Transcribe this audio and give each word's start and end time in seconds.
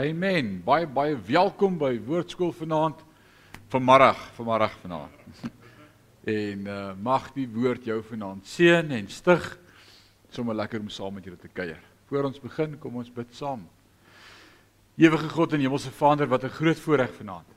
Amen. 0.00 0.62
Baie 0.64 0.86
baie 0.88 1.12
welkom 1.26 1.74
by 1.76 1.98
Woordskool 2.00 2.48
vanaand. 2.56 3.02
Vanmiddag, 3.68 4.16
vanmiddag 4.38 4.76
vanaand. 4.80 5.18
En 6.24 6.60
uh 6.70 6.92
mag 7.02 7.26
die 7.34 7.44
woord 7.50 7.84
jou 7.84 7.98
vanaand 8.06 8.46
seën 8.46 8.88
en 8.88 9.08
stig. 9.12 9.42
Sommige 10.30 10.56
lekker 10.56 10.80
om 10.80 10.88
saam 10.88 11.12
met 11.12 11.26
julle 11.26 11.36
te 11.36 11.50
kuier. 11.52 11.80
Voor 12.08 12.24
ons 12.24 12.40
begin, 12.40 12.78
kom 12.78 12.96
ons 12.96 13.10
bid 13.12 13.34
saam. 13.36 13.66
Ewige 14.96 15.28
God 15.28 15.52
en 15.52 15.60
Hemelse 15.60 15.90
Vader, 15.92 16.30
wat 16.30 16.44
'n 16.44 16.56
groot 16.56 16.80
voorreg 16.80 17.12
vanaand 17.18 17.50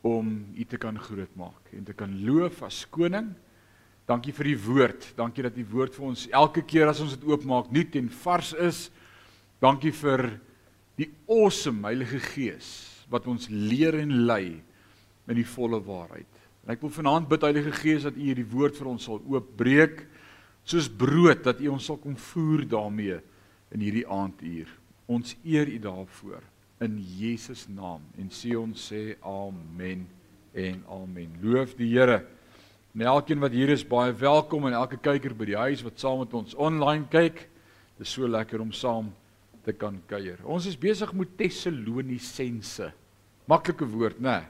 om 0.00 0.46
U 0.56 0.64
te 0.64 0.78
kan 0.78 0.98
grootmaak 0.98 1.74
en 1.76 1.84
te 1.84 1.92
kan 1.92 2.24
loof 2.24 2.62
as 2.62 2.86
koning. 2.88 3.34
Dankie 4.06 4.32
vir 4.32 4.44
die 4.44 4.58
woord. 4.64 5.12
Dankie 5.16 5.42
dat 5.42 5.54
die 5.54 5.68
woord 5.68 5.94
vir 5.94 6.04
ons 6.04 6.28
elke 6.30 6.62
keer 6.62 6.88
as 6.88 7.00
ons 7.00 7.18
dit 7.18 7.28
oopmaak 7.28 7.70
nuut 7.70 7.96
en 7.96 8.08
vars 8.08 8.54
is. 8.54 8.90
Dankie 9.60 9.92
vir 9.92 10.40
die 11.00 11.08
awesome 11.30 11.86
Heilige 11.88 12.20
Gees 12.32 12.70
wat 13.12 13.26
ons 13.28 13.48
leer 13.50 13.96
en 14.00 14.24
lei 14.28 14.60
in 15.28 15.38
die 15.38 15.46
volle 15.46 15.80
waarheid. 15.84 16.28
En 16.62 16.72
ek 16.74 16.82
wil 16.84 16.92
vanaand 16.94 17.28
bid 17.30 17.44
Heilige 17.46 17.74
Gees 17.76 18.06
dat 18.06 18.16
U 18.18 18.22
hierdie 18.22 18.48
woord 18.48 18.76
vir 18.78 18.92
ons 18.92 19.08
sal 19.08 19.20
oopbreek 19.20 20.04
soos 20.68 20.88
brood 20.88 21.42
dat 21.44 21.60
U 21.62 21.72
ons 21.74 21.88
sal 21.90 21.98
kom 22.00 22.16
voer 22.30 22.64
daarmee 22.70 23.18
in 23.74 23.82
hierdie 23.82 24.06
aanduur. 24.06 24.70
Ons 25.10 25.34
eer 25.44 25.68
U 25.68 25.78
daarvoor 25.82 26.42
in 26.82 26.98
Jesus 27.18 27.66
naam 27.70 28.04
en 28.18 28.30
sê 28.34 28.54
ons 28.58 28.88
sê 28.90 29.16
amen 29.26 30.06
en 30.52 30.84
amen. 30.92 31.34
Loof 31.42 31.76
die 31.78 31.90
Here. 31.94 32.22
En 32.92 33.06
elkeen 33.08 33.40
wat 33.40 33.54
hier 33.56 33.70
is, 33.72 33.86
baie 33.88 34.12
welkom 34.12 34.66
en 34.68 34.76
elke 34.76 34.98
kyker 35.00 35.32
by 35.32 35.46
die 35.48 35.56
huis 35.56 35.80
wat 35.84 36.00
saam 36.02 36.20
met 36.20 36.34
ons 36.36 36.56
online 36.60 37.06
kyk. 37.10 37.46
Dit 37.96 38.04
is 38.04 38.12
so 38.12 38.28
lekker 38.28 38.60
om 38.60 38.72
saam 38.76 39.08
te 39.64 39.72
kan 39.72 40.00
kuier. 40.10 40.40
Ons 40.44 40.66
is 40.66 40.78
besig 40.78 41.12
met 41.14 41.36
Tessalonisense. 41.38 42.90
Maklike 43.50 43.86
woord, 43.86 44.20
né? 44.22 44.42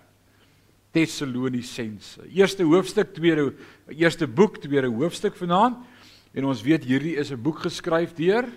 Tessalonisense. 0.92 2.24
Eerste 2.32 2.64
hoofstuk, 2.68 3.14
tweede 3.16 3.50
eerste 3.92 4.28
boek, 4.28 4.60
tweede 4.60 4.90
hoofstuk 4.92 5.36
vanaand. 5.36 5.80
En 6.32 6.48
ons 6.48 6.64
weet 6.64 6.84
hierdie 6.88 7.16
is 7.20 7.30
'n 7.32 7.42
boek 7.42 7.58
geskryf 7.64 8.14
deur 8.16 8.48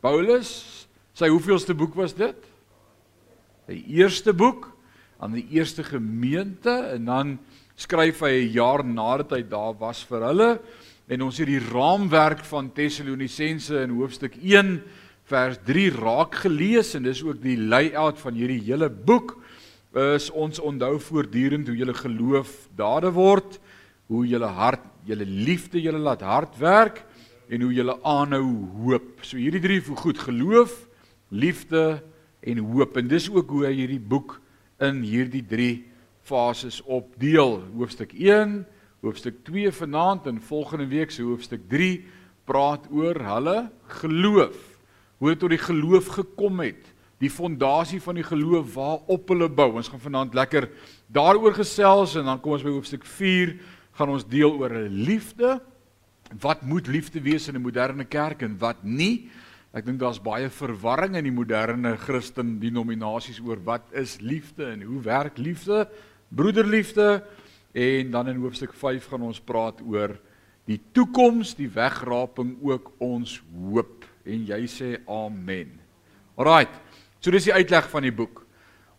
Paulus. 0.00 0.88
Sy 1.14 1.28
hoeveelste 1.28 1.74
boek 1.74 1.94
was 1.94 2.14
dit? 2.14 2.36
Die 3.68 3.84
eerste 3.98 4.32
boek 4.32 4.72
aan 5.18 5.32
die 5.32 5.46
eerste 5.54 5.84
gemeente 5.84 6.72
en 6.94 7.04
dan 7.04 7.38
skryf 7.76 8.20
hy 8.20 8.42
'n 8.42 8.52
jaar 8.52 8.84
nadat 8.84 9.30
hy 9.30 9.42
daar 9.42 9.74
was 9.78 10.02
vir 10.02 10.20
hulle 10.26 10.60
en 11.06 11.22
ons 11.22 11.38
het 11.38 11.46
die 11.46 11.60
raamwerk 11.60 12.44
van 12.44 12.72
Tessalonisense 12.72 13.82
in 13.82 13.90
hoofstuk 13.90 14.34
1 14.42 14.82
vers 15.32 15.58
3 15.64 15.88
raak 15.96 16.36
gelees 16.44 16.92
en 16.98 17.08
dis 17.08 17.22
ook 17.24 17.40
die 17.42 17.56
layout 17.56 18.20
van 18.20 18.36
hierdie 18.36 18.60
hele 18.66 18.90
boek 18.92 19.38
is 20.16 20.30
ons 20.30 20.60
onthou 20.60 20.98
voortdurend 21.00 21.68
hoe 21.68 21.76
julle 21.76 21.96
geloof 21.96 22.52
dade 22.76 23.12
word 23.16 23.58
hoe 24.12 24.26
julle 24.28 24.52
hart 24.60 24.84
julle 25.08 25.26
liefde 25.26 25.80
julle 25.80 26.00
laat 26.00 26.24
hard 26.24 26.56
werk 26.60 27.02
en 27.48 27.64
hoe 27.64 27.72
julle 27.72 27.96
aanhou 28.04 28.46
hoop 28.84 29.24
so 29.24 29.40
hierdie 29.40 29.64
drie 29.64 29.80
voeg 29.84 30.04
goed 30.06 30.20
geloof 30.28 30.76
liefde 31.32 32.02
en 32.42 32.58
hoop 32.58 32.96
en 32.96 33.08
dis 33.08 33.30
ook 33.30 33.50
hoe 33.54 33.66
hy 33.68 33.74
hierdie 33.82 34.02
boek 34.02 34.36
in 34.82 35.02
hierdie 35.06 35.44
drie 35.46 35.84
fases 36.26 36.80
opdeel. 36.86 37.60
Hoofstuk 37.76 38.12
1, 38.18 38.62
hoofstuk 39.02 39.42
2 39.46 39.72
vanaand 39.74 40.26
en 40.30 40.40
volgende 40.42 40.86
week 40.90 41.10
se 41.10 41.22
hoofstuk 41.22 41.64
3 41.70 42.04
praat 42.46 42.86
oor 42.90 43.18
hulle 43.26 43.58
geloof. 44.02 44.71
Hoe 45.22 45.30
het 45.30 45.38
tot 45.38 45.52
die 45.54 45.62
geloof 45.62 46.08
gekom 46.16 46.64
het? 46.64 46.88
Die 47.22 47.30
fondasie 47.30 48.00
van 48.02 48.16
die 48.18 48.26
geloof 48.26 48.72
waarop 48.74 49.28
hulle 49.30 49.46
bou. 49.46 49.68
Ons 49.78 49.86
gaan 49.92 50.02
vanaand 50.02 50.34
lekker 50.34 50.66
daaroor 51.14 51.54
gesels 51.54 52.16
en 52.18 52.26
dan 52.26 52.40
kom 52.42 52.56
ons 52.56 52.64
by 52.66 52.72
hoofstuk 52.74 53.06
4 53.06 53.52
gaan 53.94 54.10
ons 54.10 54.26
deel 54.26 54.50
oor 54.58 54.74
'n 54.74 54.90
liefde. 55.06 55.60
Wat 56.40 56.66
moet 56.66 56.90
liefde 56.90 57.22
wees 57.22 57.46
in 57.46 57.54
'n 57.54 57.62
moderne 57.62 58.04
kerk 58.04 58.42
en 58.42 58.58
wat 58.58 58.82
nie? 58.82 59.30
Ek 59.72 59.86
dink 59.86 60.00
daar's 60.00 60.18
baie 60.18 60.50
verwarring 60.50 61.14
in 61.14 61.24
die 61.24 61.32
moderne 61.32 61.96
Christen 61.96 62.58
denominasies 62.58 63.38
oor 63.40 63.62
wat 63.62 63.82
is 63.92 64.18
liefde 64.20 64.64
en 64.64 64.82
hoe 64.82 65.00
werk 65.00 65.38
liefde? 65.38 65.88
broederliefde 66.34 67.22
en 67.72 68.10
dan 68.10 68.28
in 68.28 68.40
hoofstuk 68.40 68.72
5 68.74 69.06
gaan 69.06 69.22
ons 69.22 69.40
praat 69.40 69.80
oor 69.84 70.16
die 70.64 70.80
toekoms, 70.92 71.54
die 71.54 71.68
wegraping 71.68 72.56
ook 72.62 72.92
ons 72.98 73.42
hoop 73.52 74.01
en 74.24 74.46
jy 74.46 74.66
sê 74.70 74.96
amen. 75.06 75.78
Alraight. 76.36 76.74
So 77.20 77.30
dis 77.30 77.46
die 77.48 77.54
uitleg 77.54 77.88
van 77.90 78.02
die 78.02 78.14
boek. 78.14 78.42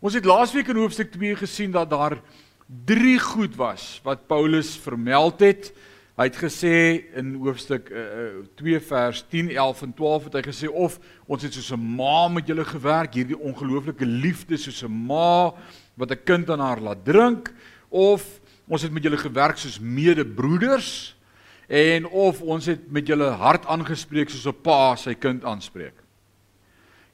Ons 0.04 0.18
het 0.18 0.28
laasweek 0.28 0.68
in 0.72 0.82
hoofstuk 0.82 1.12
2 1.14 1.36
gesien 1.40 1.72
dat 1.72 1.90
daar 1.90 2.18
drie 2.68 3.20
goed 3.20 3.56
was 3.56 4.02
wat 4.04 4.28
Paulus 4.28 4.76
vermeld 4.80 5.40
het. 5.44 5.72
Hy 6.14 6.28
het 6.30 6.38
gesê 6.38 6.76
in 7.18 7.34
hoofstuk 7.42 7.88
uh, 7.90 8.44
2 8.60 8.80
vers 8.86 9.24
10, 9.32 9.50
11 9.56 9.82
en 9.88 9.94
12 9.98 10.28
het 10.28 10.36
hy 10.38 10.44
gesê 10.46 10.70
of 10.70 11.00
ons 11.26 11.42
het 11.42 11.56
soos 11.56 11.72
'n 11.74 11.80
ma 11.80 12.28
met 12.28 12.48
julle 12.48 12.66
gewerk, 12.66 13.16
hierdie 13.18 13.40
ongelooflike 13.40 14.06
liefde 14.06 14.58
soos 14.58 14.84
'n 14.84 14.92
ma 14.92 15.54
wat 15.96 16.12
'n 16.12 16.24
kind 16.24 16.50
aan 16.50 16.60
haar 16.60 16.80
laat 16.80 17.06
drink 17.06 17.54
of 17.90 18.42
ons 18.68 18.82
het 18.82 18.92
met 18.92 19.04
julle 19.04 19.18
gewerk 19.18 19.58
soos 19.58 19.80
medebroeders 19.80 21.13
en 21.74 22.06
of 22.06 22.42
ons 22.42 22.66
het 22.70 22.86
met 22.94 23.08
julle 23.10 23.32
hart 23.42 23.66
aangespreek 23.66 24.30
soos 24.30 24.46
'n 24.46 24.62
pa 24.62 24.96
sy 24.96 25.16
kind 25.16 25.44
aanspreek. 25.44 25.96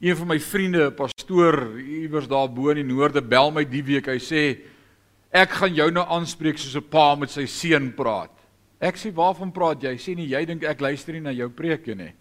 Een 0.02 0.16
van 0.16 0.28
my 0.28 0.40
vriende, 0.40 0.88
'n 0.88 0.96
pastoor 0.96 1.80
iewers 1.80 2.28
daar 2.28 2.50
bo 2.52 2.69
in 2.69 2.75
die 2.75 2.94
noorde 2.94 3.22
bel 3.22 3.52
my 3.52 3.64
die 3.64 3.84
week. 3.84 4.08
Hy 4.08 4.19
sê 4.19 4.59
ek 5.31 5.50
gaan 5.50 5.74
jou 5.74 5.92
nou 5.92 6.06
aanspreek 6.06 6.58
soos 6.58 6.75
'n 6.75 6.90
pa 6.90 7.16
met 7.16 7.30
sy 7.30 7.46
seun 7.46 7.94
praat. 7.94 8.31
Ek 8.81 8.96
sê 8.96 9.14
waarvan 9.14 9.52
praat 9.52 9.81
jy? 9.81 9.96
Sê 9.98 10.16
nie 10.16 10.28
jy 10.28 10.46
dink 10.46 10.64
ek 10.64 10.81
luister 10.81 11.14
nie 11.14 11.22
na 11.22 11.31
jou 11.31 11.50
preke 11.50 11.96
nie. 11.96 12.14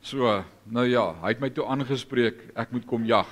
So, 0.00 0.44
nou 0.66 0.84
ja, 0.84 1.12
hy 1.22 1.28
het 1.28 1.40
my 1.40 1.50
toe 1.50 1.66
aangespreek 1.66 2.52
ek 2.56 2.72
moet 2.72 2.86
kom 2.86 3.04
jag 3.04 3.26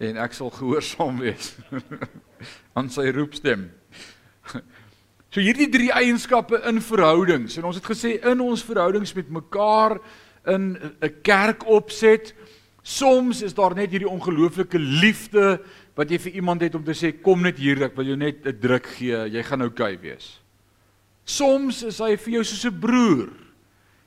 en 0.00 0.16
ek 0.16 0.32
sal 0.32 0.50
gehoorsaam 0.50 1.18
wees 1.18 1.56
aan 2.76 2.90
sy 2.90 3.10
roepstem. 3.10 3.70
So 5.34 5.42
hierdie 5.42 5.66
drie 5.66 5.88
eienskappe 5.90 6.60
in 6.70 6.76
verhoudings 6.78 7.56
en 7.58 7.64
ons 7.66 7.74
het 7.80 7.86
gesê 7.90 8.12
in 8.30 8.38
ons 8.38 8.60
verhoudings 8.62 9.10
met 9.16 9.32
mekaar 9.34 9.96
in 10.46 10.76
'n 10.78 11.10
kerk 11.26 11.66
opset 11.66 12.30
soms 12.82 13.42
is 13.42 13.54
daar 13.54 13.74
net 13.74 13.90
hierdie 13.90 14.06
ongelooflike 14.08 14.78
liefde 14.78 15.58
wat 15.96 16.10
jy 16.10 16.18
vir 16.18 16.32
iemand 16.38 16.60
het 16.62 16.74
om 16.74 16.84
te 16.84 16.94
sê 16.94 17.10
kom 17.10 17.42
net 17.42 17.58
hier 17.58 17.82
ek 17.82 17.96
wil 17.96 18.06
jou 18.06 18.16
net 18.16 18.46
'n 18.46 18.60
druk 18.60 18.86
gee 18.86 19.26
jy 19.26 19.42
gaan 19.42 19.62
oukei 19.62 19.94
okay 19.94 19.98
wees. 20.02 20.38
Soms 21.24 21.82
is 21.82 21.98
hy 21.98 22.16
vir 22.16 22.34
jou 22.34 22.44
soos 22.44 22.66
'n 22.66 22.80
broer 22.80 23.28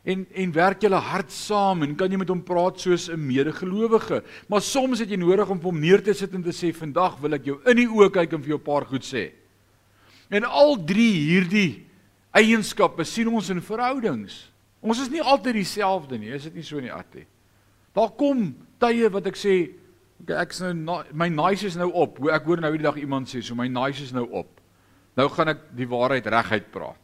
en 0.05 0.25
en 0.33 0.51
werk 0.53 0.81
julle 0.81 1.01
hard 1.01 1.31
saam 1.31 1.83
en 1.83 1.95
kan 1.95 2.09
jy 2.09 2.17
met 2.17 2.29
hom 2.29 2.41
praat 2.41 2.79
soos 2.79 3.09
'n 3.09 3.19
medegelowige. 3.19 4.23
Maar 4.47 4.61
soms 4.61 4.99
het 4.99 5.09
jy 5.09 5.17
nodig 5.17 5.49
om 5.49 5.59
hom 5.59 5.79
neer 5.79 6.01
te 6.01 6.13
sit 6.13 6.33
en 6.33 6.43
te 6.43 6.55
sê 6.55 6.73
vandag 6.73 7.19
wil 7.19 7.33
ek 7.33 7.45
jou 7.45 7.59
in 7.65 7.75
die 7.75 7.87
oë 7.87 8.11
kyk 8.11 8.33
en 8.33 8.41
vir 8.41 8.49
jou 8.49 8.59
'n 8.59 8.63
paar 8.63 8.85
goed 8.85 9.03
sê. 9.03 9.46
En 10.33 10.43
al 10.43 10.75
drie 10.87 11.13
hierdie 11.29 11.87
eienskappe 12.35 13.05
sien 13.07 13.29
ons 13.31 13.49
in 13.53 13.63
verhoudings. 13.63 14.47
Ons 14.83 15.01
is 15.01 15.11
nie 15.11 15.23
altyd 15.23 15.57
dieselfde 15.61 16.19
nie, 16.19 16.31
is 16.35 16.45
dit 16.49 16.59
nie 16.59 16.65
so 16.65 16.81
nie 16.83 16.93
Attie? 16.93 17.25
Daar 17.97 18.11
kom 18.19 18.51
tye 18.81 19.09
wat 19.13 19.29
ek 19.31 19.39
sê 19.39 19.57
ek 20.27 20.53
is 20.53 20.61
nou 20.61 20.99
my 21.17 21.29
nice 21.31 21.65
is 21.65 21.77
nou 21.79 21.89
op. 21.97 22.19
Ek 22.33 22.45
hoor 22.49 22.61
nou 22.61 22.71
die 22.75 22.85
dag 22.85 22.97
iemand 22.99 23.29
sê 23.31 23.41
so 23.41 23.57
my 23.57 23.67
nice 23.71 24.03
is 24.03 24.13
nou 24.15 24.27
op. 24.37 24.51
Nou 25.17 25.27
gaan 25.33 25.53
ek 25.55 25.69
die 25.77 25.89
waarheid 25.89 26.29
reguit 26.29 26.69
praat. 26.73 27.01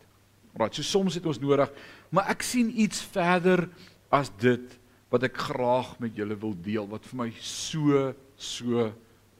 Right, 0.54 0.76
so 0.76 0.86
soms 0.86 1.16
het 1.18 1.26
ons 1.26 1.40
nodig, 1.42 1.72
maar 2.14 2.28
ek 2.30 2.44
sien 2.46 2.68
iets 2.70 3.00
verder 3.10 3.66
as 4.14 4.30
dit 4.38 4.76
wat 5.14 5.26
ek 5.26 5.40
graag 5.48 5.96
met 6.02 6.14
julle 6.18 6.38
wil 6.38 6.54
deel 6.62 6.86
wat 6.92 7.08
vir 7.10 7.24
my 7.24 7.30
so 7.42 8.12
so 8.38 8.92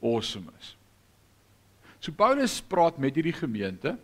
awesome 0.02 0.50
is. 0.58 0.74
So 2.04 2.12
Paulus 2.12 2.58
praat 2.60 2.98
met 3.00 3.16
hierdie 3.16 3.32
gemeente 3.32 3.94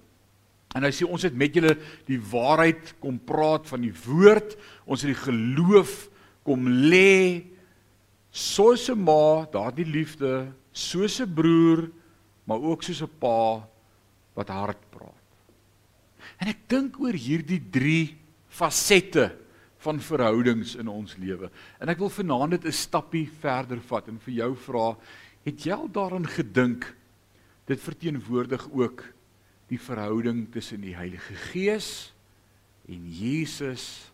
en 0.73 0.85
hy 0.87 0.91
sê 0.95 1.05
ons 1.05 1.21
het 1.27 1.35
met 1.37 1.53
julle 1.53 1.75
die 2.09 2.17
waarheid 2.31 2.95
kom 3.03 3.19
praat 3.29 3.67
van 3.69 3.83
die 3.85 3.93
woord, 4.07 4.55
ons 4.89 5.03
het 5.05 5.11
die 5.11 5.25
geloof 5.27 6.07
kom 6.47 6.65
lê 6.65 7.45
soos 8.33 8.89
'n 8.89 8.97
ma, 8.97 9.45
daardie 9.53 9.85
liefde, 9.85 10.49
soos 10.73 11.21
'n 11.21 11.29
broer, 11.29 11.91
maar 12.47 12.63
ook 12.63 12.83
soos 12.83 13.03
'n 13.03 13.19
pa 13.21 13.69
wat 14.35 14.49
hard 14.49 14.81
praat. 14.91 15.29
En 16.41 16.49
ek 16.49 16.69
dink 16.69 16.97
oor 17.01 17.13
hierdie 17.13 17.61
3 17.61 18.17
fasette 18.49 19.37
van 19.79 20.01
verhoudings 20.01 20.77
in 20.77 20.89
ons 20.89 21.17
lewe. 21.19 21.51
En 21.81 21.89
ek 21.89 21.99
wil 21.99 22.09
vanaand 22.09 22.51
dit 22.51 22.65
'n 22.65 22.73
stappie 22.73 23.29
verder 23.29 23.81
vat 23.81 24.09
en 24.09 24.19
vir 24.19 24.35
jou 24.35 24.55
vra, 24.55 24.97
het 25.45 25.67
jy 25.67 25.73
al 25.73 25.89
daaraan 25.89 26.27
gedink 26.27 26.97
dit 27.71 27.81
verteenwoordig 27.81 28.67
ook 28.75 29.05
die 29.71 29.79
verhouding 29.79 30.49
tussen 30.51 30.83
die 30.83 30.97
Heilige 30.99 31.37
Gees 31.51 32.11
en 32.91 33.07
Jesus 33.15 34.11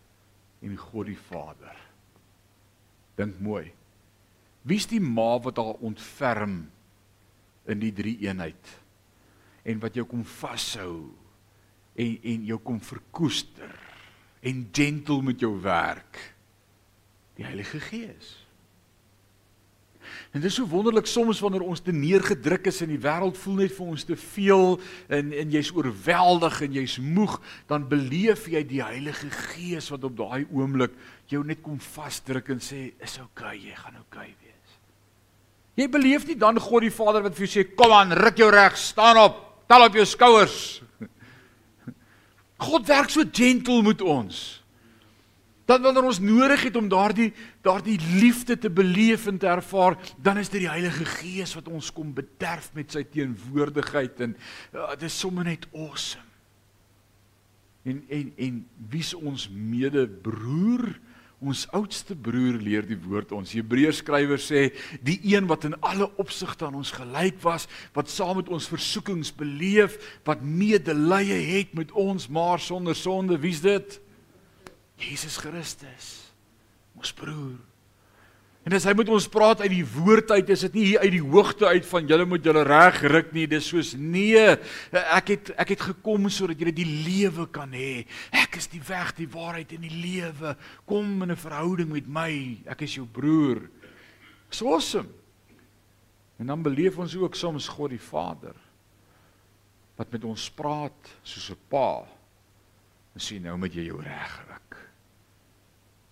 en 0.61 0.76
God 0.76 1.08
die 1.08 1.20
Vader. 1.31 1.76
Dink 3.17 3.41
mooi. 3.41 3.70
Wie's 4.67 4.88
die 4.91 5.00
ma 5.00 5.38
wat 5.41 5.56
haar 5.62 5.81
ontferm 5.87 6.67
in 7.70 7.81
die 7.81 7.94
drie 7.97 8.19
eenheid 8.26 8.73
en 9.67 9.81
wat 9.82 9.97
jou 9.97 10.05
kom 10.06 10.26
vashou 10.37 11.08
en 11.97 12.19
en 12.35 12.44
jou 12.50 12.58
kom 12.61 12.81
verkoester 12.85 13.73
en 14.44 14.67
gentle 14.69 15.23
met 15.25 15.41
jou 15.41 15.55
werk? 15.64 16.20
Die 17.38 17.47
Heilige 17.47 17.81
Gees. 17.81 18.45
En 20.32 20.41
dit 20.41 20.49
is 20.50 20.56
so 20.58 20.69
wonderlik 20.69 21.06
soms 21.08 21.41
wanneer 21.41 21.64
ons 21.64 21.81
te 21.81 21.93
neergedruk 21.94 22.67
is 22.70 22.81
in 22.85 22.91
die 22.93 23.00
wêreld 23.00 23.38
voel 23.41 23.62
net 23.62 23.75
vir 23.76 23.93
ons 23.94 24.05
te 24.08 24.17
veel 24.20 24.76
en 25.12 25.32
en 25.32 25.55
jy's 25.55 25.70
oorweldig 25.76 26.61
en 26.67 26.76
jy's 26.81 26.97
moeg, 27.03 27.38
dan 27.70 27.87
beleef 27.88 28.47
jy 28.53 28.62
die 28.67 28.82
Heilige 28.85 29.31
Gees 29.31 29.91
wat 29.93 30.05
op 30.08 30.17
daai 30.19 30.47
oomblik 30.50 30.94
jou 31.31 31.43
net 31.47 31.62
kom 31.64 31.79
vasdruk 31.82 32.50
en 32.55 32.62
sê 32.62 32.91
is 33.03 33.19
okay, 33.23 33.56
jy 33.58 33.75
gaan 33.76 33.99
okay 34.05 34.29
wees. 34.29 34.76
Jy 35.76 35.88
beleef 35.93 36.26
nie 36.29 36.38
dan 36.41 36.61
God 36.62 36.87
die 36.87 36.94
Vader 36.94 37.26
wat 37.26 37.37
vir 37.37 37.47
jou 37.47 37.53
sê 37.58 37.67
kom 37.76 37.93
aan, 37.93 38.14
ruk 38.17 38.38
jou 38.41 38.50
reg, 38.53 38.79
staan 38.81 39.20
op, 39.20 39.43
tel 39.69 39.87
op 39.88 39.99
jou 39.99 40.06
skouers. 40.08 40.61
God 42.67 42.87
werk 42.88 43.12
so 43.12 43.25
gentle 43.29 43.82
met 43.85 44.00
ons. 44.00 44.56
Dan 45.66 45.82
wanneer 45.82 46.06
ons 46.06 46.22
nodig 46.22 46.62
het 46.68 46.76
om 46.78 46.88
daardie 46.88 47.32
daardie 47.66 47.98
liefde 48.20 48.58
te 48.58 48.70
beleef 48.70 49.26
en 49.26 49.38
te 49.38 49.48
ervaar, 49.50 49.98
dan 50.22 50.38
is 50.38 50.50
dit 50.52 50.62
die 50.62 50.70
Heilige 50.70 51.04
Gees 51.18 51.56
wat 51.58 51.68
ons 51.68 51.90
kom 51.92 52.12
bederf 52.14 52.70
met 52.78 52.94
sy 52.94 53.02
teenwoordigheid 53.02 54.22
en 54.28 54.36
uh, 54.36 54.92
dit 54.94 55.08
is 55.10 55.18
sommer 55.18 55.48
net 55.48 55.66
awesome. 55.74 56.22
En 57.86 57.98
en 58.10 58.30
en 58.46 58.62
wie's 58.90 59.12
ons 59.14 59.48
medebroer? 59.50 60.94
Ons 61.36 61.66
oudste 61.76 62.14
broer 62.16 62.56
leer 62.64 62.86
die 62.88 62.96
woord 62.96 63.34
ons. 63.36 63.50
Hebreërs 63.52 64.00
skrywer 64.00 64.40
sê 64.40 64.70
die 65.04 65.19
een 65.34 65.44
wat 65.50 65.66
in 65.69 65.76
alle 65.84 66.08
opsigte 66.22 66.64
aan 66.64 66.78
ons 66.78 66.94
gelyk 66.96 67.42
was, 67.42 67.66
wat 67.92 68.08
saam 68.08 68.38
met 68.40 68.48
ons 68.48 68.70
versoekings 68.70 69.34
beleef, 69.36 69.98
wat 70.24 70.40
medelee 70.40 71.42
het 71.50 71.74
met 71.76 71.92
ons 71.92 72.30
maar 72.32 72.62
sonder 72.62 72.96
sonde, 72.96 73.36
wie's 73.42 73.60
dit? 73.66 73.98
Jesus 74.96 75.37
Christus, 75.37 76.32
ons 76.96 77.12
broer. 77.12 77.58
En 78.66 78.75
as 78.75 78.82
hy 78.88 78.96
met 78.98 79.10
ons 79.14 79.28
praat 79.31 79.60
uit 79.62 79.70
die 79.76 79.84
woord 79.87 80.32
uit, 80.34 80.48
is 80.50 80.64
dit 80.66 80.75
nie 80.75 80.87
hier 80.88 81.02
uit 81.04 81.12
die 81.14 81.22
hoogte 81.22 81.69
uit 81.70 81.84
van 81.87 82.08
julle 82.10 82.25
moet 82.26 82.48
julle 82.48 82.64
reg 82.66 82.98
ruk 83.12 83.28
nie. 83.37 83.44
Dis 83.46 83.69
soos 83.70 83.93
nee, 83.94 84.43
ek 84.90 85.31
het 85.37 85.52
ek 85.54 85.70
het 85.76 85.84
gekom 85.93 86.26
sodat 86.34 86.58
julle 86.58 86.75
die 86.75 86.88
lewe 87.06 87.46
kan 87.54 87.70
hê. 87.70 88.02
Ek 88.34 88.58
is 88.58 88.66
die 88.72 88.82
weg, 88.82 89.12
die 89.20 89.28
waarheid 89.31 89.76
en 89.76 89.87
die 89.87 89.94
lewe. 89.94 90.56
Kom 90.82 91.22
in 91.22 91.31
'n 91.31 91.38
verhouding 91.38 91.93
met 91.94 92.10
my. 92.10 92.58
Ek 92.66 92.82
is 92.82 92.98
jou 92.98 93.06
broer. 93.06 93.70
So 94.50 94.75
awesome. 94.75 95.14
En 96.38 96.46
dan 96.46 96.62
beleef 96.62 96.98
ons 96.98 97.14
ook 97.16 97.34
soms 97.34 97.69
God 97.69 97.90
die 97.90 98.02
Vader 98.02 98.54
wat 99.96 100.10
met 100.10 100.25
ons 100.25 100.50
praat 100.50 101.14
soos 101.22 101.50
'n 101.50 101.62
pa. 101.69 102.02
En 103.14 103.20
sê 103.20 103.40
nou 103.40 103.56
moet 103.56 103.72
jy 103.72 103.87
jou 103.87 104.02
reg 104.02 104.43
ruk. 104.48 104.65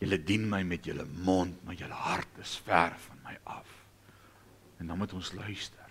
Julle 0.05 0.21
dien 0.21 0.45
my 0.49 0.61
met 0.69 0.85
julle 0.85 1.07
mond, 1.25 1.57
maar 1.65 1.79
julle 1.81 1.97
hart 1.97 2.43
is 2.43 2.59
ver 2.67 2.93
van 3.07 3.25
my 3.25 3.39
af. 3.49 3.71
En 4.79 4.87
dan 4.91 5.01
moet 5.01 5.13
ons 5.17 5.33
luister. 5.33 5.85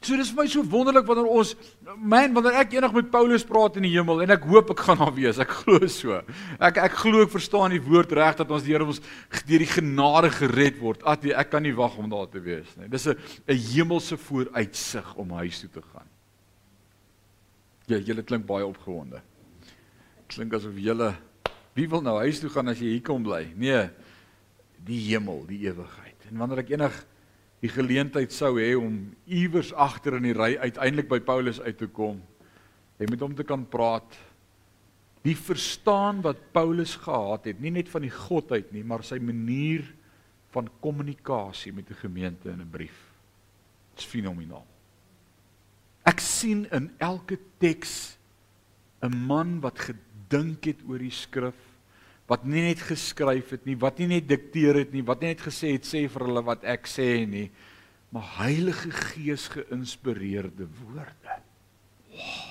So 0.00 0.16
dis 0.16 0.30
vir 0.32 0.42
my 0.42 0.46
so 0.50 0.62
wonderlik 0.72 1.06
wanneer 1.08 1.28
ons 1.28 1.52
man 1.96 2.34
wanneer 2.36 2.58
ek 2.62 2.74
eendag 2.76 2.94
met 2.96 3.10
Paulus 3.12 3.44
praat 3.48 3.78
in 3.80 3.86
die 3.86 3.92
hemel 3.94 4.22
en 4.24 4.32
ek 4.34 4.44
hoop 4.48 4.72
ek 4.74 4.82
gaan 4.86 5.00
daar 5.00 5.12
wees. 5.16 5.40
Ek 5.40 5.52
glo 5.62 5.88
so. 5.92 6.20
Ek 6.60 6.80
ek 6.84 6.98
glo 7.02 7.24
ek 7.24 7.32
verstaan 7.32 7.74
die 7.74 7.82
woord 7.84 8.12
reg 8.16 8.38
dat 8.40 8.52
ons 8.52 8.66
Here 8.70 8.84
ons 8.84 9.00
deur 9.48 9.64
die 9.64 9.68
genade 9.68 10.30
gered 10.36 10.78
word. 10.80 11.04
At 11.08 11.24
ek 11.24 11.52
kan 11.52 11.64
nie 11.64 11.74
wag 11.76 11.96
om 12.00 12.08
daar 12.12 12.28
te 12.32 12.42
wees 12.44 12.70
nie. 12.76 12.88
Dis 12.92 13.08
'n 13.08 13.16
'n 13.48 13.56
hemelse 13.72 14.16
vooruitsig 14.16 15.14
om 15.16 15.30
huis 15.40 15.60
toe 15.60 15.70
te 15.70 15.82
gaan. 15.82 16.08
Ja, 17.88 17.98
julle 17.98 18.22
klink 18.22 18.46
baie 18.46 18.64
opgewonde. 18.64 19.20
Klink 20.28 20.54
asof 20.54 20.76
julle 20.76 21.16
Wie 21.74 21.88
wil 21.88 22.02
nou 22.02 22.16
huis 22.18 22.40
toe 22.42 22.50
gaan 22.50 22.68
as 22.72 22.80
jy 22.82 22.96
hier 22.96 23.04
kom 23.06 23.22
bly? 23.22 23.44
Nee, 23.58 23.88
die 24.86 24.98
hemel, 25.10 25.44
die 25.48 25.62
ewigheid. 25.68 26.26
En 26.30 26.40
wanneer 26.40 26.64
ek 26.64 26.72
enig 26.74 26.96
die 27.60 27.70
geleentheid 27.70 28.32
sou 28.32 28.54
hê 28.58 28.72
om 28.78 28.96
iewers 29.28 29.72
agter 29.76 30.16
in 30.16 30.30
die 30.30 30.36
ry 30.36 30.54
uiteindelik 30.58 31.10
by 31.10 31.20
Paulus 31.24 31.60
uit 31.60 31.76
te 31.78 31.88
kom, 31.92 32.18
jy 32.98 33.08
met 33.10 33.22
hom 33.22 33.36
te 33.36 33.46
kan 33.46 33.66
praat. 33.68 34.16
Die 35.24 35.36
verstaan 35.36 36.22
wat 36.24 36.40
Paulus 36.56 36.96
gehad 36.96 37.50
het, 37.50 37.60
nie 37.60 37.72
net 37.74 37.90
van 37.92 38.06
die 38.06 38.12
godheid 38.12 38.72
nie, 38.72 38.84
maar 38.84 39.04
sy 39.04 39.20
manier 39.20 39.84
van 40.54 40.70
kommunikasie 40.80 41.72
met 41.72 41.90
'n 41.90 42.00
gemeente 42.00 42.48
in 42.48 42.60
'n 42.60 42.70
brief. 42.70 42.98
Dit's 43.94 44.06
fenomenaal. 44.06 44.66
Ek 46.04 46.20
sien 46.20 46.66
in 46.72 46.90
elke 46.98 47.38
teks 47.58 48.16
'n 49.02 49.16
man 49.26 49.60
wat 49.60 49.78
gedink 50.30 50.70
het 50.70 50.82
oor 50.86 51.02
die 51.02 51.10
skrif 51.10 51.58
wat 52.30 52.44
nie 52.46 52.62
net 52.62 52.78
geskryf 52.86 53.48
het 53.50 53.64
nie, 53.66 53.74
wat 53.74 53.98
nie 53.98 54.06
net 54.12 54.28
dikteer 54.30 54.76
het 54.84 54.92
nie, 54.94 55.02
wat 55.02 55.18
nie 55.18 55.32
net 55.32 55.40
gesê 55.42 55.72
het 55.74 55.82
sê 55.82 56.04
vir 56.06 56.28
hulle 56.28 56.44
wat 56.46 56.62
ek 56.62 56.86
sê 56.86 57.26
nie, 57.26 57.48
maar 58.14 58.22
Heilige 58.36 58.92
Gees 58.94 59.48
geïnspireerde 59.50 60.68
woorde. 60.78 61.40
Wow. 62.14 62.46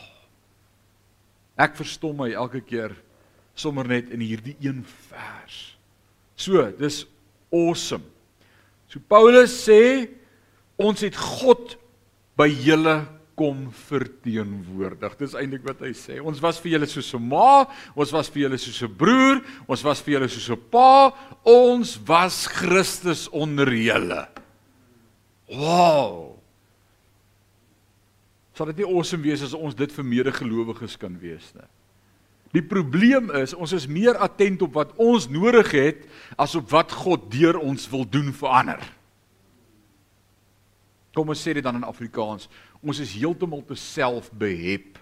Ek 1.59 1.79
verstom 1.79 2.19
my 2.19 2.27
elke 2.35 2.59
keer 2.59 2.97
sommer 3.55 3.87
net 3.87 4.11
in 4.11 4.19
hierdie 4.23 4.57
een 4.59 4.83
vers. 5.07 5.57
So, 6.39 6.63
dis 6.75 7.05
awesome. 7.55 8.03
So 8.91 8.99
Paulus 8.99 9.55
sê 9.63 10.09
ons 10.79 11.03
het 11.03 11.15
God 11.15 11.77
by 12.39 12.49
julle 12.51 12.97
kom 13.39 13.67
verteenwoordig. 13.87 15.15
Dis 15.21 15.35
eintlik 15.39 15.63
wat 15.67 15.79
hy 15.85 15.93
sê. 15.95 16.17
Ons 16.19 16.41
was 16.43 16.59
vir 16.59 16.75
julle 16.75 16.89
soos 16.91 17.13
'n 17.15 17.23
ma, 17.23 17.67
ons 17.95 18.11
was 18.11 18.27
vir 18.27 18.43
julle 18.43 18.57
soos 18.59 18.81
'n 18.83 18.95
broer, 18.95 19.39
ons 19.67 19.83
was 19.83 20.01
vir 20.01 20.13
julle 20.15 20.29
soos 20.29 20.49
'n 20.49 20.61
pa, 20.71 21.13
ons 21.45 21.97
was 22.05 22.47
Christus 22.47 23.29
onder 23.31 23.71
julle. 23.71 24.27
Wow. 25.47 26.35
Sal 28.53 28.67
dit 28.67 28.83
nie 28.83 28.91
awesome 28.91 29.23
wees 29.23 29.41
as 29.41 29.53
ons 29.53 29.75
dit 29.75 29.91
vir 29.91 30.03
medegelowiges 30.03 30.97
kan 30.97 31.15
wees 31.19 31.53
nie? 31.55 31.67
Die 32.51 32.65
probleem 32.65 33.29
is 33.31 33.53
ons 33.53 33.71
is 33.77 33.87
meer 33.87 34.17
attent 34.17 34.61
op 34.65 34.73
wat 34.73 34.93
ons 34.97 35.29
nodig 35.29 35.71
het 35.71 36.07
as 36.35 36.55
op 36.55 36.69
wat 36.73 36.91
God 36.91 37.31
deur 37.31 37.59
ons 37.61 37.89
wil 37.89 38.03
doen 38.09 38.33
vir 38.33 38.49
ander. 38.49 38.81
Kom 41.13 41.29
ons 41.29 41.41
sê 41.41 41.53
dit 41.57 41.65
dan 41.65 41.77
in 41.79 41.87
Afrikaans. 41.87 42.49
Ons 42.79 43.01
is 43.03 43.13
heeltemal 43.17 43.63
te 43.67 43.75
selfbehep 43.75 44.99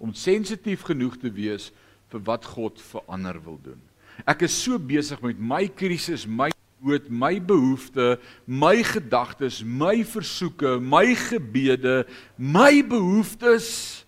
om 0.00 0.12
sensitief 0.16 0.84
genoeg 0.88 1.16
te 1.20 1.32
wees 1.32 1.70
vir 2.12 2.22
wat 2.28 2.46
God 2.48 2.80
vir 2.92 3.04
ander 3.12 3.38
wil 3.42 3.58
doen. 3.62 3.80
Ek 4.28 4.46
is 4.46 4.56
so 4.56 4.78
besig 4.80 5.20
met 5.24 5.40
my 5.40 5.66
krisis, 5.68 6.24
my 6.24 6.48
dood, 6.80 7.08
my 7.10 7.36
behoeftes, 7.40 8.20
my 8.46 8.76
gedagtes, 8.84 9.62
my 9.64 10.00
versoeke, 10.04 10.76
my 10.80 11.14
gebede, 11.26 12.04
my 12.36 12.80
behoeftes. 12.86 14.04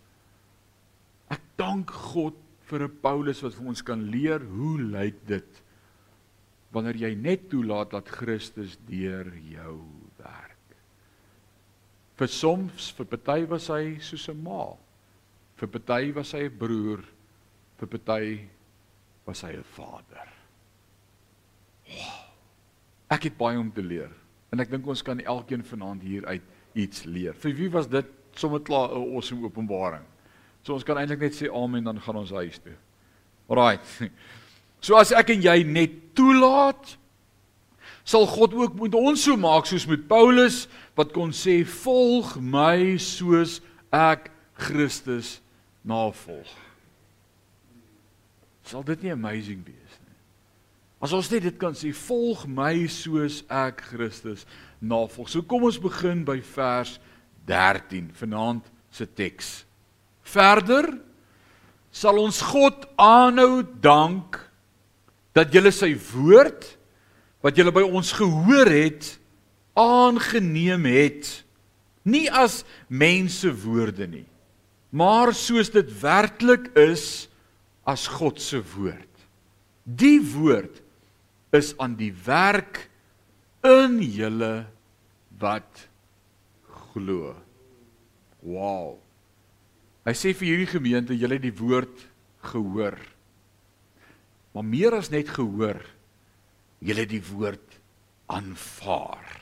Ek 1.32 1.42
dank 1.60 1.90
God 2.12 2.36
vir 2.68 2.84
'n 2.84 3.00
Paulus 3.00 3.42
wat 3.42 3.56
vir 3.56 3.68
ons 3.68 3.82
kan 3.82 4.00
leer 4.12 4.40
hoe 4.40 4.76
lyk 4.80 5.26
dit 5.26 5.64
wanneer 6.72 6.96
jy 6.96 7.14
net 7.16 7.48
toelaat 7.48 7.90
dat 7.90 8.08
Christus 8.12 8.76
deur 8.88 9.32
jou 9.48 9.80
Vir 12.18 12.28
soms 12.28 12.90
vir 12.98 13.06
party 13.06 13.46
was 13.46 13.68
hy 13.70 13.98
soos 14.02 14.28
'n 14.28 14.42
ma. 14.42 14.74
Vir 15.56 15.68
party 15.68 16.12
was 16.12 16.32
hy 16.32 16.44
'n 16.46 16.58
broer. 16.58 17.04
Vir 17.78 17.86
party 17.86 18.48
was 19.26 19.42
hy 19.42 19.52
'n 19.52 19.64
vader. 19.64 20.28
Wow. 21.88 22.24
Ek 23.10 23.22
het 23.22 23.38
baie 23.38 23.58
om 23.58 23.70
te 23.72 23.82
leer 23.82 24.10
en 24.52 24.60
ek 24.60 24.70
dink 24.70 24.86
ons 24.86 25.02
kan 25.02 25.20
elkeen 25.20 25.64
vanaand 25.64 26.02
hier 26.02 26.26
uit 26.26 26.42
iets 26.74 27.04
leer. 27.04 27.34
Vir 27.34 27.54
wie 27.56 27.70
was 27.70 27.88
dit 27.88 28.06
sommer 28.34 28.60
klaar 28.60 28.90
'n 28.90 29.14
awesome 29.14 29.44
openbaring? 29.44 30.04
So 30.62 30.74
ons 30.74 30.84
kan 30.84 30.98
eintlik 30.98 31.20
net 31.20 31.34
sê 31.34 31.48
amen 31.48 31.84
dan 31.84 32.00
gaan 32.00 32.16
ons 32.16 32.30
huis 32.30 32.58
toe. 32.58 32.76
Alraight. 33.48 33.86
So 34.80 34.94
as 34.94 35.10
ek 35.10 35.30
en 35.30 35.40
jy 35.42 35.64
net 35.66 36.14
toelaat 36.14 36.92
sal 38.08 38.24
God 38.28 38.54
ook 38.56 38.78
met 38.80 38.94
ons 38.96 39.26
so 39.26 39.36
maak 39.36 39.68
soos 39.68 39.84
met 39.88 40.06
Paulus 40.08 40.62
wat 40.96 41.12
kon 41.12 41.34
sê 41.36 41.60
volg 41.82 42.38
my 42.40 42.96
soos 43.02 43.58
ek 43.92 44.30
Christus 44.58 45.38
navolg. 45.84 46.48
Sal 48.68 48.84
dit 48.88 49.04
nie 49.04 49.12
amazing 49.12 49.60
wees 49.66 49.98
nie? 50.00 50.16
As 51.04 51.12
ons 51.14 51.28
net 51.30 51.44
dit 51.44 51.60
kan 51.60 51.76
sê 51.76 51.92
volg 51.92 52.46
my 52.48 52.88
soos 52.90 53.42
ek 53.52 53.84
Christus 53.90 54.46
navolg. 54.80 55.28
So 55.28 55.44
kom 55.44 55.68
ons 55.68 55.80
begin 55.80 56.24
by 56.24 56.40
vers 56.54 56.96
13 57.48 58.08
vanaand 58.16 58.64
se 58.92 59.04
teks. 59.04 59.52
Verder 60.24 60.94
sal 61.92 62.20
ons 62.20 62.40
God 62.44 62.88
aanhou 63.00 63.60
dank 63.84 64.40
dat 65.36 65.52
julle 65.52 65.72
sy 65.76 65.92
woord 66.08 66.77
wat 67.44 67.56
julle 67.56 67.74
by 67.74 67.84
ons 67.86 68.12
gehoor 68.16 68.70
het 68.72 69.14
aangeneem 69.78 70.88
het. 70.90 71.28
Nie 72.08 72.26
as 72.32 72.64
mense 72.88 73.52
woorde 73.62 74.08
nie 74.10 74.26
maar 74.90 75.34
soos 75.36 75.70
dit 75.72 75.88
werklik 76.00 76.70
is 76.78 77.28
as 77.88 78.06
God 78.08 78.40
se 78.40 78.60
woord. 78.74 79.04
Die 79.84 80.20
woord 80.20 80.80
is 81.56 81.72
aan 81.80 81.96
die 81.96 82.12
werk 82.24 82.86
in 83.64 84.00
julle 84.02 84.68
wat 85.40 85.86
glo. 86.92 87.34
Wow. 88.44 88.98
Hy 90.08 90.14
sê 90.16 90.32
vir 90.36 90.52
hierdie 90.52 90.72
gemeente 90.72 91.16
julle 91.16 91.36
het 91.36 91.44
die 91.44 91.56
woord 91.56 92.04
gehoor. 92.48 92.96
Maar 94.56 94.64
meer 94.64 94.96
as 95.00 95.10
net 95.12 95.28
gehoor 95.32 95.80
julle 96.78 97.06
die 97.08 97.22
woord 97.32 97.78
aanvaar 98.26 99.38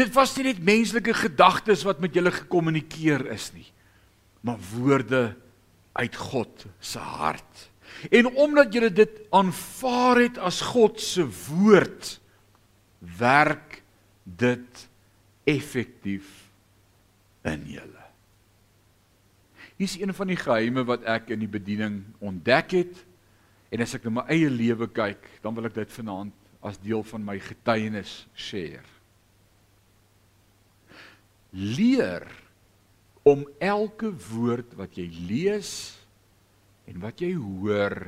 Dit 0.00 0.12
was 0.14 0.34
nie 0.36 0.50
net 0.50 0.62
menslike 0.64 1.14
gedagtes 1.16 1.82
wat 1.86 2.00
met 2.02 2.14
julle 2.14 2.32
gekommunikeer 2.34 3.26
is 3.34 3.50
nie, 3.56 3.66
maar 4.46 4.60
woorde 4.72 5.34
uit 5.98 6.16
God 6.16 6.66
se 6.78 7.02
hart. 7.02 7.66
En 8.14 8.30
omdat 8.38 8.74
julle 8.74 8.92
dit 8.94 9.18
aanvaar 9.34 10.22
het 10.22 10.38
as 10.38 10.60
God 10.70 11.00
se 11.02 11.26
woord, 11.26 12.14
werk 13.18 13.80
dit 14.24 14.86
effektief 15.48 16.28
in 17.48 17.64
julle. 17.66 18.06
Hier 19.80 19.88
is 19.88 19.98
een 19.98 20.12
van 20.14 20.28
die 20.30 20.38
geheime 20.38 20.84
wat 20.86 21.06
ek 21.08 21.32
in 21.34 21.42
die 21.42 21.50
bediening 21.50 22.02
ontdek 22.20 22.76
het 22.76 23.04
en 23.70 23.82
as 23.82 23.94
ek 23.94 24.04
na 24.04 24.10
my 24.20 24.24
eie 24.28 24.50
lewe 24.50 24.88
kyk, 24.90 25.26
dan 25.42 25.54
wil 25.54 25.66
ek 25.66 25.74
dit 25.74 25.98
vanaand 26.00 26.32
as 26.62 26.78
deel 26.78 27.02
van 27.02 27.24
my 27.24 27.38
getuienis 27.38 28.24
share 28.34 29.00
leer 31.52 32.26
om 33.26 33.44
elke 33.58 34.10
woord 34.30 34.74
wat 34.78 34.96
jy 34.98 35.08
lees 35.28 35.72
en 36.90 37.00
wat 37.02 37.22
jy 37.22 37.32
hoor 37.36 38.06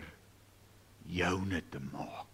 joune 1.12 1.60
te 1.70 1.80
maak. 1.82 2.28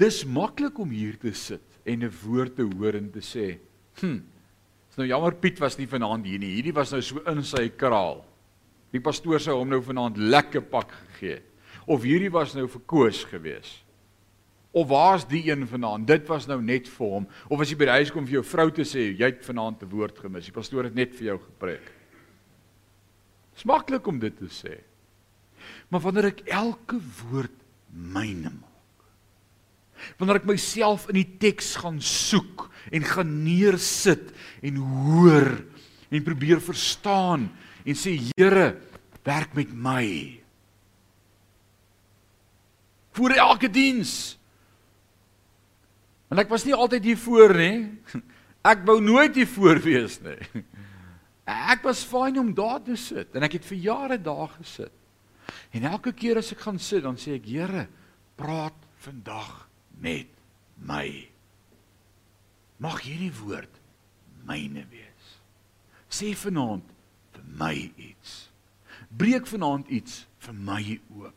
Dis 0.00 0.24
maklik 0.26 0.78
om 0.82 0.90
hier 0.90 1.18
te 1.20 1.34
sit 1.34 1.62
en 1.84 2.02
'n 2.02 2.14
woord 2.24 2.56
te 2.56 2.62
hoor 2.62 2.94
en 2.94 3.10
te 3.10 3.20
sê, 3.20 3.58
"Hm, 4.00 4.22
is 4.90 4.96
nou 4.96 5.06
jammer 5.06 5.34
Piet 5.34 5.58
was 5.58 5.78
nie 5.78 5.86
vanaand 5.86 6.24
hier 6.24 6.38
nie. 6.38 6.54
Hierdie 6.54 6.74
was 6.74 6.92
nou 6.92 7.02
so 7.02 7.18
in 7.26 7.42
sy 7.42 7.68
kraal. 7.68 8.24
Die 8.94 9.02
pastoor 9.02 9.42
sou 9.42 9.58
hom 9.58 9.72
nou 9.74 9.82
vanaand 9.82 10.20
lekker 10.22 10.62
pak 10.70 10.92
gegee 10.92 11.40
het. 11.40 11.50
Of 11.90 12.06
hierdie 12.06 12.32
was 12.32 12.54
nou 12.54 12.68
verkoos 12.70 13.24
geweest." 13.28 13.82
Of 14.74 14.88
waar's 14.90 15.22
die 15.30 15.44
een 15.46 15.68
vanaand? 15.70 16.06
Dit 16.06 16.26
was 16.26 16.48
nou 16.50 16.56
net 16.62 16.88
vir 16.90 17.06
hom. 17.06 17.26
Of 17.46 17.60
as 17.62 17.70
jy 17.70 17.76
by 17.78 17.86
die 17.86 17.98
huis 18.00 18.10
kom 18.10 18.24
vir 18.26 18.40
jou 18.40 18.46
vrou 18.48 18.72
te 18.74 18.82
sê 18.82 19.04
jy 19.14 19.28
het 19.30 19.44
vanaand 19.46 19.84
'n 19.84 19.90
woord 19.92 20.18
gemis. 20.18 20.50
Die 20.50 20.56
pastoor 20.56 20.84
het 20.84 20.94
net 20.94 21.14
vir 21.14 21.26
jou 21.26 21.38
gepreek. 21.38 21.92
Smaklik 23.54 24.06
om 24.06 24.18
dit 24.18 24.36
te 24.36 24.50
sê. 24.50 24.82
Maar 25.88 26.00
wanneer 26.00 26.24
ek 26.24 26.42
elke 26.50 26.98
woord 26.98 27.54
myne 27.92 28.50
maak. 28.50 29.06
Wanneer 30.18 30.36
ek 30.42 30.50
myself 30.50 31.08
in 31.08 31.14
die 31.14 31.36
teks 31.38 31.76
gaan 31.76 32.00
soek 32.00 32.70
en 32.90 33.02
gaan 33.02 33.44
neersit 33.44 34.34
en 34.60 34.76
hoor 34.76 35.64
en 36.10 36.24
probeer 36.24 36.60
verstaan 36.60 37.50
en 37.84 37.98
sê 37.98 38.16
Here, 38.34 38.74
werk 39.24 39.54
met 39.54 39.72
my. 39.72 40.06
Vir 43.14 43.36
elke 43.38 43.70
diens 43.70 44.34
En 46.34 46.40
ek 46.42 46.50
was 46.50 46.64
nie 46.66 46.74
altyd 46.74 47.04
hier 47.12 47.20
voor 47.20 47.52
nie. 47.54 47.76
Ek 48.72 48.80
wou 48.88 48.96
nooit 49.04 49.36
hier 49.36 49.48
voor 49.50 49.78
wees 49.84 50.16
nie. 50.24 50.64
Ek 51.74 51.84
was 51.84 52.00
fyn 52.08 52.40
om 52.40 52.54
daar 52.56 52.80
te 52.82 52.96
sit 52.96 53.34
en 53.36 53.44
ek 53.44 53.58
het 53.58 53.66
vir 53.68 53.80
jare 53.84 54.16
daar 54.16 54.48
gesit. 54.54 54.94
En 55.76 55.84
elke 55.90 56.14
keer 56.16 56.38
as 56.40 56.54
ek 56.54 56.62
gaan 56.64 56.78
sit, 56.80 57.02
dan 57.04 57.18
sê 57.20 57.34
ek, 57.36 57.44
Here, 57.44 57.82
praat 58.40 58.78
vandag 59.04 59.66
met 60.00 60.30
my. 60.88 61.04
Mag 62.80 63.02
hierdie 63.04 63.28
woord 63.42 63.76
myne 64.48 64.86
wees. 64.88 65.28
Sê 66.08 66.32
vanaand 66.32 66.93
vir 67.34 67.46
my 67.58 67.74
iets. 67.96 68.34
Breek 69.14 69.46
vanaand 69.46 69.90
iets 69.94 70.24
vir 70.44 70.54
my 70.54 70.82
oop. 71.14 71.34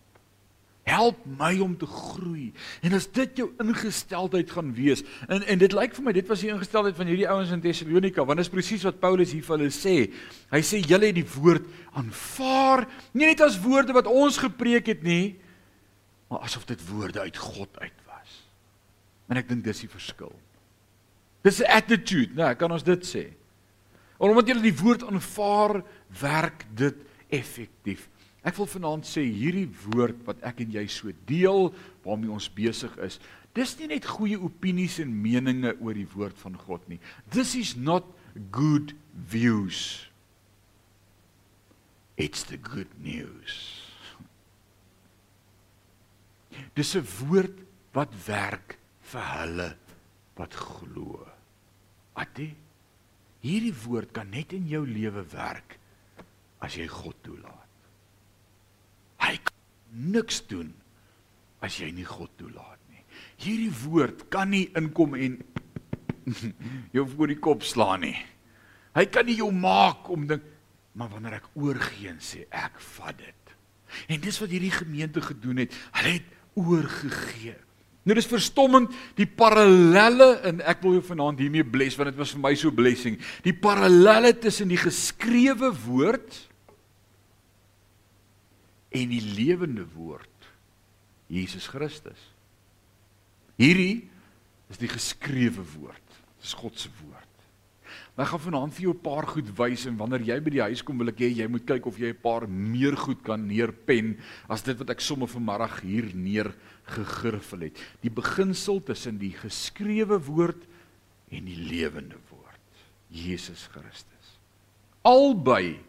Help 0.87 1.25
my 1.27 1.51
om 1.59 1.73
te 1.77 1.87
groei. 1.89 2.53
En 2.85 2.95
as 2.95 3.09
dit 3.11 3.41
jou 3.41 3.49
ingesteldheid 3.59 4.51
gaan 4.55 4.69
wees. 4.75 5.03
En 5.27 5.43
en 5.43 5.59
dit 5.59 5.73
lyk 5.75 5.97
vir 5.97 6.05
my 6.05 6.13
dit 6.15 6.29
was 6.31 6.45
die 6.45 6.51
ingesteldheid 6.53 6.95
van 6.95 7.11
hierdie 7.11 7.27
ouens 7.27 7.51
in 7.51 7.63
Tessalonika, 7.63 8.23
want 8.23 8.39
dit 8.39 8.47
is 8.47 8.53
presies 8.53 8.85
wat 8.87 9.01
Paulus 9.03 9.33
hier 9.35 9.43
vir 9.43 9.57
hulle 9.57 9.73
sê. 9.75 9.97
Hy 10.53 10.61
sê 10.63 10.79
julle 10.79 11.09
het 11.09 11.19
die 11.19 11.27
woord 11.27 11.67
aanvaar, 11.99 12.85
nie 13.11 13.27
net 13.27 13.43
as 13.43 13.59
woorde 13.59 13.95
wat 13.97 14.07
ons 14.07 14.39
gepreek 14.39 14.87
het 14.93 15.03
nie, 15.03 15.35
maar 16.31 16.47
asof 16.47 16.63
dit 16.71 16.87
woorde 16.87 17.25
uit 17.25 17.37
God 17.37 17.83
uit 17.83 18.05
was. 18.07 18.39
En 19.27 19.43
ek 19.43 19.51
dink 19.51 19.67
dis 19.67 19.83
die 19.83 19.91
verskil. 19.91 20.31
Dis 21.43 21.59
'n 21.59 21.67
attitude, 21.67 22.31
né? 22.31 22.47
Nou, 22.47 22.55
kan 22.55 22.71
ons 22.71 22.83
dit 22.83 23.03
sê? 23.03 23.27
Omdat 24.17 24.49
julle 24.49 24.65
die 24.65 24.77
woord 24.77 25.03
aanvaar, 25.05 25.81
werk 26.19 26.65
dit 26.77 27.03
effektief. 27.33 28.07
Ek 28.47 28.55
wil 28.57 28.69
vanaand 28.69 29.07
sê 29.07 29.25
hierdie 29.25 29.67
woord 29.89 30.21
wat 30.27 30.39
ek 30.47 30.61
en 30.63 30.75
jy 30.77 30.85
so 30.91 31.11
deel 31.29 31.71
waarmee 32.05 32.31
ons 32.31 32.47
besig 32.53 32.93
is, 33.03 33.19
dis 33.57 33.73
nie 33.79 33.89
net 33.91 34.05
goeie 34.07 34.37
opinies 34.39 34.99
en 35.03 35.11
meninge 35.11 35.73
oor 35.81 35.97
die 35.97 36.07
woord 36.13 36.37
van 36.39 36.55
God 36.61 36.85
nie. 36.87 36.99
This 37.33 37.55
is 37.59 37.75
not 37.75 38.07
good 38.53 38.93
views. 39.29 40.07
It's 42.17 42.45
the 42.47 42.57
good 42.57 42.89
news. 43.03 43.83
Dis 46.73 46.95
'n 46.95 47.05
woord 47.27 47.57
wat 47.93 48.13
werk 48.25 48.77
vir 49.01 49.25
hulle 49.37 49.69
wat 50.37 50.53
glo. 50.53 51.27
Atie. 52.15 52.55
Hierdie 53.47 53.75
woord 53.85 54.11
kan 54.15 54.27
net 54.33 54.51
in 54.57 54.67
jou 54.67 54.83
lewe 54.87 55.23
werk 55.31 55.77
as 56.63 56.75
jy 56.75 56.87
God 56.91 57.15
toelaat. 57.23 57.69
Hy 59.23 59.35
kan 59.39 60.09
niks 60.11 60.41
doen 60.49 60.73
as 61.63 61.77
jy 61.79 61.93
nie 61.95 62.05
God 62.07 62.33
toelaat 62.39 62.81
nie. 62.91 63.03
Hierdie 63.39 63.71
woord 63.85 64.25
kan 64.33 64.51
nie 64.51 64.67
inkom 64.77 65.15
en 65.15 65.39
jou 66.95 67.05
voor 67.13 67.31
die 67.31 67.39
kop 67.39 67.63
slaan 67.63 68.03
nie. 68.03 68.17
Hy 68.97 69.05
kan 69.13 69.29
nie 69.29 69.37
jou 69.39 69.51
maak 69.53 70.09
om 70.11 70.27
ding 70.27 70.43
maar 70.97 71.11
wanneer 71.13 71.37
ek 71.37 71.51
oorgee 71.53 72.09
en 72.09 72.17
sê 72.23 72.47
ek 72.49 72.79
vat 72.97 73.17
dit. 73.21 73.51
En 74.09 74.21
dis 74.21 74.39
wat 74.41 74.49
hierdie 74.49 74.73
gemeente 74.73 75.21
gedoen 75.21 75.61
het. 75.61 75.75
Hulle 75.99 76.15
het 76.17 76.31
oorgegee. 76.57 77.53
Nou 78.07 78.15
dis 78.15 78.29
verstommend 78.29 78.93
die 79.17 79.27
parallelle 79.27 80.37
en 80.47 80.61
ek 80.63 80.79
wil 80.85 80.95
jou 80.95 81.03
vanaand 81.09 81.41
hiermee 81.43 81.67
bless 81.67 81.97
want 81.99 82.13
dit 82.13 82.19
was 82.21 82.31
vir 82.31 82.43
my 82.45 82.53
so 82.55 82.71
blessing. 82.71 83.17
Die 83.43 83.55
parallelle 83.55 84.31
tussen 84.39 84.71
die 84.71 84.79
geskrewe 84.79 85.73
woord 85.83 86.39
en 88.95 89.11
die 89.11 89.23
lewende 89.35 89.83
woord 89.91 90.49
Jesus 91.27 91.67
Christus. 91.67 92.19
Hierdie 93.59 94.07
is 94.71 94.79
die 94.79 94.91
geskrewe 94.91 95.65
woord. 95.75 96.19
Dis 96.39 96.55
God 96.55 96.79
se 96.79 96.91
woord. 97.03 97.26
Maar 98.17 98.25
ek 98.25 98.31
gaan 98.33 98.41
vanaand 98.47 98.73
vir 98.73 98.81
jou 98.81 98.93
'n 98.95 99.05
paar 99.05 99.27
goed 99.29 99.49
wys 99.59 99.85
en 99.85 99.97
wanneer 99.97 100.21
jy 100.25 100.39
by 100.41 100.49
die 100.49 100.61
huis 100.61 100.81
kom 100.81 100.97
wil 100.97 101.09
ek 101.09 101.19
hê 101.21 101.29
jy 101.37 101.47
moet 101.47 101.67
kyk 101.67 101.85
of 101.85 101.99
jy 101.99 102.09
'n 102.09 102.21
paar 102.21 102.49
meer 102.49 102.97
goed 102.97 103.21
kan 103.21 103.45
neerpen 103.45 104.17
as 104.49 104.63
dit 104.63 104.75
wat 104.75 104.89
ek 104.89 105.01
sommer 105.01 105.27
vanmiddag 105.27 105.81
hier 105.81 106.09
neer 106.15 106.55
gegriffel 106.85 107.59
het. 107.59 107.77
Die 108.01 108.09
beginsel 108.09 108.81
tussen 108.81 109.19
die 109.19 109.33
geskrewe 109.37 110.17
woord 110.17 110.65
en 111.29 111.45
die 111.45 111.61
lewende 111.69 112.17
woord. 112.31 112.73
Jesus 113.07 113.67
Christus. 113.67 114.39
Albei 115.03 115.79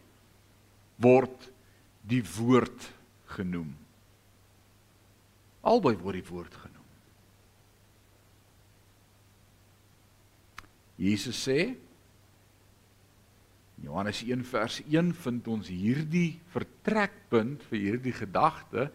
word 0.98 1.50
die 2.02 2.22
woord 2.22 2.92
genoem. 3.24 3.74
Albei 5.62 5.96
word 5.96 6.14
die 6.14 6.28
woord 6.28 6.54
genoem. 6.54 6.84
Jesus 10.98 11.48
sê 11.48 11.87
Johannes 13.82 14.22
1 14.26 14.42
vers 14.50 14.80
1 14.90 15.12
vind 15.22 15.48
ons 15.50 15.68
hierdie 15.70 16.40
vertrekpunt 16.52 17.62
vir 17.70 17.78
hierdie 17.78 18.14
gedagte. 18.16 18.88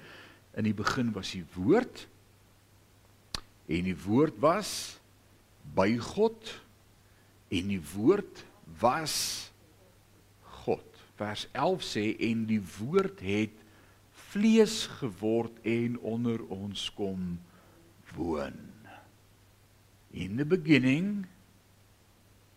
In 0.59 0.67
die 0.67 0.75
begin 0.75 1.13
was 1.15 1.31
die 1.35 1.45
woord. 1.55 2.05
En 3.71 3.87
die 3.87 3.97
woord 4.05 4.39
was 4.43 4.99
by 5.75 5.93
God. 5.97 6.51
En 7.53 7.71
die 7.71 7.81
woord 7.93 8.43
was 8.81 9.15
God. 10.65 10.85
Vers 11.15 11.47
11 11.55 11.87
sê 11.87 12.05
en 12.27 12.43
die 12.49 12.61
woord 12.79 13.23
het 13.23 13.55
vlees 14.33 14.83
geword 14.99 15.55
en 15.69 15.99
onder 16.01 16.41
ons 16.51 16.89
kom 16.97 17.37
woon. 18.17 18.57
In 20.11 20.37
the 20.37 20.45
beginning 20.45 21.23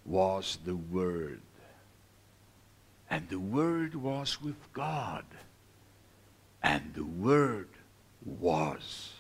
was 0.05 0.57
the 0.65 0.75
word 0.91 1.46
and 3.11 3.29
the 3.29 3.39
word 3.39 3.95
was 3.95 4.43
with 4.43 4.73
God 4.73 5.25
and 6.63 6.93
the 6.95 7.05
word 7.05 7.69
was 8.25 9.13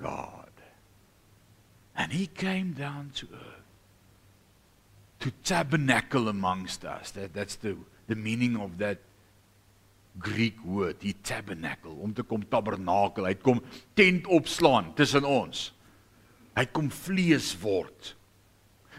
God. 0.00 0.48
And 1.96 2.12
he 2.12 2.26
came 2.26 2.72
down 2.72 3.10
to 3.16 3.28
earth 3.32 3.58
to 5.20 5.30
tabernacle 5.42 6.28
amongst 6.28 6.84
us. 6.84 7.10
That, 7.10 7.34
that's 7.34 7.56
the, 7.56 7.76
the 8.06 8.14
meaning 8.14 8.56
of 8.56 8.78
that 8.78 8.98
Greek 10.18 10.56
word, 10.64 10.98
die 11.02 11.14
tabernacle, 11.22 11.94
om 12.02 12.14
te 12.14 12.24
kom 12.26 12.42
tabernakel. 12.50 13.28
Hy 13.28 13.36
kom 13.38 13.60
tent 13.98 14.26
opslaan 14.34 14.92
tussen 14.98 15.26
ons. 15.28 15.68
Hy 16.58 16.64
kom 16.74 16.88
vlees 16.90 17.52
word. 17.62 18.14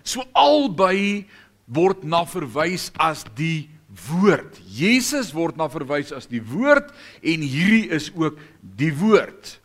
So 0.04 0.24
albei 0.38 1.26
word 1.68 2.06
na 2.08 2.24
verwys 2.28 2.88
as 3.00 3.26
die 3.36 3.68
woord. 4.08 4.60
Jesus 4.70 5.34
word 5.36 5.58
na 5.60 5.70
verwys 5.72 6.14
as 6.16 6.30
die 6.30 6.42
woord 6.44 6.92
en 7.22 7.44
hierdie 7.44 7.90
is 7.96 8.10
ook 8.16 8.40
die 8.62 8.92
woord. 8.96 9.58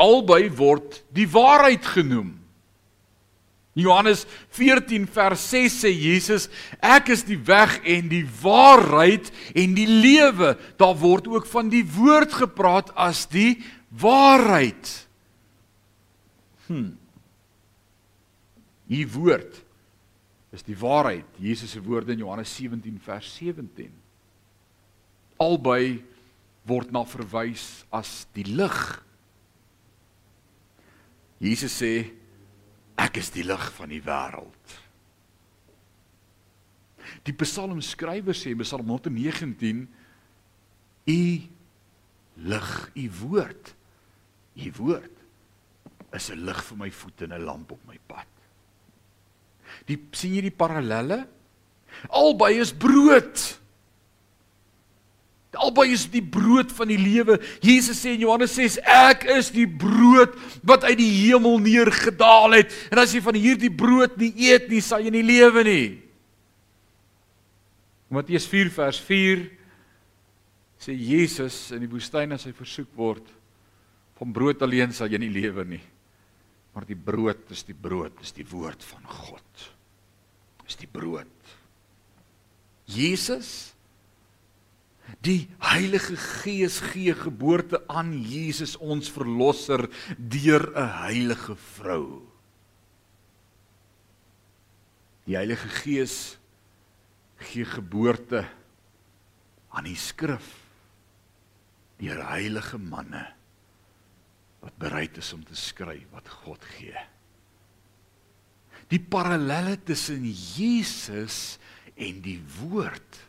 Albei 0.00 0.46
word 0.50 1.02
die 1.14 1.28
waarheid 1.30 1.84
genoem. 1.94 2.38
Johannes 3.72 4.26
14 4.52 5.06
vers 5.08 5.44
6 5.48 5.78
sê 5.84 5.92
Jesus, 5.96 6.50
ek 6.84 7.08
is 7.14 7.22
die 7.24 7.38
weg 7.40 7.78
en 7.88 8.10
die 8.10 8.24
waarheid 8.42 9.30
en 9.56 9.76
die 9.78 9.88
lewe. 9.88 10.52
Daar 10.80 10.98
word 11.00 11.30
ook 11.30 11.48
van 11.48 11.72
die 11.72 11.84
woord 11.94 12.36
gepraat 12.42 12.92
as 13.00 13.24
die 13.32 13.62
waarheid. 13.88 14.92
Hm. 16.68 16.92
Die 18.92 19.06
woord 19.08 19.61
is 20.52 20.64
die 20.66 20.76
waarheid. 20.76 21.28
Jesus 21.40 21.72
se 21.72 21.82
woorde 21.82 22.12
in 22.12 22.18
Johannes 22.18 22.54
17 22.54 23.00
vers 23.00 23.28
17. 23.38 23.92
Albei 25.40 26.02
word 26.68 26.92
na 26.94 27.02
verwys 27.08 27.84
as 27.90 28.26
die 28.36 28.46
lig. 28.46 28.80
Jesus 31.42 31.74
sê 31.80 31.94
Ek 33.02 33.16
is 33.18 33.32
die 33.34 33.42
lig 33.42 33.62
van 33.74 33.90
die 33.90 34.02
wêreld. 34.04 34.74
Die 37.26 37.34
psalmskrywer 37.34 38.36
sê 38.36 38.52
in 38.52 38.62
Psalm 38.62 38.92
119 38.92 39.86
U 41.10 41.22
lig, 42.46 42.90
u 42.94 43.06
woord, 43.24 43.72
u 44.54 44.68
woord 44.78 45.16
is 46.14 46.30
'n 46.30 46.44
lig 46.44 46.60
vir 46.64 46.78
my 46.78 46.90
voete 46.90 47.24
en 47.24 47.32
'n 47.32 47.44
lamp 47.44 47.72
op 47.72 47.86
my 47.86 47.98
pad. 48.06 48.28
Die 49.88 49.98
sien 50.16 50.36
jy 50.36 50.46
die 50.46 50.54
parallelle? 50.54 51.22
Albei 52.08 52.56
is 52.62 52.72
brood. 52.72 53.42
Albei 55.52 55.90
is 55.92 56.06
die 56.08 56.22
brood 56.24 56.72
van 56.72 56.88
die 56.88 57.00
lewe. 57.00 57.36
Jesus 57.60 58.00
sê 58.00 58.14
in 58.16 58.24
Johannes 58.24 58.54
6: 58.56 58.78
Ek 58.88 59.26
is 59.36 59.50
die 59.52 59.68
brood 59.68 60.32
wat 60.64 60.86
uit 60.88 60.96
die 61.02 61.10
hemel 61.26 61.60
neergedaal 61.60 62.56
het. 62.56 62.72
En 62.88 63.02
as 63.02 63.12
jy 63.12 63.20
van 63.24 63.36
hierdie 63.36 63.72
brood 63.72 64.16
nie 64.20 64.32
eet 64.48 64.70
nie, 64.72 64.80
sal 64.80 65.04
jy 65.04 65.12
nie 65.12 65.26
lewe 65.26 65.64
nie. 65.68 65.86
Matteus 68.12 68.44
4 68.48 68.72
vers 68.72 68.98
4 69.00 69.46
sê 70.82 70.96
Jesus 70.96 71.70
in 71.72 71.84
die 71.84 71.88
woestyn 71.88 72.34
as 72.34 72.44
hy 72.48 72.52
versoek 72.56 72.90
word 72.98 73.24
van 74.18 74.34
brood 74.34 74.60
alleen 74.64 74.92
sal 74.92 75.08
jy 75.12 75.20
nie 75.22 75.32
lewe 75.32 75.64
nie. 75.76 75.80
Maar 76.72 76.86
die 76.88 76.96
brood 76.96 77.50
is 77.52 77.64
die 77.68 77.76
brood, 77.76 78.20
is 78.24 78.32
die 78.32 78.46
woord 78.48 78.84
van 78.84 79.04
God. 79.04 79.68
Is 80.66 80.78
die 80.80 80.88
brood. 80.88 81.52
Jesus 82.88 83.72
Die 85.20 85.48
Heilige 85.60 86.16
Gees 86.16 86.78
gee 86.80 87.14
geboorte 87.14 87.82
aan 87.90 88.14
Jesus 88.22 88.76
ons 88.78 89.10
verlosser 89.10 89.88
deur 90.16 90.70
'n 90.72 90.88
heilige 91.02 91.56
vrou. 91.56 92.22
Die 95.26 95.36
Heilige 95.36 95.68
Gees 95.68 96.38
gee 97.36 97.64
geboorte 97.64 98.48
aan 99.70 99.84
die 99.84 99.96
skrif 99.96 100.48
deur 101.98 102.22
heilige 102.28 102.78
manne 102.78 103.34
wat 104.62 104.78
bereid 104.78 105.18
is 105.18 105.32
om 105.34 105.42
te 105.44 105.58
skryf 105.58 106.06
wat 106.14 106.28
God 106.44 106.64
gee. 106.76 107.06
Die 108.92 109.00
parallelle 109.00 109.78
tussen 109.82 110.24
Jesus 110.28 111.58
en 111.96 112.20
die 112.24 112.38
woord 112.60 113.20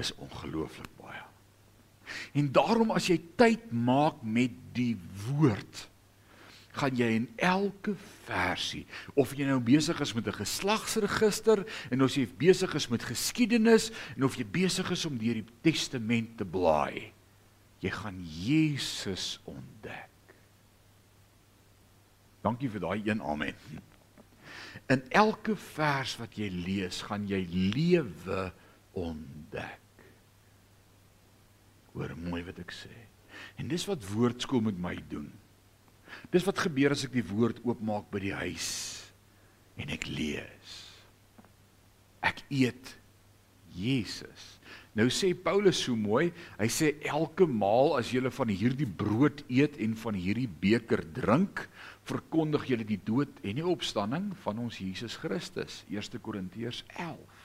is 0.00 0.12
ongelooflik 0.20 0.90
baie. 1.00 1.22
En 2.36 2.50
daarom 2.52 2.92
as 2.94 3.08
jy 3.08 3.18
tyd 3.40 3.70
maak 3.72 4.20
met 4.22 4.54
die 4.76 4.94
woord, 5.26 5.86
gaan 6.72 6.96
jy 6.96 7.08
in 7.18 7.26
elke 7.36 7.92
versie 8.24 8.86
of 9.20 9.34
jy 9.36 9.44
nou 9.48 9.58
besig 9.60 9.98
is 10.00 10.14
met 10.16 10.28
'n 10.28 10.40
geslagsregister 10.40 11.64
en 11.90 12.02
of 12.02 12.14
jy 12.16 12.24
besig 12.26 12.74
is 12.74 12.88
met 12.88 13.04
geskiedenis 13.04 13.90
en 14.16 14.24
of 14.24 14.36
jy 14.36 14.44
besig 14.44 14.90
is 14.90 15.04
om 15.04 15.18
deur 15.18 15.34
die 15.34 15.52
testament 15.60 16.38
te 16.38 16.44
blaai, 16.44 17.12
jy 17.80 17.90
gaan 17.90 18.24
Jesus 18.24 19.40
ontdek. 19.44 20.11
Dankie 22.42 22.70
vir 22.70 22.82
daai 22.82 23.00
een 23.06 23.22
amen. 23.22 23.56
In 24.90 25.04
elke 25.14 25.54
vers 25.56 26.16
wat 26.20 26.34
jy 26.38 26.48
lees, 26.50 27.02
gaan 27.06 27.28
jy 27.30 27.44
lewe 27.48 28.48
ontdek. 28.98 30.06
Hoor 31.92 32.14
mooi 32.18 32.42
wat 32.46 32.58
ek 32.62 32.74
sê. 32.74 32.92
En 33.60 33.68
dis 33.70 33.84
wat 33.88 34.04
woordskool 34.12 34.64
met 34.64 34.78
my 34.80 34.96
doen. 35.10 35.28
Dis 36.32 36.44
wat 36.46 36.60
gebeur 36.64 36.94
as 36.94 37.04
ek 37.06 37.14
die 37.14 37.26
woord 37.26 37.62
oopmaak 37.64 38.10
by 38.12 38.20
die 38.26 38.34
huis 38.36 38.70
en 39.80 39.92
ek 39.92 40.04
lees. 40.10 40.74
Ek 42.22 42.42
eet 42.52 42.96
Jesus. 43.72 44.48
Nou 44.92 45.08
sê 45.08 45.30
Paulus 45.32 45.78
so 45.80 45.96
mooi, 45.96 46.28
hy 46.58 46.68
sê 46.68 46.92
elke 47.08 47.46
maal 47.48 47.96
as 47.96 48.10
jy 48.12 48.28
van 48.28 48.52
hierdie 48.52 48.88
brood 48.88 49.40
eet 49.48 49.78
en 49.80 49.96
van 49.96 50.18
hierdie 50.18 50.50
beker 50.60 51.00
drink, 51.16 51.64
verkondig 52.04 52.66
jy 52.68 52.82
die 52.84 53.00
dood 53.04 53.40
en 53.42 53.56
die 53.60 53.66
opstanding 53.66 54.32
van 54.42 54.58
ons 54.58 54.78
Jesus 54.82 55.16
Christus. 55.16 55.84
1 55.88 56.18
Korintiërs 56.22 56.84
11 56.96 57.40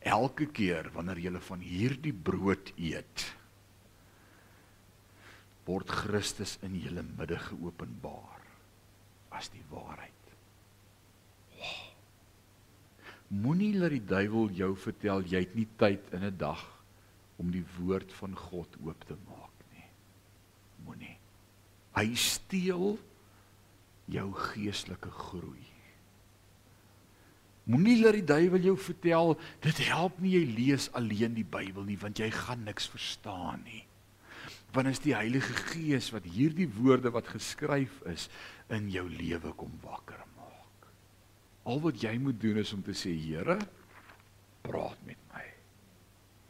elke 0.00 0.46
keer 0.48 0.88
wanneer 0.94 1.18
jy 1.20 1.40
van 1.44 1.60
hierdie 1.60 2.14
brood 2.14 2.72
eet 2.76 3.26
word 5.70 5.92
Christus 5.92 6.56
in 6.66 6.74
julle 6.80 7.04
midde 7.04 7.38
geopenbaar 7.38 8.40
as 9.38 9.50
die 9.52 9.62
waarheid. 9.70 10.32
Wow. 11.60 11.84
Moenie 13.44 13.74
laat 13.76 13.94
die 13.94 14.02
duiwel 14.02 14.50
jou 14.58 14.72
vertel 14.86 15.22
jy 15.30 15.44
het 15.44 15.54
nie 15.54 15.68
tyd 15.78 16.10
in 16.16 16.24
'n 16.26 16.36
dag 16.36 16.64
om 17.38 17.52
die 17.54 17.64
woord 17.78 18.10
van 18.18 18.34
God 18.34 18.74
oop 18.82 19.04
te 19.06 19.14
maak. 19.28 19.39
Hy 22.00 22.14
steel 22.16 22.94
jou 24.10 24.28
geestelike 24.32 25.10
groei. 25.12 25.66
Moenie 27.70 27.98
laat 28.00 28.16
die 28.16 28.26
duiwel 28.26 28.64
jou 28.70 28.76
vertel 28.80 29.34
dit 29.62 29.82
help 29.90 30.16
nie 30.22 30.32
jy 30.38 30.44
lees 30.56 30.88
alleen 30.96 31.36
die 31.36 31.46
Bybel 31.46 31.84
nie 31.86 31.98
want 32.00 32.18
jy 32.18 32.30
gaan 32.34 32.64
niks 32.66 32.88
verstaan 32.90 33.60
nie. 33.66 33.84
Want 34.72 34.90
is 34.90 35.02
die 35.02 35.14
Heilige 35.14 35.54
Gees 35.68 36.08
wat 36.14 36.26
hierdie 36.30 36.68
woorde 36.78 37.12
wat 37.14 37.28
geskryf 37.30 38.00
is 38.10 38.28
in 38.72 38.88
jou 38.90 39.04
lewe 39.10 39.52
kom 39.58 39.76
wakker 39.84 40.22
maak. 40.38 40.88
Al 41.68 41.82
wat 41.84 42.00
jy 42.02 42.16
moet 42.22 42.40
doen 42.40 42.62
is 42.62 42.72
om 42.74 42.82
te 42.86 42.96
sê 42.96 43.12
Here, 43.12 43.58
praat 44.66 44.98
met 45.06 45.20
my. 45.34 45.44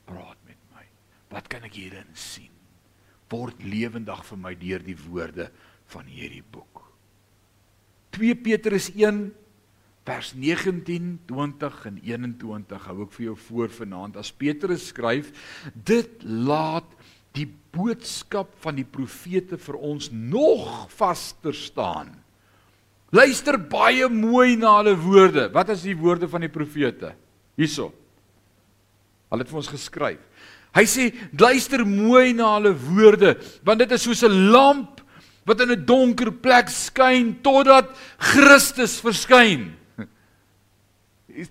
Praat 0.09 0.41
met 0.47 0.61
my. 0.77 0.87
Wat 1.33 1.49
kan 1.51 1.67
ek 1.67 1.81
hierin 1.81 2.13
sien? 2.15 2.60
Word 3.31 3.63
lewendig 3.63 4.25
vir 4.27 4.41
my 4.41 4.55
deur 4.59 4.83
die 4.85 4.99
woorde 5.07 5.51
van 5.93 6.09
hierdie 6.11 6.43
boek. 6.43 6.83
2 8.17 8.35
Petrus 8.43 8.91
1 8.97 9.29
vers 10.09 10.33
19, 10.35 11.21
20 11.29 11.85
en 11.87 11.99
21 12.03 12.87
hou 12.89 12.97
ek 13.05 13.13
vir 13.15 13.27
jou 13.29 13.37
voor 13.47 13.71
vanaand 13.75 14.17
as 14.19 14.33
Petrus 14.35 14.89
skryf, 14.91 15.31
dit 15.75 16.25
laat 16.27 16.89
die 17.37 17.47
boodskap 17.71 18.51
van 18.65 18.81
die 18.81 18.87
profete 18.89 19.61
vir 19.61 19.79
ons 19.79 20.11
nog 20.11 20.89
vaster 20.91 21.55
staan. 21.55 22.17
Luister 23.15 23.59
baie 23.59 24.07
mooi 24.11 24.57
na 24.59 24.77
hulle 24.81 24.97
woorde. 24.99 25.49
Wat 25.55 25.71
is 25.75 25.83
die 25.87 25.97
woorde 25.99 26.29
van 26.31 26.47
die 26.47 26.53
profete? 26.53 27.13
Hierso. 27.59 27.91
Hulle 29.31 29.45
het 29.45 29.51
vir 29.51 29.61
ons 29.63 29.71
geskryf. 29.71 30.23
Hy 30.75 30.85
sê 30.87 31.11
luister 31.35 31.85
mooi 31.85 32.33
na 32.33 32.55
hulle 32.57 32.75
woorde 32.75 33.35
want 33.67 33.83
dit 33.83 33.93
is 33.93 34.03
soos 34.03 34.23
'n 34.23 34.51
lamp 34.53 35.01
wat 35.47 35.61
in 35.61 35.73
'n 35.73 35.85
donker 35.87 36.31
plek 36.31 36.69
skyn 36.69 37.43
totdat 37.43 37.91
Christus 38.19 39.01
verskyn. 39.01 39.77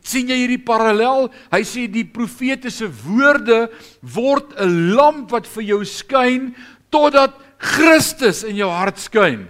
sien 0.02 0.28
jy 0.28 0.36
hierdie 0.36 0.66
parallel? 0.66 1.30
Hy 1.52 1.62
sê 1.64 1.88
die 1.88 2.06
profete 2.06 2.70
se 2.70 2.88
woorde 2.88 3.70
word 4.02 4.54
'n 4.60 4.96
lamp 4.96 5.32
wat 5.32 5.48
vir 5.48 5.64
jou 5.64 5.84
skyn 5.86 6.56
totdat 6.92 7.36
Christus 7.58 8.44
in 8.44 8.56
jou 8.56 8.70
hart 8.70 8.98
skyn. 8.98 9.48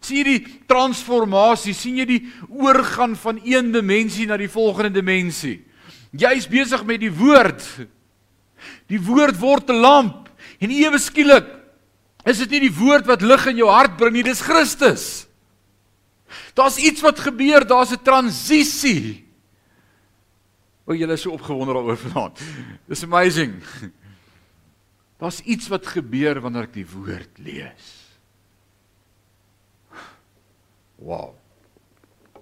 Sien 0.00 0.18
jy 0.18 0.24
die 0.24 0.46
transformasie? 0.66 1.74
sien 1.74 1.96
jy 1.96 2.04
die 2.04 2.22
oorgaan 2.48 3.16
van 3.16 3.40
een 3.44 3.72
dimensie 3.72 4.26
na 4.26 4.36
die 4.36 4.50
volgende 4.50 4.90
dimensie? 4.90 5.60
Jy's 6.12 6.46
besig 6.46 6.84
met 6.84 7.00
die 7.00 7.10
woord. 7.10 7.62
Die 8.88 9.00
woord 9.00 9.38
word 9.40 9.70
'n 9.70 9.80
lamp 9.80 10.30
en 10.60 10.70
ewe 10.70 10.98
skielik 10.98 11.48
is 12.24 12.38
dit 12.38 12.50
nie 12.50 12.68
die 12.68 12.76
woord 12.78 13.06
wat 13.06 13.22
lig 13.22 13.46
in 13.46 13.56
jou 13.56 13.68
hart 13.68 13.96
bring 13.96 14.12
nie, 14.14 14.22
dis 14.22 14.40
Christus. 14.40 15.26
Daar's 16.54 16.78
iets 16.78 17.02
wat 17.02 17.18
gebeur, 17.18 17.66
daar's 17.66 17.92
'n 17.92 18.02
transisie. 18.02 19.24
O, 20.86 20.94
julle 20.94 21.12
is 21.12 21.22
so 21.22 21.30
opgewonde 21.30 21.72
daaroor 21.72 21.96
vanaand. 21.96 22.40
Dis 22.88 23.02
amazing. 23.02 23.62
Daar's 25.22 25.40
iets 25.46 25.68
wat 25.70 25.86
gebeur 25.86 26.40
wanneer 26.42 26.66
ek 26.66 26.74
die 26.74 26.86
woord 26.86 27.38
lees. 27.38 27.90
Wow. 30.98 31.36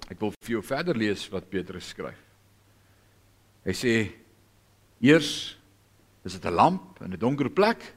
Ek 0.09 0.17
wil 0.21 0.33
vir 0.33 0.55
jou 0.57 0.63
verder 0.65 0.97
lees 0.97 1.27
wat 1.29 1.51
Petrus 1.53 1.93
skryf. 1.93 2.17
Hy 3.69 3.75
sê 3.77 3.95
eers 5.05 5.60
is 6.25 6.33
dit 6.33 6.45
'n 6.45 6.55
lamp 6.55 7.01
in 7.01 7.13
'n 7.13 7.19
donker 7.19 7.51
plek 7.51 7.95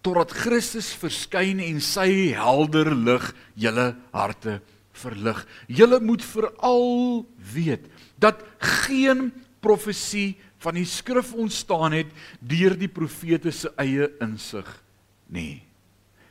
totdat 0.00 0.30
Christus 0.30 0.94
verskyn 0.94 1.58
en 1.60 1.80
sy 1.80 2.32
helder 2.34 2.94
lig 2.94 3.34
julle 3.54 3.96
harte 4.12 4.60
verlig. 4.92 5.46
Julle 5.66 6.00
moet 6.00 6.24
veral 6.24 7.26
weet 7.52 7.86
dat 8.18 8.42
geen 8.58 9.32
profesie 9.60 10.36
van 10.62 10.78
die 10.78 10.86
skrif 10.86 11.34
ontstaan 11.34 11.92
het 11.92 12.12
deur 12.40 12.76
die 12.78 12.88
profete 12.88 13.50
se 13.50 13.72
eie 13.76 14.08
insig 14.20 14.68
nie. 15.26 15.62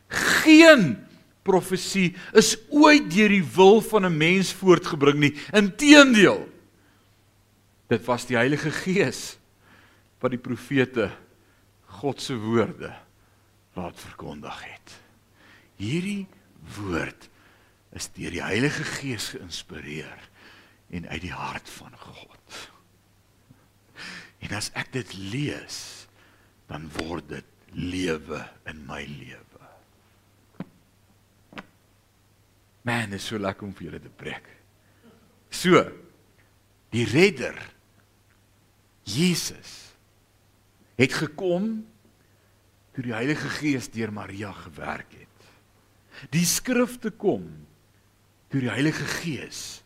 Geen 0.07 0.95
profesie 1.45 2.15
is 2.33 2.55
ooit 2.69 3.09
deur 3.11 3.29
die 3.29 3.45
wil 3.55 3.81
van 3.81 4.05
'n 4.05 4.17
mens 4.17 4.53
voortgebring 4.53 5.19
nie. 5.19 5.33
Inteendeel. 5.53 6.47
Dit 7.87 8.05
was 8.05 8.25
die 8.25 8.37
Heilige 8.37 8.71
Gees 8.71 9.37
wat 10.25 10.33
die 10.33 10.41
profete 10.41 11.11
God 11.99 12.21
se 12.21 12.33
woorde 12.41 12.89
laat 13.75 13.99
verkondig 13.99 14.57
het. 14.65 14.93
Hierdie 15.77 16.25
woord 16.79 17.27
is 17.95 18.09
deur 18.15 18.33
die 18.33 18.43
Heilige 18.43 18.87
Gees 18.97 19.29
geïnspireer 19.35 20.29
en 20.95 21.05
uit 21.11 21.21
die 21.27 21.35
hart 21.35 21.69
van 21.77 21.93
God. 21.99 22.57
En 24.45 24.57
as 24.57 24.71
ek 24.77 24.91
dit 24.95 25.13
lees, 25.17 25.79
dan 26.69 26.89
word 26.97 27.29
dit 27.29 27.53
lewe 27.75 28.41
in 28.69 28.81
my 28.89 29.03
lewe. 29.05 29.43
Man, 32.85 33.09
dit 33.13 33.19
is 33.19 33.29
so 33.29 33.41
lekker 33.41 33.67
om 33.67 33.73
vir 33.77 33.91
julle 33.91 34.01
te 34.01 34.13
preek. 34.13 34.45
So, 35.53 35.81
die 36.93 37.05
redder 37.09 37.57
Jesus 39.05 39.84
het 40.99 41.13
gekom 41.13 41.85
toe 42.95 43.03
die 43.03 43.15
Heilige 43.15 43.49
Gees 43.57 43.89
deur 43.91 44.13
Maria 44.15 44.51
gewerk 44.55 45.11
het. 45.11 45.47
Die 46.31 46.45
skrifte 46.47 47.11
kom 47.11 47.47
toe 48.51 48.61
die 48.63 48.71
Heilige 48.71 49.07
Gees 49.19 49.81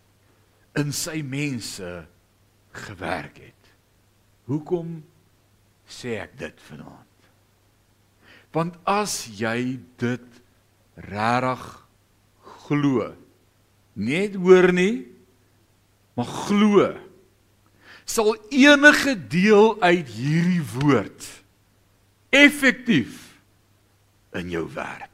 in 0.77 0.93
sy 0.93 1.23
mense 1.25 2.03
gewerk 2.85 3.39
het. 3.41 3.71
Hoekom 4.49 4.99
sê 5.89 6.19
ek 6.21 6.37
dit 6.37 6.61
vanaand? 6.69 7.05
Want 8.53 8.77
as 8.89 9.23
jy 9.37 9.79
dit 10.01 10.39
regtig 11.09 11.65
glo, 12.65 13.11
net 13.97 14.37
hoor 14.37 14.69
nie, 14.73 15.05
maar 16.17 16.29
glo, 16.45 16.87
sal 18.09 18.33
enige 18.49 19.13
deel 19.29 19.75
uit 19.81 20.07
hierdie 20.17 20.63
woord 20.79 21.27
effektief 22.33 23.27
in 24.37 24.49
jou 24.53 24.65
werk. 24.73 25.09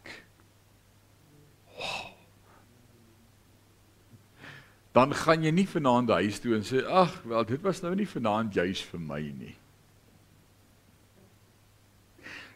dan 4.95 5.11
gaan 5.11 5.43
jy 5.43 5.51
nie 5.51 5.67
vanaand 5.67 6.13
huis 6.15 6.39
toe 6.39 6.55
en 6.55 6.63
sê 6.63 6.79
ag 6.87 7.11
wel 7.27 7.43
dit 7.49 7.63
was 7.67 7.81
nou 7.83 7.91
nie 7.99 8.07
vanaand 8.07 8.55
juis 8.55 8.79
vir 8.91 9.01
my 9.03 9.19
nie. 9.27 9.55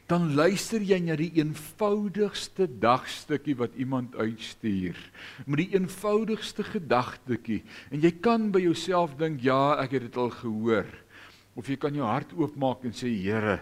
Dan 0.09 0.31
luister 0.33 0.81
jy 0.81 0.97
na 1.05 1.13
die 1.19 1.29
eenvoudigste 1.37 2.65
dagstukkie 2.81 3.53
wat 3.59 3.75
iemand 3.77 4.15
uitstuur. 4.17 4.97
Met 5.45 5.61
die 5.61 5.75
eenvoudigste 5.77 6.65
gedagtetjie 6.65 7.61
en 7.93 8.01
jy 8.01 8.11
kan 8.17 8.47
by 8.53 8.63
jouself 8.63 9.13
dink 9.19 9.43
ja, 9.45 9.77
ek 9.83 9.93
het 9.99 10.07
dit 10.07 10.17
al 10.17 10.33
gehoor. 10.33 10.89
Of 11.53 11.69
jy 11.69 11.77
kan 11.77 11.93
jou 11.93 12.07
hart 12.09 12.33
oopmaak 12.33 12.87
en 12.89 12.95
sê 12.97 13.11
Here, 13.19 13.59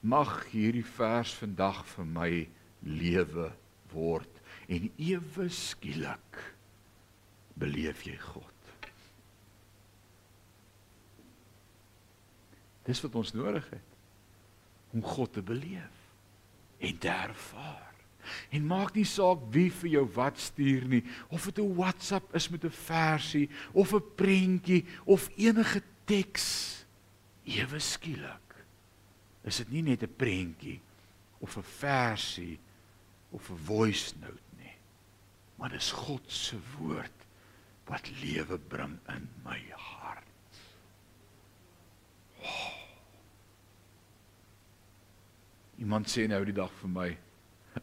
mag 0.00 0.32
hierdie 0.54 0.86
vers 0.96 1.36
vandag 1.36 1.84
vir 1.92 2.08
my 2.16 2.30
lewe 2.84 3.50
word 3.92 4.42
en 4.72 4.88
ewe 4.96 5.50
skielik 5.52 6.44
beleef 7.60 8.06
jy 8.08 8.16
God. 8.24 8.52
Dis 12.88 13.04
wat 13.04 13.20
ons 13.20 13.36
nodig 13.36 13.68
het 13.72 13.93
om 14.94 15.02
God 15.02 15.32
te 15.32 15.42
beleef 15.42 16.02
en 16.78 16.98
te 16.98 17.08
ervaar. 17.08 17.92
En 18.54 18.66
maak 18.66 18.94
nie 18.96 19.06
saak 19.08 19.42
wie 19.52 19.68
vir 19.72 19.90
jou 19.98 20.04
wat 20.16 20.38
stuur 20.40 20.86
nie, 20.88 21.02
of 21.28 21.44
dit 21.50 21.58
'n 21.58 21.74
WhatsApp 21.74 22.34
is 22.34 22.48
met 22.48 22.64
'n 22.64 22.70
versie 22.70 23.50
of 23.72 23.92
'n 23.92 24.14
prentjie 24.14 24.84
of 25.04 25.28
enige 25.36 25.82
teks 26.04 26.84
ewe 27.44 27.78
skielik. 27.78 28.64
Is 29.42 29.56
dit 29.56 29.70
nie 29.70 29.82
net 29.82 30.02
'n 30.02 30.16
prentjie 30.16 30.80
of 31.38 31.56
'n 31.56 31.62
versie 31.62 32.58
of 33.30 33.50
'n 33.50 33.56
voice 33.56 34.14
note 34.20 34.48
nie, 34.58 34.76
maar 35.56 35.70
dis 35.70 35.90
God 35.92 36.22
se 36.26 36.56
woord 36.78 37.26
wat 37.84 38.10
lewe 38.22 38.58
bring 38.58 38.98
in 39.08 39.28
my 39.44 39.60
hart. 39.76 40.24
Oh. 42.40 42.84
Iemand 45.84 46.08
sê 46.08 46.24
nou 46.30 46.40
die 46.48 46.56
dag 46.56 46.72
vir 46.80 46.90
my, 46.90 47.10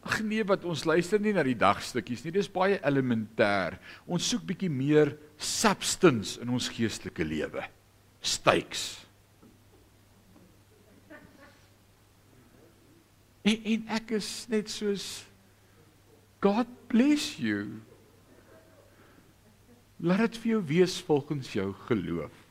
ag 0.00 0.22
nee, 0.24 0.42
wat 0.48 0.64
ons 0.66 0.82
luister 0.88 1.20
nie 1.22 1.34
na 1.36 1.44
die 1.46 1.58
dagstukkies 1.58 2.24
nie, 2.24 2.32
dis 2.34 2.50
baie 2.50 2.80
elementêr. 2.82 3.76
Ons 4.10 4.30
soek 4.32 4.46
bietjie 4.48 4.70
meer 4.72 5.12
substance 5.36 6.40
in 6.42 6.50
ons 6.50 6.70
geestelike 6.72 7.26
lewe. 7.26 7.62
Stakes. 8.22 8.86
En, 13.42 13.58
en 13.74 13.88
ek 13.98 14.14
is 14.18 14.30
net 14.50 14.70
soos 14.70 15.06
God 16.42 16.70
bless 16.90 17.36
you. 17.38 17.82
Laat 20.02 20.24
dit 20.26 20.40
vir 20.42 20.56
jou 20.56 20.62
wees 20.72 20.96
volgens 21.06 21.52
jou 21.54 21.68
geloof. 21.86 22.41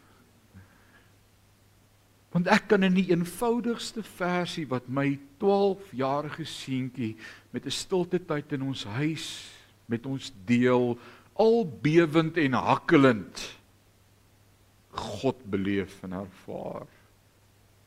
Want 2.31 2.47
ek 2.47 2.69
kan 2.71 2.83
in 2.87 2.95
die 2.95 3.09
eenvoudigste 3.11 4.03
versie 4.07 4.63
wat 4.71 4.87
my 4.87 5.17
12-jarige 5.41 6.45
seentjie 6.47 7.15
met 7.51 7.65
'n 7.65 7.75
stilte 7.75 8.19
tyd 8.19 8.53
in 8.55 8.63
ons 8.63 8.83
huis 8.83 9.51
met 9.85 10.05
ons 10.05 10.31
deel, 10.45 10.97
al 11.35 11.65
bewend 11.81 12.37
en 12.37 12.53
hakkelend 12.53 13.59
God 14.91 15.43
beleef 15.49 16.03
en 16.03 16.11
ervaar. 16.11 16.87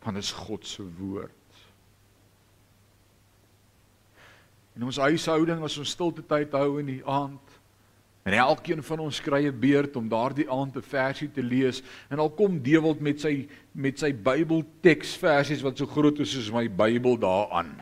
Want 0.03 0.15
dit 0.17 0.25
is 0.25 0.33
God 0.33 0.67
se 0.67 0.85
woord. 0.99 1.33
In 4.75 4.85
ons 4.85 4.97
huishouding 4.97 5.63
as 5.63 5.79
ons 5.79 5.91
stilte 5.91 6.25
tyd 6.27 6.53
hou 6.53 6.79
in 6.81 6.87
die 6.87 7.05
aand 7.07 7.61
En 8.25 8.33
elkeen 8.33 8.81
van 8.83 9.03
ons 9.05 9.21
kry 9.21 9.45
'n 9.47 9.59
beurt 9.61 9.97
om 9.97 10.09
daardie 10.09 10.51
aand 10.51 10.77
'n 10.77 10.83
versie 10.83 11.31
te 11.31 11.43
lees 11.43 11.83
en 12.09 12.19
al 12.19 12.31
kom 12.31 12.63
Dewald 12.63 13.01
met 13.01 13.21
sy 13.21 13.49
met 13.73 13.99
sy 13.99 14.13
Bybelteksversies 14.13 15.63
wat 15.63 15.77
so 15.77 15.87
groot 15.87 16.19
is 16.19 16.33
soos 16.33 16.51
my 16.51 16.69
Bybel 16.69 17.19
daaraan. 17.19 17.77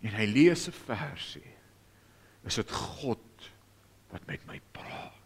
En 0.00 0.10
hy 0.10 0.26
lees 0.26 0.66
'n 0.68 0.72
versie. 0.72 1.54
Is 2.44 2.54
dit 2.54 2.70
God 2.70 3.50
wat 4.10 4.26
met 4.26 4.46
my 4.46 4.60
praat? 4.72 5.22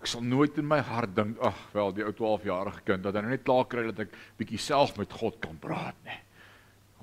Ek 0.00 0.06
sal 0.06 0.22
nooit 0.22 0.58
in 0.58 0.66
my 0.66 0.80
hart 0.80 1.14
dink, 1.14 1.38
ag, 1.38 1.72
wel, 1.72 1.92
die 1.92 2.04
ou 2.04 2.12
12-jarige 2.12 2.82
kind 2.84 3.02
dat 3.02 3.14
hy 3.14 3.20
nou 3.20 3.30
net 3.30 3.42
klaar 3.42 3.66
kry 3.66 3.82
dat 3.82 3.98
ek 3.98 4.14
bietjie 4.36 4.58
self 4.58 4.96
met 4.96 5.12
God 5.12 5.38
kan 5.38 5.58
praat 5.58 5.96
nie. 6.04 6.20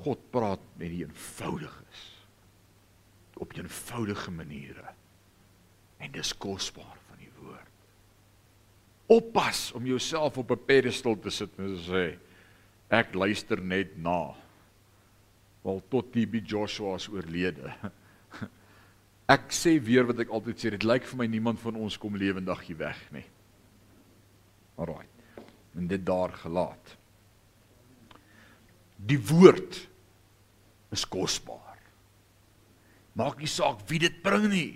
God 0.04 0.32
praat 0.32 0.60
met 0.76 0.90
die 0.90 1.06
eenvoudiges 1.06 2.15
op 3.36 3.54
eenvoudige 3.56 4.32
maniere. 4.32 4.94
En 5.98 6.12
dis 6.12 6.34
kosbaar 6.38 6.98
van 7.08 7.20
die 7.20 7.32
woord. 7.40 7.74
Oppas 9.06 9.72
om 9.72 9.86
jouself 9.86 10.38
op 10.38 10.52
'n 10.52 10.66
pedestal 10.66 11.20
te 11.20 11.30
sit 11.30 11.50
en 11.58 11.76
te 11.76 11.84
sê 11.92 12.18
ek 12.88 13.14
luister 13.14 13.62
net 13.62 13.98
na. 13.98 14.36
Wel 15.62 15.82
tot 15.90 16.12
TB 16.12 16.46
Joshua 16.46 16.96
is 16.96 17.10
oorlede. 17.10 17.74
Ek 19.26 19.50
sê 19.50 19.80
weer 19.82 20.06
wat 20.06 20.20
ek 20.22 20.30
altyd 20.30 20.60
sê, 20.62 20.70
dit 20.70 20.84
lyk 20.86 21.04
vir 21.10 21.18
my 21.18 21.26
niemand 21.26 21.60
van 21.60 21.76
ons 21.82 21.98
kom 21.98 22.14
lewendig 22.16 22.60
hier 22.68 22.78
weg 22.78 23.00
nie. 23.16 23.26
Alraai. 24.78 25.08
En 25.74 25.88
dit 25.88 26.06
daar 26.06 26.30
gelaat. 26.30 26.94
Die 28.96 29.18
woord 29.18 29.88
is 30.94 31.08
kosbaar. 31.10 31.75
Maak 33.16 33.40
nie 33.40 33.50
saak 33.50 33.84
wie 33.90 34.02
dit 34.04 34.22
bring 34.24 34.50
nie. 34.52 34.74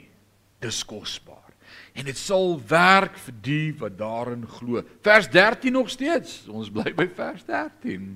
Dis 0.64 0.82
kosbaar. 0.88 1.50
En 1.94 2.08
dit 2.08 2.18
sal 2.18 2.56
werk 2.70 3.18
vir 3.26 3.36
die 3.44 3.68
wat 3.80 3.98
daarin 4.00 4.46
glo. 4.48 4.84
Vers 5.06 5.28
13 5.32 5.76
nog 5.76 5.92
steeds. 5.92 6.46
Ons 6.48 6.72
bly 6.72 6.94
by 6.96 7.10
vers 7.18 7.44
13. 7.48 8.14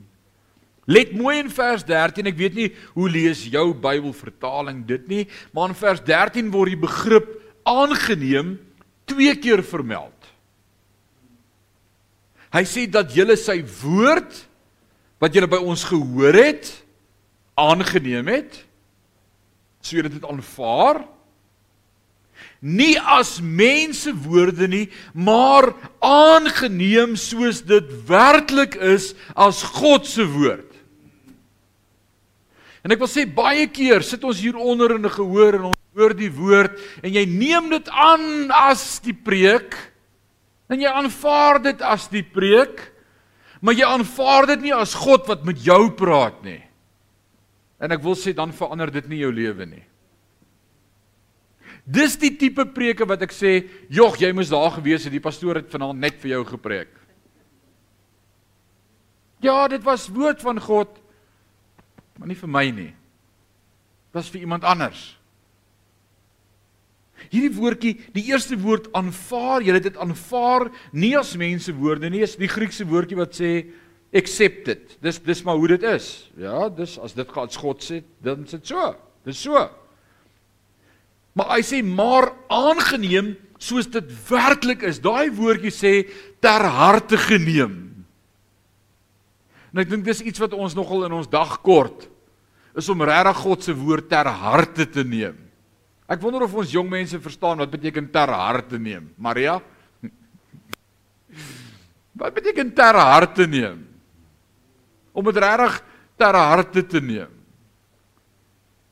Let 0.85 1.13
mooi 1.15 1.37
in 1.39 1.51
vers 1.51 1.83
13. 1.87 2.27
Ek 2.31 2.39
weet 2.39 2.57
nie 2.57 2.69
hoe 2.95 3.09
lees 3.11 3.45
jou 3.51 3.69
Bybelvertaling 3.73 4.83
dit 4.87 5.07
nie, 5.11 5.23
maar 5.55 5.71
in 5.71 5.79
vers 5.79 6.03
13 6.03 6.51
word 6.53 6.73
die 6.73 6.83
begrip 6.83 7.29
aangeneem 7.67 8.57
twee 9.07 9.35
keer 9.39 9.63
vermeld. 9.63 10.11
Hy 12.53 12.63
sê 12.69 12.85
dat 12.91 13.15
julle 13.15 13.35
sy 13.39 13.61
woord 13.81 14.43
wat 15.23 15.33
julle 15.33 15.49
by 15.49 15.61
ons 15.63 15.85
gehoor 15.87 16.35
het 16.37 16.69
aangeneem 17.57 18.29
het. 18.33 18.59
So 19.83 19.99
jy 19.99 20.07
dit 20.07 20.25
aanvaar 20.25 21.03
nie 22.63 22.95
as 22.99 23.37
mense 23.43 24.11
woorde 24.23 24.67
nie, 24.71 24.85
maar 25.11 25.73
aangeneem 26.03 27.17
soos 27.19 27.59
dit 27.67 27.89
werklik 28.07 28.77
is 28.79 29.11
as 29.35 29.61
God 29.75 30.07
se 30.07 30.23
woord. 30.23 30.69
En 32.83 32.91
ek 32.91 32.99
wil 33.03 33.11
sê 33.11 33.23
baie 33.27 33.67
keer 33.71 34.03
sit 34.03 34.23
ons 34.27 34.39
hier 34.43 34.55
onder 34.59 34.95
in 34.95 35.05
'n 35.05 35.11
gehoor 35.11 35.55
en 35.55 35.65
ons 35.71 35.81
hoor 35.95 36.13
die 36.13 36.31
woord 36.31 36.79
en 37.03 37.13
jy 37.13 37.25
neem 37.25 37.69
dit 37.69 37.87
aan 37.89 38.51
as 38.51 38.99
die 38.99 39.15
preek 39.15 39.75
en 40.69 40.79
jy 40.79 40.89
aanvaar 40.89 41.61
dit 41.61 41.81
as 41.81 42.07
die 42.07 42.23
preek, 42.23 42.91
maar 43.61 43.75
jy 43.75 43.85
aanvaar 43.85 44.47
dit 44.47 44.61
nie 44.61 44.73
as 44.73 44.95
God 44.95 45.27
wat 45.27 45.45
met 45.45 45.59
jou 45.63 45.91
praat 45.91 46.43
nie. 46.43 46.63
En 47.83 47.91
ek 47.91 48.03
wil 48.03 48.15
sê 48.15 48.31
dan 48.35 48.55
verander 48.55 48.91
dit 48.93 49.11
nie 49.11 49.19
jou 49.19 49.31
lewe 49.35 49.67
nie. 49.67 49.83
Dis 51.83 52.15
die 52.15 52.31
tipe 52.39 52.63
preke 52.71 53.05
wat 53.05 53.21
ek 53.21 53.33
sê, 53.35 53.67
"Jog, 53.89 54.17
jy 54.17 54.31
moes 54.31 54.49
daar 54.49 54.71
gewees 54.71 55.03
het. 55.03 55.11
Die 55.11 55.19
pastoor 55.19 55.55
het 55.55 55.69
vanaand 55.69 55.99
net 55.99 56.15
vir 56.21 56.29
jou 56.29 56.45
gepreek." 56.45 56.89
Ja, 59.41 59.67
dit 59.67 59.83
was 59.83 60.07
woord 60.07 60.41
van 60.41 60.59
God 60.59 61.03
maar 62.17 62.29
nie 62.29 62.37
vir 62.39 62.51
my 62.51 62.63
nie. 62.71 62.91
Dit 62.93 64.15
was 64.19 64.29
vir 64.31 64.45
iemand 64.45 64.65
anders. 64.67 65.01
Hierdie 67.31 67.53
woordjie, 67.55 67.93
die 68.13 68.25
eerste 68.29 68.57
woord 68.59 68.89
aanvaar, 68.97 69.63
jy 69.63 69.73
het 69.77 69.87
dit 69.87 69.99
aanvaar 70.01 70.67
nie 70.91 71.13
as 71.17 71.33
mense 71.39 71.71
woorde 71.73 72.09
nie, 72.11 72.21
is 72.25 72.35
die 72.37 72.51
Griekse 72.51 72.85
woordjie 72.85 73.17
wat 73.17 73.37
sê 73.37 73.51
accept 74.13 74.69
it. 74.71 74.97
Dis 75.03 75.19
dis 75.23 75.43
maar 75.45 75.59
hoe 75.59 75.73
dit 75.73 75.87
is. 75.93 76.09
Ja, 76.39 76.67
dis 76.69 76.97
as 77.01 77.15
dit 77.17 77.29
gaan 77.29 77.49
God 77.49 77.81
sê, 77.83 78.03
dan 78.23 78.45
is 78.45 78.55
dit 78.55 78.73
so. 78.73 78.91
Dis 79.25 79.41
so. 79.41 79.65
Maar 81.33 81.55
hy 81.55 81.61
sê 81.65 81.81
maar 81.85 82.29
aangeneem 82.53 83.33
soos 83.57 83.87
dit 83.89 84.09
werklik 84.29 84.83
is. 84.85 85.01
Daai 85.01 85.33
woordjie 85.33 85.73
sê 85.73 85.93
ter 86.43 86.67
harte 86.67 87.17
geneem. 87.17 87.79
En 89.73 89.81
ek 89.81 89.89
dink 89.89 90.05
dis 90.05 90.21
iets 90.21 90.41
wat 90.43 90.53
ons 90.53 90.75
nogal 90.77 91.07
in 91.07 91.15
ons 91.17 91.29
dag 91.29 91.55
kort 91.65 92.05
is 92.77 92.89
om 92.89 93.05
regtig 93.05 93.39
God 93.41 93.65
se 93.65 93.73
woord 93.77 94.09
ter 94.09 94.25
harte 94.25 94.85
te 94.89 95.03
neem. 95.05 95.37
Ek 96.09 96.21
wonder 96.21 96.45
of 96.45 96.53
ons 96.57 96.73
jong 96.73 96.89
mense 96.89 97.17
verstaan 97.21 97.61
wat 97.61 97.71
beteken 97.73 98.09
ter 98.13 98.33
harte 98.33 98.79
neem. 98.81 99.11
Maria? 99.17 99.59
Wat 102.19 102.33
beteken 102.35 102.69
ter 102.77 102.93
harte 102.93 103.47
neem? 103.49 103.79
Om 105.13 105.29
dit 105.29 105.39
regtig 105.41 105.79
ter 106.17 106.37
harte 106.37 106.83
te 106.89 107.01
neem. 107.01 107.31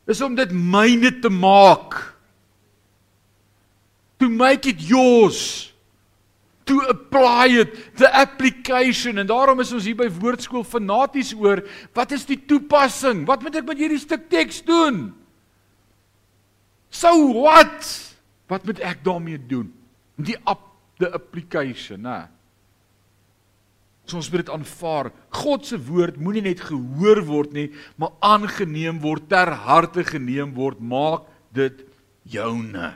Is 0.10 0.22
om 0.22 0.36
dit 0.38 0.54
myne 0.54 1.12
te 1.22 1.30
maak. 1.30 1.98
To 4.22 4.30
make 4.30 4.70
it 4.70 4.82
yours. 4.86 5.72
To 6.70 6.82
apply 6.90 7.62
it. 7.62 7.78
The 7.98 8.10
application. 8.10 9.18
En 9.18 9.30
daarom 9.30 9.62
is 9.64 9.74
ons 9.74 9.88
hier 9.88 9.98
by 9.98 10.10
woordskool 10.14 10.66
fanaties 10.68 11.34
oor 11.38 11.64
wat 11.98 12.14
is 12.18 12.28
die 12.30 12.40
toepassing? 12.40 13.26
Wat 13.30 13.42
moet 13.42 13.62
ek 13.62 13.70
met 13.70 13.82
hierdie 13.82 14.02
stuk 14.02 14.30
teks 14.30 14.62
doen? 14.68 15.10
So 16.92 17.14
what? 17.40 17.88
Wat 18.52 18.66
moet 18.68 18.82
ek 18.84 19.02
daarmee 19.06 19.40
doen? 19.40 19.72
Die 20.22 20.38
app 20.44 20.68
the 21.02 21.10
application 21.18 22.06
nê 22.06 22.20
so 24.12 24.20
ons 24.20 24.32
moet 24.32 24.44
dit 24.44 24.54
aanvaar 24.54 25.12
God 25.42 25.68
se 25.68 25.80
woord 25.88 26.20
moenie 26.20 26.44
net 26.52 26.64
gehoor 26.68 27.24
word 27.28 27.56
nie 27.56 27.70
maar 27.96 28.14
aangeneem 28.34 29.00
word 29.04 29.30
ter 29.32 29.56
harte 29.68 30.04
geneem 30.08 30.52
word 30.58 30.84
maak 30.84 31.30
dit 31.56 31.86
joune 32.28 32.92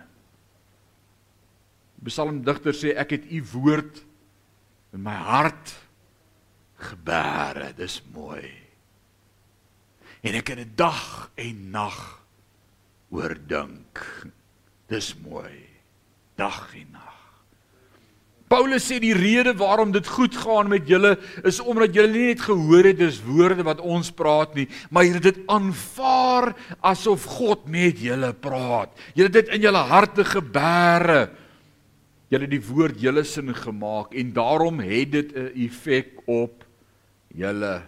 Psalmdigter 2.05 2.75
sê 2.77 2.93
ek 3.01 3.15
het 3.15 3.25
u 3.33 3.41
woord 3.55 4.03
in 4.93 5.01
my 5.05 5.15
hart 5.25 5.73
gebere. 6.89 7.71
Dis 7.77 7.99
mooi. 8.13 8.45
En 10.25 10.37
ek 10.37 10.53
het 10.53 10.61
dit 10.63 10.77
dag 10.77 11.31
en 11.41 11.65
nag 11.73 11.99
oordink. 13.13 14.01
Dis 14.91 15.13
mooi. 15.25 15.65
Dag 16.37 16.69
en 16.77 16.89
nag. 16.93 17.14
Paulus 18.55 18.85
sê 18.87 19.01
die 19.03 19.11
rede 19.11 19.51
waarom 19.59 19.89
dit 19.91 20.07
goed 20.07 20.35
gaan 20.39 20.69
met 20.71 20.87
julle 20.87 21.17
is 21.43 21.57
omdat 21.59 21.95
julle 21.97 22.13
nie 22.13 22.27
net 22.29 22.43
gehoor 22.45 22.87
het 22.87 22.99
dis 23.01 23.17
woorde 23.25 23.65
wat 23.67 23.81
ons 23.83 24.13
praat 24.15 24.53
nie, 24.55 24.69
maar 24.87 25.03
julle 25.03 25.19
dit 25.19 25.41
aanvaar 25.51 26.53
asof 26.79 27.25
God 27.35 27.65
met 27.67 27.99
julle 27.99 28.29
praat. 28.31 28.93
Julle 29.17 29.33
dit 29.33 29.51
in 29.57 29.65
julle 29.65 29.81
harte 29.89 30.23
gebere 30.23 31.25
julle 32.31 32.47
die 32.49 32.61
woord 32.63 33.01
julle 33.03 33.25
sin 33.27 33.51
gemaak 33.55 34.15
en 34.15 34.31
daarom 34.33 34.79
het 34.79 35.11
dit 35.11 35.35
'n 35.35 35.51
effek 35.67 36.23
op 36.25 36.63
julle. 37.35 37.83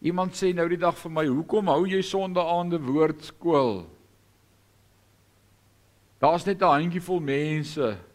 Iemand 0.00 0.32
sê 0.38 0.54
nou 0.54 0.68
die 0.68 0.78
dag 0.78 0.96
vir 0.96 1.10
my, 1.10 1.26
"Hoekom 1.26 1.66
hou 1.66 1.86
jy 1.86 2.00
sondeaande 2.02 2.78
woordskool?" 2.78 3.86
Daar's 6.20 6.44
net 6.44 6.62
'n 6.62 6.64
handjievol 6.64 7.20
mense. 7.20 8.09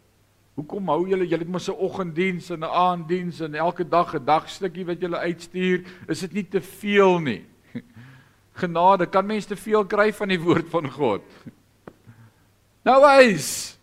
Hoekom 0.56 0.88
hou 0.88 1.02
julle 1.10 1.28
julle 1.28 1.44
het 1.44 1.52
mos 1.52 1.68
'n 1.68 1.76
oggenddiens 1.76 2.50
en 2.50 2.60
'n 2.60 2.72
aanddiens 2.72 3.41
en 3.41 3.56
elke 3.56 3.84
dag 3.84 4.15
'n 4.15 4.26
dagstukkie 4.26 4.86
wat 4.86 5.02
julle 5.02 5.18
uitstuur? 5.18 5.84
Is 6.08 6.20
dit 6.20 6.34
nie 6.34 6.48
te 6.48 6.62
veel 6.62 7.20
nie? 7.20 7.46
Genade, 8.62 9.06
kan 9.06 9.26
mense 9.26 9.48
te 9.48 9.56
veel 9.56 9.86
kry 9.86 10.13
van 10.13 10.28
die 10.28 10.39
woord 10.39 10.70
van 10.70 10.91
God? 10.91 11.22
Nou 12.86 13.02
wys. 13.02 13.78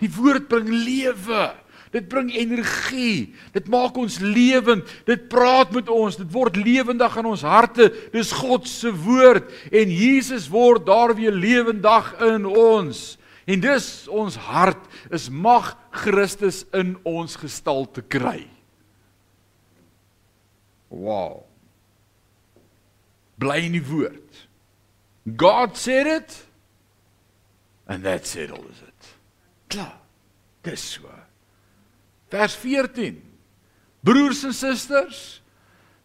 Die 0.00 0.08
woord 0.08 0.48
bring 0.48 0.68
lewe. 0.68 1.52
Dit 1.94 2.08
bring 2.08 2.32
energie. 2.34 3.34
Dit 3.52 3.68
maak 3.68 3.96
ons 3.96 4.18
lewend. 4.18 4.88
Dit 5.06 5.28
praat 5.28 5.70
met 5.70 5.88
ons. 5.88 6.16
Dit 6.16 6.32
word 6.32 6.56
lewendig 6.56 7.16
in 7.16 7.28
ons 7.30 7.44
harte. 7.46 7.92
Dis 8.10 8.32
God 8.32 8.66
se 8.68 8.90
woord 8.90 9.52
en 9.70 9.92
Jesus 9.92 10.48
word 10.48 10.86
daar 10.86 11.14
weer 11.14 11.30
lewendig 11.30 12.08
in 12.24 12.48
ons. 12.48 13.18
En 13.44 13.60
dis 13.60 13.88
ons 14.08 14.36
hart 14.48 14.86
is 15.12 15.28
mag 15.28 15.74
Christus 15.92 16.62
in 16.72 16.94
ons 17.04 17.36
gestalte 17.36 18.02
kry. 18.02 18.46
Wow. 20.88 21.42
Bly 23.40 23.66
in 23.66 23.76
die 23.76 23.84
woord. 23.84 24.40
God 25.24 25.76
said 25.76 26.06
it 26.06 26.40
and 27.86 28.04
that's 28.04 28.36
it 28.36 28.50
all 28.50 28.64
is 28.70 28.80
it. 28.80 29.12
Klaar. 29.68 30.00
Dis 30.64 30.80
so. 30.96 31.12
Vers 32.32 32.56
14. 32.56 33.20
Broers 34.04 34.42
en 34.44 34.54
susters, 34.56 35.20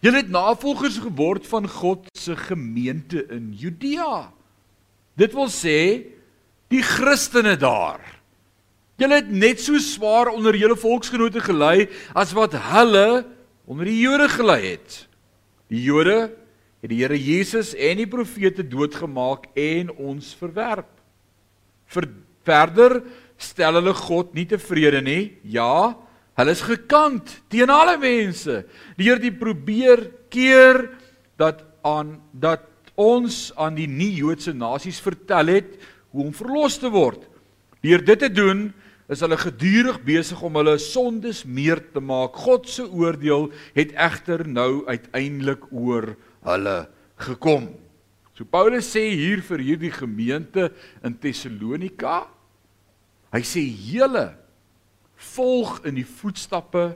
julle 0.03 0.21
het 0.21 0.29
navolgers 0.31 0.99
geword 1.03 1.47
van 1.47 1.67
God 1.67 2.07
se 2.15 2.35
gemeente 2.37 3.25
in 3.31 3.51
Judea. 3.55 4.29
Dit 5.19 5.35
wil 5.35 5.49
sê 5.51 5.79
die 6.69 6.83
Christene 6.85 7.55
daar. 7.59 8.01
Julle 8.99 9.21
het 9.21 9.29
net 9.31 9.61
so 9.63 9.79
swaar 9.81 10.31
onder 10.33 10.57
julle 10.59 10.75
volksgenote 10.77 11.41
gelei 11.43 11.87
as 12.17 12.33
wat 12.35 12.57
hulle 12.69 13.23
onder 13.69 13.87
die 13.87 14.01
Jode 14.01 14.27
gelei 14.33 14.61
het. 14.73 15.05
Die 15.71 15.81
Jode 15.85 16.29
het 16.81 16.91
die 16.91 16.99
Here 17.01 17.17
Jesus 17.17 17.73
en 17.75 17.99
die 18.01 18.09
profete 18.09 18.65
doodgemaak 18.65 19.47
en 19.59 19.91
ons 19.95 20.33
verwerp. 20.39 20.89
Ver, 21.89 22.09
verder 22.47 22.99
stel 23.39 23.79
hulle 23.79 23.95
God 23.95 24.33
nie 24.35 24.47
tevrede 24.49 25.01
nie. 25.05 25.23
Ja, 25.47 25.95
hulle 26.39 26.55
is 26.55 26.63
gekant 26.65 27.37
teen 27.51 27.71
alle 27.71 27.95
mense. 28.01 28.63
Die 28.99 29.07
Here 29.07 29.23
het 29.23 29.39
probeer 29.39 30.09
keer 30.31 30.85
dat 31.39 31.63
aan 31.87 32.17
dat 32.35 32.67
ons 32.99 33.53
aan 33.55 33.77
die 33.77 33.87
nie-Joodse 33.87 34.51
nasies 34.51 34.99
vertel 34.99 35.55
het 35.55 35.77
hoe 36.11 36.25
om 36.25 36.33
verlos 36.35 36.79
te 36.81 36.89
word. 36.91 37.25
Deur 37.83 38.03
dit 38.05 38.19
te 38.19 38.29
doen, 38.31 38.69
is 39.09 39.23
hulle 39.25 39.37
gedurig 39.41 39.97
besig 40.05 40.41
om 40.45 40.59
hulle 40.59 40.75
sondes 40.81 41.41
meer 41.45 41.81
te 41.93 42.01
maak. 42.03 42.37
God 42.45 42.69
se 42.69 42.85
oordeel 42.85 43.49
het 43.77 43.95
egter 43.97 44.45
nou 44.45 44.85
uiteindelik 44.89 45.65
oor 45.73 46.11
hulle 46.45 46.77
gekom. 47.25 47.71
So 48.37 48.45
Paulus 48.47 48.87
sê 48.93 49.09
hier 49.09 49.41
vir 49.43 49.63
hierdie 49.65 49.91
gemeente 49.91 50.69
in 51.03 51.17
Tessalonika, 51.19 52.21
hy 53.33 53.41
sê 53.45 53.65
julle 53.65 54.29
volg 55.33 55.81
in 55.89 55.97
die 55.99 56.07
voetstappe 56.07 56.93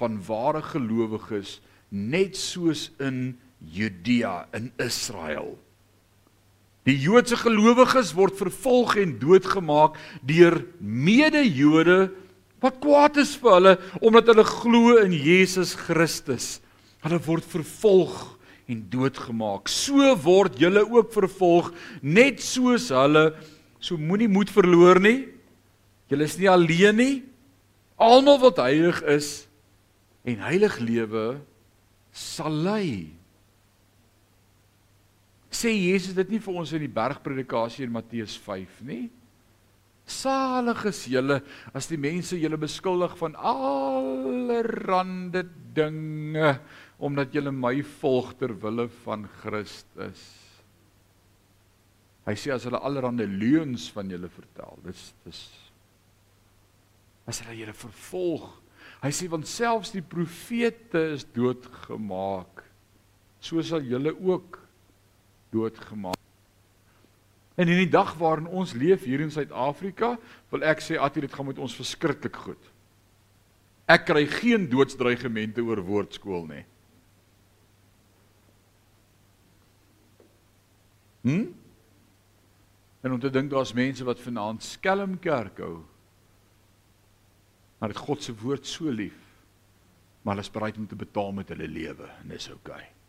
van 0.00 0.16
ware 0.24 0.62
gelowiges 0.64 1.58
net 1.90 2.38
soos 2.38 2.88
in 3.02 3.34
Judea 3.60 4.46
in 4.56 4.70
Israel. 4.80 5.58
Die 6.90 6.98
Joodse 6.98 7.36
gelowiges 7.38 8.10
word 8.18 8.34
vervolg 8.34 8.96
en 8.98 9.12
doodgemaak 9.20 9.94
deur 10.26 10.56
mede-Jode 10.82 12.08
wat 12.64 12.80
kwaad 12.82 13.20
is 13.22 13.36
vir 13.38 13.52
hulle 13.54 13.74
omdat 14.00 14.32
hulle 14.32 14.44
glo 14.48 14.96
in 14.98 15.14
Jesus 15.14 15.76
Christus. 15.78 16.58
Hulle 17.04 17.20
word 17.28 17.46
vervolg 17.46 18.16
en 18.66 18.82
doodgemaak. 18.90 19.70
So 19.70 20.16
word 20.24 20.58
julle 20.58 20.82
ook 20.82 21.14
vervolg 21.14 21.70
net 22.02 22.42
soos 22.42 22.88
hulle. 22.90 23.28
So 23.78 23.94
moenie 23.94 24.30
moed 24.32 24.50
verloor 24.50 24.98
nie. 24.98 25.28
Julle 26.10 26.26
is 26.26 26.36
nie 26.42 26.50
alleen 26.50 26.98
nie. 26.98 27.16
Almal 28.02 28.42
wat 28.42 28.58
heilig 28.64 28.98
is 29.06 29.30
en 30.26 30.42
heilig 30.42 30.82
lewe 30.82 31.38
sal 32.10 32.64
lei. 32.66 33.19
Sê 35.50 35.72
Jesus 35.74 36.14
dit 36.14 36.30
nie 36.30 36.42
vir 36.42 36.60
ons 36.62 36.72
in 36.76 36.84
die 36.84 36.92
bergpredikasie 36.94 37.84
in 37.86 37.94
Matteus 37.94 38.36
5 38.38 38.82
nie? 38.86 39.08
Salig 40.10 40.84
is 40.90 41.04
julle 41.10 41.40
as 41.76 41.86
die 41.90 41.98
mense 42.00 42.38
julle 42.38 42.58
beskuldig 42.58 43.16
van 43.18 43.36
allerlei 43.36 44.62
dinge 45.74 46.54
omdat 46.98 47.34
julle 47.34 47.52
my 47.54 47.76
volg 48.00 48.34
ter 48.38 48.54
wille 48.62 48.88
van 49.04 49.26
Christus. 49.40 50.22
Hy 52.26 52.36
sê 52.38 52.52
as 52.54 52.66
hulle 52.68 52.82
allerlei 52.84 53.26
leuns 53.26 53.88
van 53.94 54.10
julle 54.12 54.30
vertel, 54.30 54.78
dis 54.86 55.10
dis 55.26 55.42
as 57.30 57.42
hulle 57.44 57.60
julle 57.60 57.76
vervolg. 57.76 58.48
Hy 59.04 59.10
sê 59.14 59.28
want 59.30 59.48
selfs 59.48 59.92
die 59.94 60.04
profete 60.04 61.02
is 61.14 61.24
doodgemaak. 61.36 62.64
So 63.40 63.62
sal 63.64 63.86
julle 63.86 64.12
ook 64.18 64.59
doodgemaak. 65.50 66.18
En 67.60 67.68
in 67.68 67.82
die 67.82 67.90
dag 67.92 68.14
waarin 68.16 68.48
ons 68.48 68.72
leef 68.72 69.04
hier 69.04 69.20
in 69.20 69.32
Suid-Afrika, 69.32 70.14
wil 70.48 70.64
ek 70.64 70.80
sê 70.80 70.96
Attie 70.96 71.26
dit 71.26 71.32
gaan 71.34 71.50
met 71.50 71.58
ons 71.60 71.74
verskriklik 71.76 72.38
goed. 72.46 72.68
Ek 73.90 74.06
kry 74.08 74.22
geen 74.30 74.68
doodsdreigemente 74.70 75.62
oor 75.66 75.82
woordskool 75.84 76.46
nie. 76.48 76.62
Hm? 81.26 81.50
En 83.04 83.16
om 83.16 83.20
te 83.20 83.32
dink 83.32 83.50
daar's 83.52 83.74
mense 83.76 84.04
wat 84.08 84.22
vanaand 84.22 84.64
skelm 84.64 85.18
kerk 85.20 85.60
hou. 85.60 85.80
Maar 87.80 87.92
dit 87.92 88.00
God 88.06 88.22
se 88.24 88.36
woord 88.40 88.68
so 88.68 88.92
lief. 88.92 89.18
Maar 90.22 90.36
hulle 90.36 90.46
is 90.46 90.52
bereid 90.52 90.80
om 90.80 90.88
te 90.88 90.96
betaal 90.96 91.32
met 91.32 91.52
hulle 91.52 91.68
lewe 91.68 92.08
en 92.22 92.32
dis 92.32 92.48
oukei. 92.52 92.80
Okay. 92.80 92.99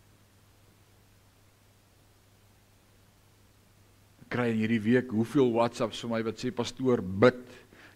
Kry 4.31 4.51
in 4.53 4.61
hierdie 4.61 4.81
week 4.83 5.11
hoeveel 5.11 5.51
WhatsApps 5.51 6.01
vir 6.05 6.11
my 6.13 6.21
wat 6.29 6.39
sê 6.39 6.53
pastoor 6.55 7.03
bid. 7.03 7.41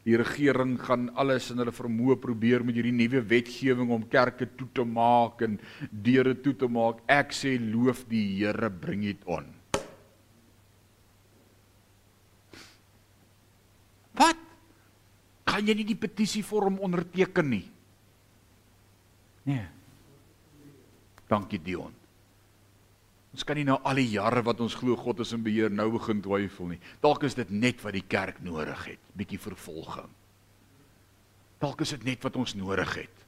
Die 0.06 0.18
regering 0.22 0.76
gaan 0.78 1.08
alles 1.18 1.48
in 1.50 1.58
hulle 1.64 1.74
vermoë 1.74 2.20
probeer 2.22 2.62
met 2.62 2.78
hierdie 2.78 2.94
nuwe 2.94 3.24
wetgewing 3.26 3.90
om 3.96 4.04
kerke 4.12 4.46
toe 4.54 4.68
te 4.78 4.86
maak 4.86 5.42
en 5.48 5.58
deure 5.90 6.36
toe 6.46 6.54
te 6.54 6.70
maak. 6.70 7.02
Ek 7.10 7.34
sê 7.34 7.56
loof 7.58 8.04
die 8.12 8.26
Here, 8.38 8.70
bring 8.70 9.08
dit 9.08 9.24
on. 9.26 9.48
Wat? 14.20 14.46
Gaan 15.50 15.66
jy 15.72 15.80
nie 15.80 15.90
die 15.90 15.98
petisie 15.98 16.46
vorm 16.46 16.78
onderteken 16.86 17.50
nie? 17.50 17.66
Nee. 19.50 19.66
Dankie 21.30 21.62
Dion. 21.62 22.05
Ons 23.36 23.44
kan 23.44 23.58
nie 23.60 23.66
nou 23.68 23.76
al 23.84 24.00
die 24.00 24.14
jare 24.14 24.40
wat 24.48 24.62
ons 24.64 24.78
glo 24.80 24.96
God 24.96 25.20
is 25.26 25.34
in 25.36 25.42
beheer 25.44 25.74
nou 25.74 25.90
begin 25.98 26.22
twyfel 26.24 26.70
nie. 26.72 26.78
Dalk 27.04 27.26
is 27.28 27.36
dit 27.36 27.50
net 27.52 27.82
wat 27.84 27.98
die 27.98 28.06
kerk 28.08 28.38
nodig 28.46 28.86
het, 28.88 29.02
bietjie 29.12 29.42
vervolging. 29.44 30.08
Dalk 31.60 31.84
is 31.84 31.92
dit 31.98 32.06
net 32.08 32.24
wat 32.24 32.40
ons 32.40 32.56
nodig 32.56 32.94
het 33.02 33.24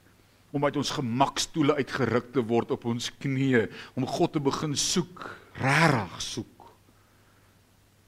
om 0.55 0.63
uit 0.63 0.77
ons 0.79 0.93
gemakstoele 0.95 1.75
uitgeruk 1.75 2.29
te 2.31 2.41
word 2.47 2.71
op 2.71 2.85
ons 2.87 3.09
knieë 3.19 3.65
om 3.99 4.05
God 4.07 4.37
te 4.37 4.41
begin 4.41 4.77
soek, 4.79 5.25
regtig 5.59 6.21
soek. 6.23 6.69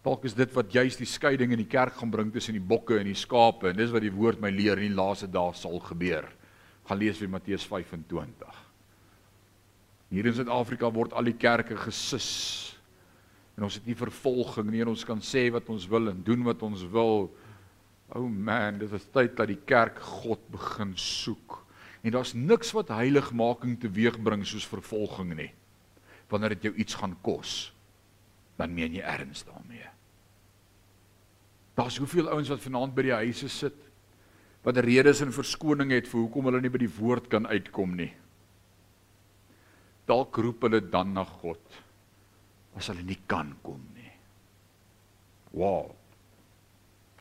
Dalk 0.07 0.23
is 0.23 0.37
dit 0.39 0.55
wat 0.55 0.71
juis 0.71 0.95
die 0.97 1.09
skeiding 1.09 1.51
in 1.51 1.59
die 1.65 1.67
kerk 1.69 1.99
gaan 1.99 2.15
bring 2.15 2.31
tussen 2.31 2.55
die 2.55 2.63
bokke 2.63 2.95
en 3.01 3.11
die 3.11 3.19
skape 3.19 3.73
en 3.73 3.77
dis 3.77 3.91
wat 3.91 4.07
die 4.07 4.15
woord 4.15 4.39
my 4.39 4.53
leer 4.55 4.79
in 4.79 4.87
die 4.87 4.97
laaste 5.01 5.27
dae 5.27 5.51
sal 5.59 5.83
gebeur. 5.83 6.31
Gaan 6.87 7.03
lees 7.03 7.19
weer 7.19 7.35
Matteus 7.35 7.67
25. 7.67 8.68
Hier 10.09 10.25
in 10.25 10.33
Suid-Afrika 10.33 10.89
word 10.93 11.13
al 11.13 11.29
die 11.29 11.37
kerke 11.37 11.77
gesis. 11.77 12.29
En 13.57 13.67
ons 13.67 13.77
het 13.77 13.85
nie 13.85 13.97
vervolging 13.97 14.69
nie 14.71 14.81
en 14.81 14.93
ons 14.93 15.05
kan 15.05 15.21
sê 15.21 15.49
wat 15.53 15.69
ons 15.69 15.85
wil 15.91 16.09
en 16.13 16.21
doen 16.25 16.45
wat 16.47 16.63
ons 16.65 16.85
wil. 16.89 17.27
O 18.09 18.23
oh 18.23 18.29
man, 18.29 18.79
dit 18.81 18.93
is 18.95 19.05
tyd 19.13 19.35
dat 19.37 19.51
die 19.51 19.59
kerk 19.69 19.99
God 20.23 20.41
begin 20.53 20.95
soek. 20.97 21.59
En 22.01 22.15
daar's 22.15 22.33
niks 22.33 22.71
wat 22.73 22.93
heiligmaking 22.95 23.75
teweegbring 23.81 24.45
soos 24.47 24.65
vervolging 24.69 25.35
nie. 25.37 25.51
Wanneer 26.31 26.55
dit 26.55 26.69
jou 26.69 26.73
iets 26.79 26.95
gaan 26.97 27.17
kos, 27.25 27.73
dan 28.57 28.73
meen 28.73 28.95
jy 28.95 29.03
erns 29.03 29.43
daarmee. 29.45 29.85
Daar's 31.77 31.99
hoeveel 31.99 32.31
ouens 32.31 32.49
wat 32.51 32.63
vanaand 32.63 32.95
by 32.95 33.05
die 33.07 33.17
huise 33.21 33.49
sit 33.51 33.85
wat 34.65 34.79
redes 34.83 35.21
en 35.23 35.31
verskoning 35.31 35.93
het 35.95 36.09
vir 36.11 36.19
hoekom 36.19 36.49
hulle 36.49 36.59
nie 36.63 36.71
by 36.73 36.81
die 36.81 36.91
woord 36.97 37.29
kan 37.31 37.45
uitkom 37.47 37.93
nie. 37.95 38.09
Dalk 40.09 40.41
roep 40.41 40.65
hulle 40.65 40.81
dan 40.81 41.13
na 41.13 41.23
God 41.23 41.79
as 42.79 42.89
hulle 42.91 43.03
nie 43.05 43.19
kan 43.29 43.51
kom 43.63 43.81
nie. 43.95 44.11
Wow. 45.53 45.91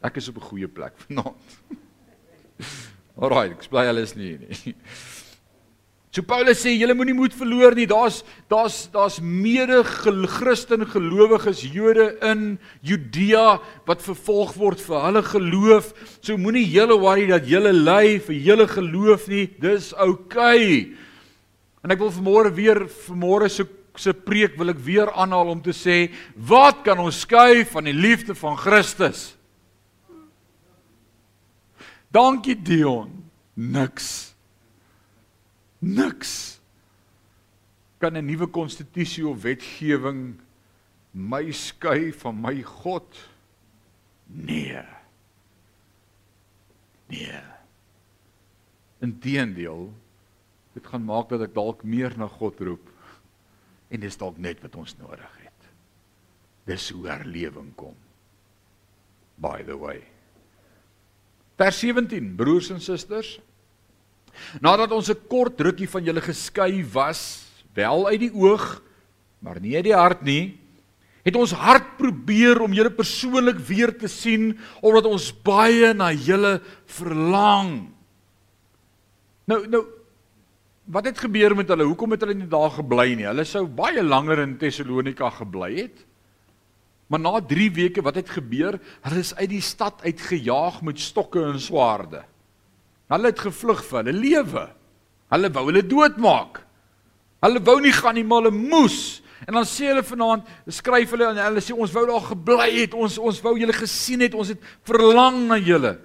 Ek 0.04 0.16
is 0.20 0.28
op 0.30 0.38
'n 0.38 0.48
goeie 0.50 0.68
plek 0.68 0.94
vanaand. 1.04 1.56
Alraai, 3.18 3.50
ek 3.50 3.68
bly 3.70 3.86
alles 3.90 4.14
nie 4.14 4.38
nie. 4.38 4.74
So 6.14 6.22
Paulus 6.22 6.62
sê 6.64 6.72
julle 6.72 6.94
moenie 6.94 7.14
moed 7.14 7.34
verloor 7.36 7.74
nie. 7.74 7.86
Daar's 7.86 8.22
daar's 8.48 8.88
daar's 8.92 9.18
mede 9.20 9.84
Christen 9.84 10.86
gelowiges 10.86 11.60
Jode 11.62 12.16
in 12.22 12.58
Judea 12.82 13.60
wat 13.86 14.02
vervolg 14.02 14.54
word 14.56 14.80
vir 14.80 15.02
hulle 15.04 15.22
geloof. 15.22 15.92
So 16.22 16.38
moenie 16.38 16.64
julle 16.64 16.96
worry 16.98 17.26
dat 17.26 17.46
julle 17.46 17.72
ly 17.72 18.18
vir 18.18 18.34
julle 18.34 18.66
geloof 18.66 19.28
nie. 19.28 19.46
Dis 19.60 19.92
oukei. 19.92 20.94
Okay. 20.94 21.07
En 21.82 21.90
ek 21.90 21.98
wil 21.98 22.12
vanmôre 22.12 22.54
weer 22.54 22.86
vanmôre 23.06 23.48
se 23.48 23.66
se 23.98 24.14
preek 24.14 24.54
wil 24.58 24.70
ek 24.70 24.80
weer 24.86 25.10
aanhaal 25.10 25.52
om 25.56 25.60
te 25.62 25.74
sê 25.74 26.08
wat 26.48 26.84
kan 26.86 27.00
ons 27.02 27.24
skei 27.24 27.64
van 27.66 27.88
die 27.88 27.96
liefde 27.96 28.36
van 28.38 28.56
Christus? 28.58 29.32
Dankie 32.14 32.56
Dion. 32.56 33.10
Niks. 33.58 34.34
Niks. 35.82 36.60
Kan 37.98 38.16
'n 38.16 38.26
nuwe 38.26 38.46
konstitusie 38.46 39.26
of 39.26 39.42
wetgewing 39.42 40.38
my 41.12 41.50
skei 41.50 42.12
van 42.12 42.40
my 42.40 42.62
God? 42.62 43.06
Nee. 44.26 44.84
Nee. 47.08 47.42
Inteendeel, 49.00 49.92
dit 50.78 50.86
gaan 50.86 51.04
maak 51.04 51.30
dat 51.32 51.42
ek 51.48 51.56
dalk 51.56 51.82
meer 51.82 52.14
na 52.18 52.28
God 52.30 52.60
roep. 52.62 52.86
En 53.90 54.00
dis 54.00 54.20
dalk 54.20 54.38
net 54.38 54.62
wat 54.64 54.76
ons 54.78 54.94
nodig 55.00 55.34
het. 55.42 55.68
Dis 56.68 56.90
hoe 56.94 57.08
herlewing 57.08 57.72
kom. 57.78 57.96
By 59.40 59.62
the 59.66 59.76
way. 59.78 60.02
Vers 61.58 61.80
17, 61.82 62.34
broers 62.38 62.70
en 62.74 62.82
susters. 62.82 63.38
Nadat 64.62 64.92
ons 64.94 65.10
'n 65.10 65.26
kort 65.28 65.60
rukkie 65.60 65.88
van 65.88 66.04
julle 66.04 66.20
geskei 66.20 66.84
was, 66.84 67.48
wel 67.74 68.06
uit 68.06 68.20
die 68.20 68.34
oog, 68.34 68.82
maar 69.40 69.60
nie 69.60 69.74
uit 69.74 69.84
die 69.84 69.94
hart 69.96 70.22
nie, 70.22 70.58
het 71.24 71.36
ons 71.36 71.52
hart 71.52 71.96
probeer 71.98 72.60
om 72.60 72.72
julle 72.72 72.90
persoonlik 72.90 73.58
weer 73.58 73.92
te 73.98 74.08
sien 74.08 74.58
omdat 74.80 75.06
ons 75.06 75.32
baie 75.42 75.92
na 75.94 76.12
julle 76.12 76.60
verlang. 76.86 77.90
Nou 79.44 79.66
nou 79.66 79.97
wat 80.88 81.04
het 81.04 81.20
gebeur 81.20 81.54
met 81.56 81.68
hulle? 81.68 81.86
Hoekom 81.88 82.14
het 82.16 82.24
hulle 82.24 82.36
nie 82.38 82.48
daar 82.48 82.72
gebly 82.78 83.12
nie? 83.14 83.26
Hulle 83.28 83.44
sou 83.48 83.66
baie 83.66 84.02
langer 84.04 84.44
in 84.46 84.56
Tessalonika 84.60 85.30
gebly 85.36 85.70
het. 85.82 86.04
Maar 87.08 87.20
na 87.20 87.40
3 87.40 87.68
weke 87.76 88.04
wat 88.04 88.16
het 88.20 88.30
gebeur? 88.32 88.78
Hulle 89.04 89.20
is 89.20 89.34
uit 89.36 89.50
die 89.52 89.64
stad 89.64 90.00
uitgejaag 90.04 90.82
met 90.84 91.00
stokke 91.00 91.44
en 91.44 91.60
swaarde. 91.60 92.24
Hulle 93.08 93.32
het 93.32 93.40
gevlug 93.40 93.84
vir 93.84 94.02
hulle 94.02 94.16
lewe. 94.16 94.64
Hulle 95.32 95.52
wou 95.52 95.64
hulle 95.68 95.84
doodmaak. 95.84 96.62
Hulle 97.44 97.62
wou 97.64 97.78
nie 97.80 97.94
gaan 97.94 98.16
nie, 98.18 98.24
maar 98.26 98.44
hulle 98.44 98.56
moes. 98.56 99.22
En 99.46 99.54
dan 99.54 99.66
sê 99.68 99.88
hulle 99.92 100.02
vanaand, 100.02 100.48
skryf 100.72 101.12
hulle 101.14 101.28
en 101.30 101.40
hulle 101.44 101.62
sê 101.64 101.76
ons 101.76 101.92
wou 101.94 102.04
daar 102.08 102.24
gebly 102.32 102.68
het. 102.80 102.96
Ons 102.96 103.20
ons 103.20 103.40
wou 103.44 103.54
julle 103.60 103.76
gesien 103.76 104.24
het. 104.24 104.36
Ons 104.36 104.52
het 104.56 104.64
verlang 104.88 105.44
na 105.52 105.60
julle. 105.60 105.98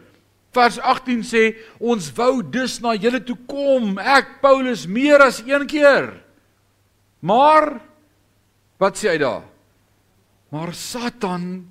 Vers 0.54 0.78
18 0.78 1.24
sê 1.26 1.44
ons 1.82 2.12
wou 2.14 2.44
dus 2.46 2.78
na 2.84 2.94
julle 2.94 3.24
toe 3.26 3.38
kom. 3.50 3.98
Ek 3.98 4.38
Paulus 4.44 4.86
meer 4.86 5.24
as 5.26 5.42
een 5.42 5.66
keer. 5.70 6.12
Maar 7.26 7.80
wat 8.82 9.00
sê 9.00 9.14
hy 9.14 9.18
daar? 9.22 9.48
Maar 10.54 10.74
Satan 10.78 11.66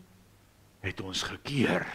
het 0.82 0.98
ons 1.04 1.22
gekeer. 1.22 1.86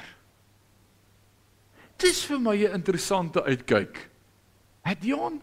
Dit 1.98 2.14
is 2.14 2.24
vir 2.30 2.40
my 2.40 2.56
'n 2.56 2.74
interessante 2.80 3.44
uitkyk. 3.44 4.10
Het 4.84 5.02
Dion? 5.02 5.42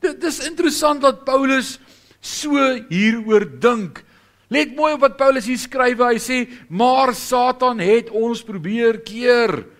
Dit 0.00 0.24
is 0.24 0.38
interessant 0.46 1.02
dat 1.02 1.24
Paulus 1.24 1.78
so 2.20 2.56
hieroor 2.88 3.44
dink. 3.60 4.04
Let 4.48 4.76
mooi 4.76 4.92
op 4.94 5.00
wat 5.00 5.16
Paulus 5.16 5.46
hier 5.46 5.58
skryf. 5.58 5.98
Hy 5.98 6.18
sê: 6.18 6.48
"Maar 6.68 7.14
Satan 7.14 7.78
het 7.78 8.10
ons 8.10 8.42
probeer 8.42 9.00
keer." 9.00 9.75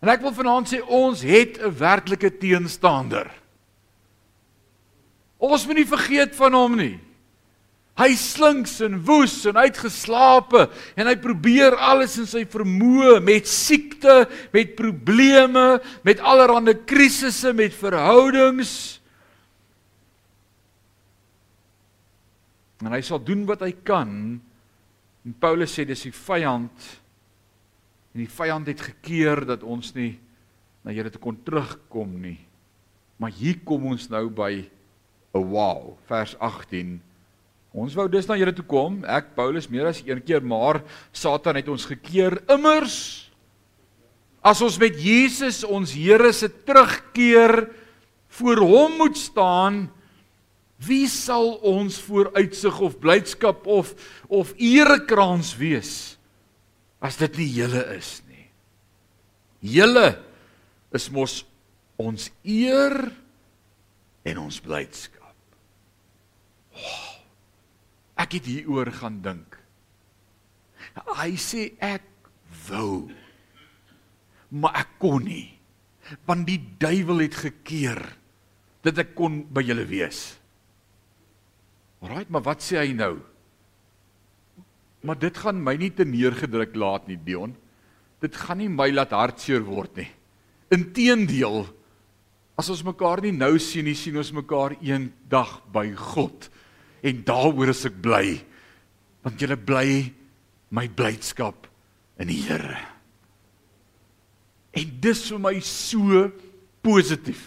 En 0.00 0.08
ek 0.08 0.22
wil 0.24 0.32
vanaand 0.32 0.70
sê 0.70 0.80
ons 0.80 1.20
het 1.20 1.60
'n 1.60 1.76
werklike 1.76 2.30
teenstander. 2.40 3.28
Ons 5.40 5.66
moet 5.66 5.76
nie 5.76 5.88
vergeet 5.88 6.34
van 6.36 6.52
hom 6.52 6.76
nie. 6.76 7.00
Hy 8.00 8.14
slinks 8.16 8.78
en 8.80 9.00
woes 9.04 9.44
en 9.44 9.58
uitgeslape 9.60 10.70
en 10.96 11.06
hy 11.06 11.16
probeer 11.20 11.76
alles 11.76 12.16
in 12.18 12.26
sy 12.26 12.46
vermoë 12.48 13.18
met 13.20 13.48
siekte, 13.48 14.28
met 14.52 14.76
probleme, 14.78 15.80
met 16.02 16.20
allerlei 16.20 16.74
krisisse, 16.86 17.52
met 17.52 17.74
verhoudings. 17.76 19.00
En 22.80 22.92
hy 22.92 23.02
sal 23.04 23.20
doen 23.20 23.44
wat 23.44 23.60
hy 23.60 23.72
kan. 23.84 24.40
En 25.24 25.36
Paulus 25.36 25.74
sê 25.76 25.84
dis 25.84 26.08
die 26.08 26.14
vyand 26.14 26.99
en 28.14 28.22
die 28.22 28.30
vyand 28.30 28.66
het 28.66 28.80
gekeer 28.80 29.44
dat 29.46 29.62
ons 29.62 29.94
nie 29.94 30.18
na 30.84 30.92
Here 30.92 31.10
toe 31.12 31.20
kon 31.20 31.36
terugkom 31.44 32.14
nie. 32.22 32.38
Maar 33.20 33.30
hier 33.36 33.58
kom 33.64 33.90
ons 33.92 34.08
nou 34.08 34.30
by 34.30 34.64
'n 35.34 35.44
wow, 35.52 35.98
vers 36.08 36.36
18 36.38 37.00
Ons 37.70 37.94
wou 37.94 38.08
dus 38.10 38.26
na 38.26 38.34
julle 38.34 38.54
toe 38.54 38.66
kom, 38.66 38.98
ek 39.06 39.30
Paulus 39.36 39.68
meer 39.70 39.86
as 39.92 40.02
een 40.02 40.18
keer, 40.26 40.42
maar 40.42 40.80
Satan 41.14 41.60
het 41.60 41.68
ons 41.70 41.86
gekeer 41.86 42.40
immers. 42.50 43.30
As 44.42 44.62
ons 44.64 44.78
met 44.80 44.96
Jesus 44.98 45.62
ons 45.62 45.92
Here 45.94 46.32
se 46.34 46.48
terugkeer 46.50 47.68
voor 48.40 48.62
hom 48.66 48.98
moet 48.98 49.18
staan, 49.20 49.84
wie 50.82 51.06
sal 51.12 51.60
ons 51.66 52.00
vooruitsig 52.00 52.80
of 52.80 52.98
blydskap 52.98 53.66
of 53.68 53.92
of 54.32 54.54
erekrans 54.56 55.52
wees 55.60 56.16
as 57.00 57.16
dit 57.20 57.40
nie 57.40 57.48
julle 57.60 57.84
is 57.96 58.18
nie. 58.28 58.46
Julle 59.76 60.08
is 60.96 61.08
mos 61.12 61.40
ons 62.00 62.30
eer 62.44 62.96
en 64.28 64.42
ons 64.44 64.60
blydskap. 64.64 65.36
Oh. 66.76 67.06
Ek 68.20 68.36
het 68.36 68.48
hieroor 68.48 68.90
gaan 68.92 69.20
dink. 69.24 69.56
Hy 71.16 71.32
sê 71.40 71.70
ek 71.80 72.04
wou 72.68 73.08
maar 74.50 74.80
ek 74.82 74.96
kon 74.98 75.22
nie 75.24 75.46
want 76.26 76.42
die 76.48 76.58
duiwel 76.82 77.22
het 77.22 77.36
gekeer 77.38 78.00
dat 78.82 78.98
ek 78.98 79.12
kon 79.14 79.44
by 79.46 79.62
julle 79.62 79.84
wees. 79.86 80.24
Alraai, 82.02 82.24
maar 82.32 82.42
wat 82.48 82.64
sê 82.64 82.80
hy 82.80 82.94
nou? 82.96 83.20
Maar 85.06 85.18
dit 85.20 85.36
gaan 85.42 85.60
my 85.64 85.74
nie 85.80 85.90
te 85.96 86.04
neergedruk 86.04 86.74
laat 86.76 87.06
nie, 87.08 87.16
Dion. 87.16 87.54
Dit 88.20 88.36
gaan 88.36 88.60
nie 88.60 88.68
my 88.68 88.90
laat 88.92 89.14
hartseer 89.16 89.62
word 89.64 89.96
nie. 90.02 90.08
Inteendeel, 90.70 91.64
as 92.60 92.68
ons 92.70 92.84
mekaar 92.84 93.22
nie 93.24 93.32
nou 93.32 93.54
sien 93.62 93.86
nie, 93.88 93.96
sien 93.96 94.18
ons 94.20 94.32
mekaar 94.36 94.76
eendag 94.84 95.56
by 95.72 95.88
God 95.96 96.50
en 97.00 97.22
daaroor 97.24 97.72
is 97.72 97.86
ek 97.88 97.96
bly 98.04 98.24
want 99.24 99.40
julle 99.40 99.56
bly 99.56 99.88
my 100.72 100.86
blydskap 100.88 101.66
in 102.20 102.30
die 102.30 102.40
Here. 102.44 102.78
En 104.76 104.92
dis 105.02 105.22
vir 105.32 105.40
my 105.42 105.54
so 105.64 106.28
positief. 106.84 107.42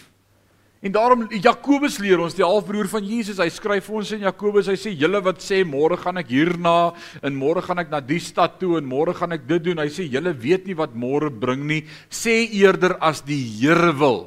En 0.84 0.92
daarom 0.92 1.22
Jakobus 1.32 1.96
leer 2.02 2.20
ons, 2.20 2.34
die 2.36 2.44
halfbroer 2.44 2.90
van 2.92 3.06
Jesus, 3.08 3.38
hy 3.40 3.48
skryf 3.48 3.86
vir 3.88 3.96
ons 4.02 4.10
in 4.12 4.26
Jakobus, 4.26 4.68
hy 4.68 4.76
sê 4.76 4.90
julle 4.92 5.22
wat 5.24 5.40
sê 5.40 5.62
môre 5.64 5.96
gaan 5.96 6.20
ek 6.20 6.28
hierna 6.28 6.92
en 7.24 7.38
môre 7.38 7.62
gaan 7.64 7.80
ek 7.80 7.88
na 7.88 8.02
die 8.04 8.20
stad 8.20 8.58
toe 8.60 8.76
en 8.76 8.84
môre 8.84 9.14
gaan 9.16 9.32
ek 9.32 9.46
dit 9.48 9.64
doen. 9.70 9.80
Hy 9.80 9.88
sê 9.88 10.04
julle 10.04 10.34
weet 10.36 10.68
nie 10.68 10.76
wat 10.76 10.92
môre 10.92 11.32
bring 11.32 11.64
nie. 11.70 11.80
Sê 12.12 12.42
eerder 12.60 12.98
as 13.00 13.24
die 13.24 13.40
Here 13.54 13.94
wil 13.96 14.26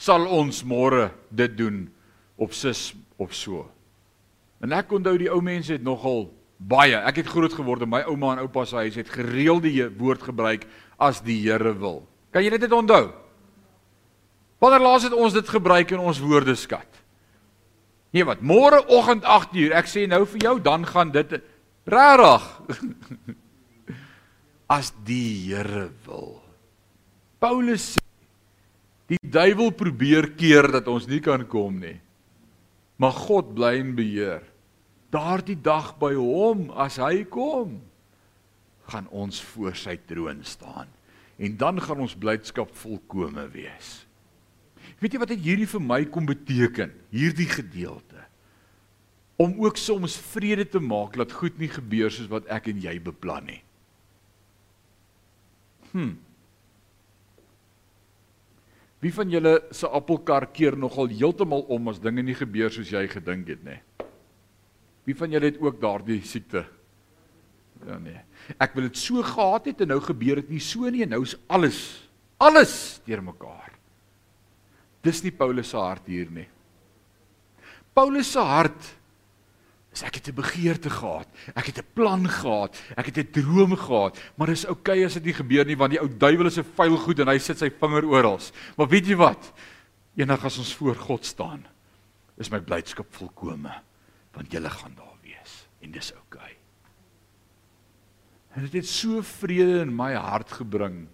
sal 0.00 0.24
ons 0.32 0.64
môre 0.64 1.10
dit 1.28 1.52
doen 1.58 1.84
op 2.40 2.56
sis 2.56 2.90
of 3.20 3.36
so. 3.36 3.66
En 4.64 4.72
ek 4.72 4.92
onthou 4.96 5.14
die 5.20 5.30
ou 5.30 5.42
mense 5.44 5.76
het 5.76 5.84
nogal 5.84 6.30
baie. 6.58 6.96
Ek 6.96 7.20
het 7.20 7.30
groot 7.30 7.52
geword 7.52 7.84
in 7.84 7.92
my 7.92 8.02
ouma 8.08 8.34
en 8.34 8.46
oupa 8.46 8.64
se 8.66 8.80
huis 8.80 8.96
het 8.98 9.12
gereeld 9.12 9.68
die 9.68 9.84
woord 10.00 10.24
gebruik 10.32 10.66
as 10.98 11.20
die 11.24 11.38
Here 11.44 11.76
wil. 11.76 12.02
Kan 12.32 12.44
jy 12.44 12.56
dit 12.56 12.72
onthou? 12.72 13.12
Wanneer 14.60 14.84
laas 14.84 15.06
het 15.08 15.16
ons 15.16 15.34
dit 15.34 15.48
gebruik 15.48 15.94
in 15.96 16.02
ons 16.04 16.20
woordeskat? 16.20 16.88
Nee 18.10 18.26
wat, 18.26 18.42
môre 18.42 18.82
oggend 18.90 19.24
8uur, 19.24 19.72
ek 19.78 19.88
sê 19.88 20.04
nou 20.10 20.24
vir 20.32 20.44
jou, 20.44 20.54
dan 20.62 20.84
gaan 20.88 21.12
dit 21.14 21.38
regtig 21.90 22.46
as 24.76 24.92
die 25.06 25.48
Here 25.48 25.88
wil. 26.06 26.38
Paulus 27.40 27.94
sê 27.94 28.04
die 29.10 29.18
duiwel 29.26 29.72
probeer 29.74 30.30
keer 30.38 30.68
dat 30.76 30.86
ons 30.90 31.08
nie 31.10 31.22
kan 31.24 31.42
kom 31.50 31.80
nie. 31.82 31.96
Maar 33.00 33.16
God 33.16 33.54
bly 33.56 33.72
in 33.80 33.94
beheer 33.96 34.44
daardie 35.10 35.58
dag 35.58 35.96
by 35.98 36.12
hom 36.14 36.68
as 36.78 37.00
hy 37.02 37.24
kom 37.26 37.80
gaan 38.90 39.08
ons 39.10 39.40
voor 39.52 39.74
sy 39.78 39.96
troon 40.06 40.44
staan 40.46 40.90
en 41.40 41.56
dan 41.58 41.80
gaan 41.82 42.02
ons 42.04 42.14
blydskap 42.14 42.70
volkome 42.76 43.46
wees. 43.54 44.04
Weet 45.00 45.14
jy 45.14 45.20
wat 45.22 45.32
dit 45.32 45.44
hierdie 45.44 45.68
vir 45.70 45.82
my 45.82 46.02
kom 46.12 46.26
beteken? 46.28 46.92
Hierdie 47.14 47.48
gedeelte 47.48 48.20
om 49.40 49.54
ook 49.64 49.78
soms 49.80 50.18
vrede 50.34 50.66
te 50.68 50.80
maak 50.84 51.14
dat 51.16 51.32
goed 51.32 51.56
nie 51.58 51.70
gebeur 51.72 52.12
soos 52.12 52.28
wat 52.28 52.48
ek 52.52 52.68
en 52.74 52.80
jy 52.82 52.98
beplan 53.00 53.46
nie. 53.48 53.60
Hm. 55.94 56.10
Wie 59.00 59.12
van 59.16 59.32
julle 59.32 59.54
se 59.72 59.88
appelkar 59.88 60.44
keer 60.52 60.76
nogal 60.76 61.08
heeltemal 61.08 61.64
om 61.72 61.88
as 61.88 62.02
dinge 62.04 62.22
nie 62.26 62.36
gebeur 62.36 62.68
soos 62.74 62.92
jy 62.92 63.06
gedink 63.08 63.48
het 63.48 63.64
nie? 63.64 63.78
Wie 65.08 65.16
van 65.16 65.32
julle 65.32 65.48
het 65.48 65.62
ook 65.62 65.80
daardie 65.80 66.20
siekte? 66.20 66.66
Ja 67.88 67.96
nee. 67.96 68.20
Ek 68.60 68.76
wil 68.76 68.90
dit 68.90 69.00
so 69.00 69.24
gehad 69.24 69.70
het 69.72 69.80
en 69.80 69.94
nou 69.94 70.02
gebeur 70.04 70.42
dit 70.42 70.52
nie 70.52 70.60
so 70.60 70.84
nie 70.92 71.06
en 71.06 71.14
nou 71.16 71.24
is 71.24 71.38
alles 71.48 71.80
alles 72.40 73.00
deurmekaar. 73.08 73.69
Dis 75.04 75.22
nie 75.24 75.32
Paulus 75.32 75.70
se 75.72 75.78
hart 75.80 76.08
hier 76.10 76.30
nie. 76.32 76.46
Paulus 77.96 78.32
se 78.32 78.42
hart 78.44 78.88
is 79.90 80.04
ek 80.06 80.20
het 80.20 80.28
'n 80.28 80.34
begeerte 80.34 80.90
gehad. 80.90 81.28
Ek 81.56 81.66
het 81.66 81.78
'n 81.78 81.92
plan 81.94 82.28
gehad. 82.28 82.76
Ek 82.96 83.06
het 83.06 83.18
'n 83.18 83.32
droom 83.32 83.76
gehad, 83.76 84.18
maar 84.36 84.46
dis 84.46 84.66
oukei 84.66 85.00
okay 85.00 85.04
as 85.04 85.14
dit 85.14 85.24
nie 85.24 85.34
gebeur 85.34 85.64
nie 85.64 85.76
want 85.76 85.90
die 85.90 86.00
ou 86.00 86.08
duiwel 86.08 86.46
is 86.46 86.58
'n 86.58 86.64
vuil 86.76 86.96
goed 86.96 87.18
en 87.20 87.28
hy 87.28 87.38
sit 87.38 87.58
sy 87.58 87.70
vinger 87.70 88.04
oral. 88.04 88.40
Maar 88.76 88.88
weet 88.88 89.06
jy 89.06 89.16
wat? 89.16 89.52
Eendag 90.16 90.44
as 90.44 90.58
ons 90.58 90.74
voor 90.74 90.94
God 90.94 91.24
staan, 91.24 91.66
is 92.38 92.50
my 92.50 92.60
blydskap 92.60 93.06
volkome 93.10 93.82
want 94.32 94.52
julle 94.52 94.70
gaan 94.70 94.94
daar 94.94 95.18
wees 95.22 95.66
en 95.80 95.90
dis 95.90 96.12
oukei. 96.12 96.40
Okay. 96.40 96.56
En 98.54 98.62
dit 98.62 98.72
het 98.72 98.86
so 98.86 99.22
vrede 99.22 99.80
in 99.80 99.96
my 99.96 100.14
hart 100.14 100.52
gebring 100.52 101.08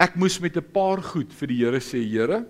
Ek 0.00 0.16
moes 0.16 0.38
met 0.40 0.56
'n 0.56 0.64
paar 0.72 1.02
goed 1.02 1.30
vir 1.32 1.48
die 1.48 1.58
Here 1.60 1.80
sê, 1.80 2.00
Here, 2.00 2.46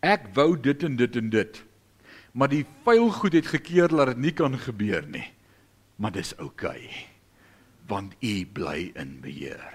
ek 0.00 0.30
wou 0.36 0.52
dit 0.60 0.82
en 0.86 0.96
dit 0.96 1.16
en 1.16 1.30
dit. 1.30 1.60
Maar 2.32 2.48
die 2.52 2.64
vuil 2.86 3.10
goed 3.10 3.34
het 3.34 3.46
gekeer 3.50 3.88
dat 3.90 4.14
dit 4.14 4.24
nie 4.28 4.34
kan 4.36 4.58
gebeur 4.58 5.06
nie. 5.10 5.26
Maar 5.96 6.14
dis 6.14 6.36
oukei. 6.38 6.86
Okay, 6.86 7.06
want 7.88 8.14
U 8.22 8.34
bly 8.46 8.92
in 8.94 9.18
beheer. 9.20 9.74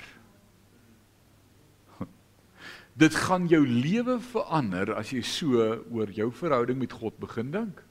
Dit 2.94 3.16
gaan 3.26 3.48
jou 3.50 3.64
lewe 3.68 4.20
verander 4.22 4.94
as 4.94 5.10
jy 5.12 5.24
so 5.26 5.64
oor 5.92 6.12
jou 6.14 6.30
verhouding 6.32 6.78
met 6.80 6.94
God 6.94 7.18
begin 7.20 7.50
dink 7.52 7.83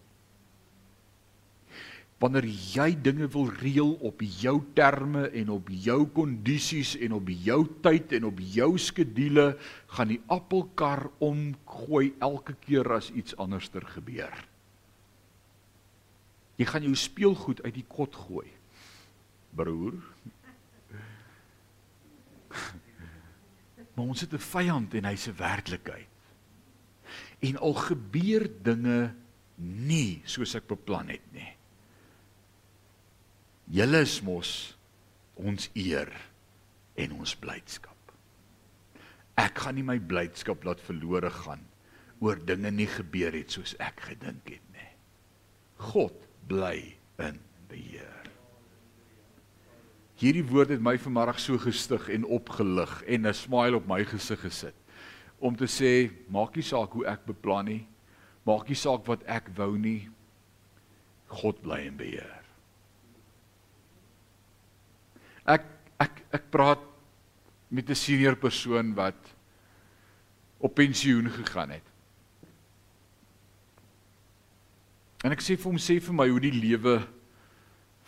wanneer 2.22 2.46
jy 2.46 2.92
dinge 3.02 3.26
wil 3.34 3.48
reël 3.58 3.96
op 4.06 4.20
jou 4.22 4.54
terme 4.78 5.24
en 5.40 5.48
op 5.56 5.70
jou 5.74 6.04
kondisies 6.14 6.94
en 7.02 7.16
op 7.16 7.30
jou 7.42 7.58
tyd 7.82 8.12
en 8.18 8.28
op 8.28 8.38
jou 8.54 8.68
skedule 8.78 9.46
gaan 9.96 10.12
die 10.12 10.20
appelkar 10.30 11.08
omgooi 11.18 12.12
elke 12.22 12.54
keer 12.62 12.86
as 12.94 13.10
iets 13.10 13.34
anderster 13.42 13.82
gebeur. 13.96 14.36
Jy 16.60 16.68
gaan 16.68 16.86
jou 16.86 16.94
speelgoed 16.94 17.64
uit 17.66 17.74
die 17.74 17.88
kot 17.90 18.14
gooi. 18.14 18.46
Broer. 19.58 19.96
Maar 23.92 24.06
ons 24.06 24.22
het 24.22 24.32
'n 24.32 24.38
vyand 24.38 24.94
en 24.94 25.04
hy's 25.04 25.26
'n 25.28 25.36
werklikheid. 25.36 26.08
En 27.40 27.56
al 27.58 27.74
gebeur 27.74 28.48
dinge 28.62 29.14
nie 29.58 30.22
soos 30.24 30.54
ek 30.54 30.66
beplan 30.66 31.08
het 31.08 31.26
nie 31.32 31.56
Julle 33.70 34.02
is 34.02 34.18
mos 34.24 34.52
ons 35.38 35.68
eer 35.78 36.10
en 36.98 37.14
ons 37.18 37.34
blydskap. 37.40 37.96
Ek 39.40 39.62
gaan 39.64 39.78
nie 39.78 39.86
my 39.86 39.98
blydskap 39.98 40.64
laat 40.66 40.82
verlore 40.84 41.30
gaan 41.42 41.64
oor 42.22 42.38
dinge 42.38 42.70
nie 42.70 42.88
gebeur 42.90 43.34
het 43.34 43.54
soos 43.54 43.74
ek 43.82 44.04
gedink 44.10 44.50
het 44.54 44.66
nie. 44.74 44.90
God 45.92 46.14
bly 46.50 46.76
in 47.22 47.40
beheer. 47.70 48.28
Hierdie 50.22 50.44
woord 50.46 50.70
het 50.70 50.84
my 50.84 50.94
vanmiddag 51.02 51.40
so 51.42 51.58
gestig 51.58 52.06
en 52.14 52.28
opgelig 52.28 52.92
en 53.10 53.26
'n 53.26 53.34
smile 53.34 53.76
op 53.76 53.88
my 53.88 54.04
gesig 54.04 54.40
gesit 54.40 54.76
om 55.40 55.56
te 55.56 55.66
sê 55.66 56.10
maak 56.30 56.54
nie 56.54 56.62
saak 56.62 56.92
hoe 56.92 57.06
ek 57.06 57.26
beplan 57.26 57.66
nie, 57.66 57.86
maak 58.46 58.68
nie 58.68 58.78
saak 58.78 59.06
wat 59.08 59.24
ek 59.26 59.50
wou 59.56 59.76
nie. 59.76 60.08
God 61.26 61.62
bly 61.62 61.80
in 61.88 61.96
beheer. 61.96 62.41
Ek 65.47 65.64
ek 66.03 66.22
ek 66.32 66.51
praat 66.51 66.82
met 67.70 67.88
'n 67.88 67.95
senior 67.95 68.36
persoon 68.36 68.95
wat 68.95 69.18
op 70.59 70.74
pensioen 70.74 71.30
gegaan 71.30 71.70
het. 71.70 71.86
En 75.22 75.32
ek 75.32 75.40
sê 75.40 75.57
vir 75.57 75.70
hom 75.70 75.78
sê 75.78 76.01
vir 76.03 76.14
my 76.14 76.28
hoe 76.28 76.40
die 76.40 76.55
lewe 76.55 77.03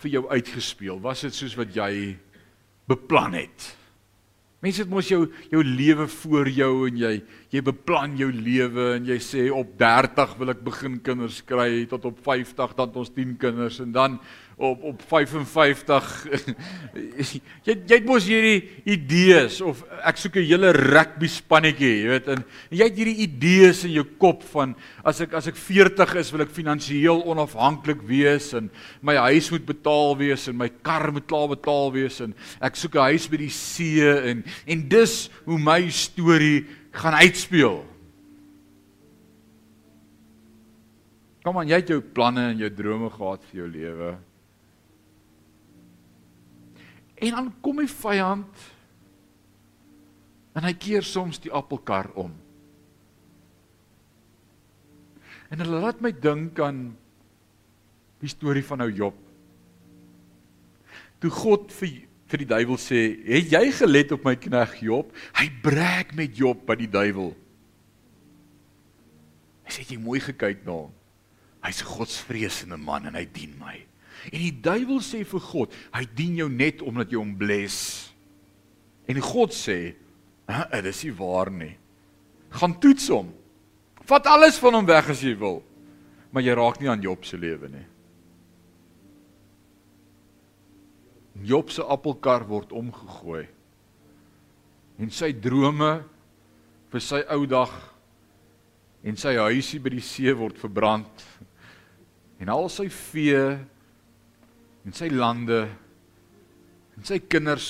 vir 0.02 0.10
jou 0.10 0.28
uitgespeel. 0.30 1.00
Was 1.00 1.22
dit 1.22 1.34
soos 1.34 1.56
wat 1.56 1.74
jy 1.74 2.18
beplan 2.90 3.34
het? 3.38 3.76
Mense 4.64 4.80
het 4.80 4.88
mos 4.88 5.10
jou 5.10 5.26
jou 5.52 5.60
lewe 5.60 6.06
voor 6.08 6.48
jou 6.48 6.86
en 6.88 6.96
jy 6.96 7.14
jy 7.52 7.60
beplan 7.62 8.16
jou 8.16 8.30
lewe 8.32 8.94
en 8.96 9.06
jy 9.06 9.18
sê 9.20 9.44
op 9.52 9.74
30 9.78 10.38
wil 10.40 10.54
ek 10.54 10.62
begin 10.64 10.96
kinders 11.04 11.42
kry 11.44 11.84
tot 11.90 12.06
op 12.08 12.22
50 12.24 12.72
dan 12.78 12.96
ons 12.96 13.12
10 13.12 13.36
kinders 13.42 13.82
en 13.84 13.92
dan 13.92 14.16
op 14.56 14.82
op 14.82 15.02
55 15.02 16.26
jy 17.66 17.74
jy 17.74 17.96
het 17.96 18.06
mos 18.06 18.26
hierdie 18.28 18.60
idees 18.86 19.58
of 19.64 19.80
ek 20.06 20.20
soek 20.20 20.36
'n 20.38 20.46
hele 20.46 20.70
rugby 20.76 21.26
spannetjie 21.30 21.90
jy 21.90 22.10
weet 22.12 22.28
en, 22.30 22.44
en 22.70 22.76
jy 22.78 22.86
het 22.86 23.00
hierdie 23.00 23.26
idees 23.26 23.84
in 23.84 23.96
jou 23.96 24.04
kop 24.18 24.44
van 24.52 24.76
as 25.02 25.20
ek 25.24 25.34
as 25.34 25.48
ek 25.50 25.58
40 25.58 26.14
is 26.22 26.30
wil 26.30 26.44
ek 26.46 26.54
finansiëel 26.54 27.24
onafhanklik 27.26 28.04
wees 28.06 28.52
en 28.54 28.70
my 29.02 29.16
huis 29.30 29.50
moet 29.50 29.66
betaal 29.66 30.14
wees 30.22 30.46
en 30.48 30.56
my 30.56 30.70
kar 30.82 31.10
moet 31.12 31.26
klaar 31.26 31.50
betaal 31.50 31.90
wees 31.92 32.20
en 32.20 32.34
ek 32.60 32.78
soek 32.78 32.94
'n 32.94 33.10
huis 33.10 33.26
by 33.26 33.42
die 33.42 33.50
see 33.50 34.06
en 34.06 34.44
en 34.66 34.88
dis 34.88 35.30
hoe 35.44 35.58
my 35.58 35.90
storie 35.90 36.66
gaan 36.94 37.14
uitspeel 37.18 37.82
Kom 41.44 41.58
aan, 41.60 41.68
jy 41.68 41.76
het 41.76 41.90
jou 41.92 41.98
planne 42.00 42.40
en 42.54 42.60
jou 42.62 42.70
drome 42.72 43.10
gehad 43.12 43.42
vir 43.50 43.58
jou 43.58 43.66
lewe. 43.68 44.14
En 47.24 47.36
dan 47.38 47.52
kom 47.64 47.80
die 47.80 47.90
vyand 47.90 48.64
en 50.54 50.66
hy 50.68 50.74
keer 50.78 51.02
soms 51.06 51.40
die 51.42 51.52
appelkar 51.52 52.12
om. 52.20 52.30
En 55.50 55.62
hulle 55.62 55.80
laat 55.82 56.02
my 56.04 56.12
dink 56.14 56.60
aan 56.62 56.86
die 58.22 58.30
storie 58.30 58.64
van 58.64 58.84
ou 58.84 58.90
Job. 58.90 59.16
Toe 61.22 61.32
God 61.32 61.72
vir 61.74 62.02
vir 62.34 62.40
die 62.40 62.48
duiwel 62.48 62.78
sê, 62.80 63.00
"Het 63.26 63.52
jy 63.52 63.70
gelet 63.72 64.12
op 64.12 64.24
my 64.24 64.34
knegg 64.34 64.80
Job?" 64.80 65.12
Hy 65.34 65.50
breek 65.62 66.14
met 66.14 66.36
Job 66.36 66.66
by 66.66 66.74
die 66.74 66.88
duiwel. 66.88 67.36
Hy 69.64 69.70
sê 69.70 69.84
jy 69.90 69.98
mooi 69.98 70.20
gekyk 70.20 70.64
na 70.64 70.72
hom. 70.72 70.92
Hy's 71.62 71.82
'n 71.82 71.86
godsvreesende 71.86 72.76
man 72.76 73.06
en 73.06 73.14
hy 73.14 73.24
dien 73.24 73.54
my. 73.58 73.86
En 74.32 74.40
die 74.40 74.54
duiwel 74.64 75.00
sê 75.04 75.24
vir 75.28 75.40
God, 75.40 75.74
hy 75.92 76.04
dien 76.16 76.36
jou 76.40 76.48
net 76.48 76.82
omdat 76.84 77.12
jy 77.12 77.20
hom 77.20 77.34
bless. 77.36 78.12
En 79.08 79.20
God 79.20 79.52
sê, 79.52 79.94
"Ag, 80.48 80.70
dit 80.70 80.86
is 80.86 81.04
nie 81.04 81.12
waar 81.12 81.50
nie. 81.50 81.76
Gaan 82.50 82.78
toets 82.80 83.08
hom. 83.08 83.32
Vat 84.04 84.26
alles 84.26 84.58
van 84.58 84.74
hom 84.74 84.86
weg 84.86 85.10
as 85.10 85.20
jy 85.22 85.34
wil, 85.38 85.62
maar 86.30 86.42
jy 86.42 86.54
raak 86.54 86.80
nie 86.80 86.88
aan 86.88 87.02
Job 87.02 87.24
se 87.24 87.36
lewe 87.36 87.68
nie." 87.68 87.86
Job 91.42 91.70
se 91.70 91.82
appelkar 91.82 92.46
word 92.46 92.72
omgegooi. 92.72 93.46
En 94.98 95.10
sy 95.10 95.32
drome 95.32 96.04
vir 96.90 97.00
sy 97.00 97.24
ou 97.28 97.46
dag 97.46 97.72
en 99.04 99.16
sy 99.16 99.34
huisie 99.34 99.80
by 99.82 99.90
die 99.90 100.00
see 100.00 100.32
word 100.32 100.58
verbrand. 100.58 101.24
En 102.40 102.48
al 102.48 102.68
sy 102.68 102.86
vee 102.88 103.58
en 104.84 104.92
sy 104.96 105.08
lande 105.12 105.64
en 106.94 107.06
sy 107.08 107.18
kinders 107.18 107.68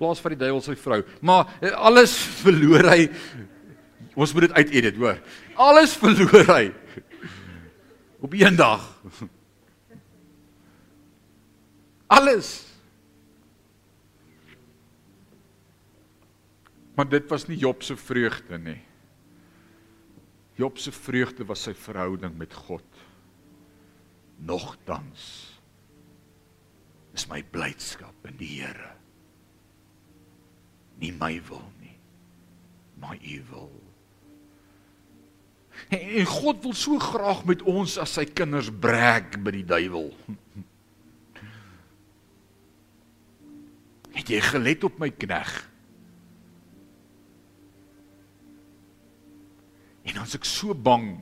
plaas 0.00 0.22
vir 0.22 0.34
die 0.34 0.40
duiwel 0.46 0.62
sy 0.64 0.76
vrou. 0.80 1.02
Maar 1.20 1.50
eh, 1.60 1.74
alles 1.76 2.14
verloor 2.40 2.88
hy. 2.88 3.02
Ons 4.16 4.32
moet 4.34 4.48
dit 4.48 4.56
uitedit, 4.56 4.96
hoor. 4.96 5.20
Alles 5.60 5.92
verloor 6.00 6.48
hy. 6.48 6.70
Op 8.24 8.34
een 8.36 8.56
dag. 8.56 8.82
Alles. 12.10 12.48
Maar 16.96 17.08
dit 17.12 17.28
was 17.30 17.46
nie 17.48 17.60
Job 17.60 17.84
se 17.86 17.96
vreugde 17.96 18.58
nie. 18.58 18.80
Job 20.60 20.80
se 20.80 20.92
vreugde 20.92 21.46
was 21.48 21.62
sy 21.68 21.76
verhouding 21.76 22.34
met 22.36 22.56
God. 22.66 22.84
Nogtans 24.40 25.49
is 27.20 27.28
my 27.28 27.42
blydskap 27.52 28.24
in 28.30 28.38
die 28.40 28.48
Here. 28.62 28.94
Nie 31.00 31.12
my 31.16 31.34
wil 31.48 31.64
nie, 31.80 31.96
maar 33.00 33.20
U 33.20 33.36
wil. 33.50 33.70
En 35.96 36.26
God 36.28 36.60
wil 36.64 36.76
so 36.76 37.00
graag 37.00 37.44
met 37.48 37.62
ons 37.68 37.96
as 38.00 38.16
sy 38.18 38.26
kinders 38.28 38.68
breek 38.72 39.38
by 39.44 39.52
die 39.54 39.64
duiwel. 39.68 40.10
Het 44.18 44.34
jy 44.36 44.40
gelet 44.44 44.84
op 44.84 45.00
my 45.00 45.08
knegg? 45.14 45.54
En 50.10 50.20
as 50.20 50.36
ek 50.36 50.44
so 50.48 50.76
bang, 50.76 51.14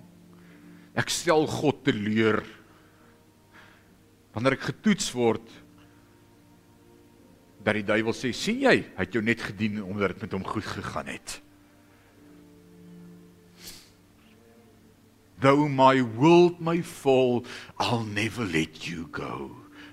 ek 0.99 1.11
stel 1.12 1.46
God 1.51 1.84
teleur. 1.86 2.42
Wanneer 4.34 4.59
ek 4.59 4.70
getoets 4.72 5.11
word, 5.14 5.46
dat 7.64 7.76
die 7.76 7.84
duiwel 7.86 8.14
sê, 8.16 8.32
sien 8.32 8.62
jy, 8.62 8.76
hy 8.96 9.04
het 9.04 9.14
jou 9.14 9.22
net 9.24 9.42
gedien 9.42 9.82
omdat 9.82 10.14
dit 10.14 10.26
met 10.26 10.36
hom 10.36 10.46
goed 10.46 10.66
gegaan 10.66 11.11
het. 11.11 11.40
Though 15.40 15.68
my 15.68 16.02
world 16.02 16.61
may 16.61 16.82
fall, 16.82 17.44
I'll 17.78 18.04
never 18.04 18.44
let 18.44 18.88
you 18.88 19.09
go. 19.12 19.50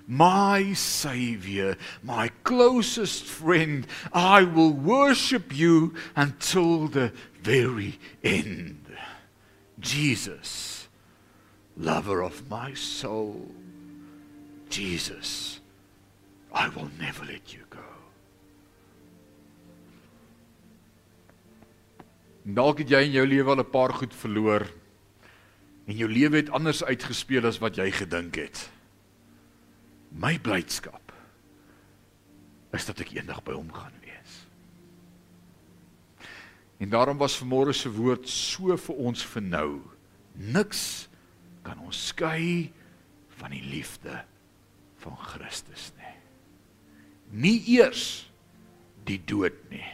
My 0.08 0.72
savior, 0.72 1.76
my 2.02 2.30
closest 2.42 3.24
friend, 3.24 3.86
I 4.12 4.42
will 4.42 4.72
worship 4.72 5.56
you 5.56 5.94
until 6.14 6.88
the 6.88 7.12
very 7.42 7.98
end. 8.22 8.86
Jesus, 9.80 10.88
lover 11.76 12.22
of 12.22 12.48
my 12.48 12.74
soul. 12.74 13.50
Jesus, 14.68 15.60
I 16.56 16.68
will 16.74 16.88
never 16.98 17.24
let 17.28 17.52
you 17.52 17.60
go. 17.68 17.84
Dalk 22.46 22.80
het 22.80 22.92
jy 22.94 23.02
in 23.08 23.16
jou 23.18 23.26
lewe 23.28 23.52
al 23.52 23.60
'n 23.60 23.70
paar 23.70 23.92
goed 23.92 24.14
verloor 24.14 24.64
en 25.86 25.96
jou 25.96 26.08
lewe 26.08 26.36
het 26.36 26.50
anders 26.50 26.84
uitgespeel 26.84 27.46
as 27.46 27.58
wat 27.58 27.76
jy 27.76 27.90
gedink 27.90 28.34
het. 28.34 28.70
My 30.10 30.38
blydskap 30.38 31.12
is 32.72 32.86
dat 32.86 33.00
ek 33.00 33.12
eendag 33.12 33.42
by 33.42 33.52
hom 33.52 33.72
gaan 33.72 33.92
wees. 34.00 34.46
En 36.78 36.88
daarom 36.88 37.18
was 37.18 37.36
vanmôre 37.36 37.74
se 37.74 37.90
woord 37.90 38.28
so 38.28 38.76
vir 38.76 38.96
ons 38.96 39.24
vir 39.24 39.42
nou. 39.42 39.80
Niks 40.32 41.08
kan 41.62 41.78
ons 41.78 42.06
skei 42.06 42.72
van 43.40 43.50
die 43.50 43.64
liefde 43.64 44.24
van 45.02 45.16
Christus 45.16 45.92
nie. 47.36 47.60
Eers 47.76 48.26
die 49.06 49.20
dood 49.22 49.56
nie. 49.70 49.84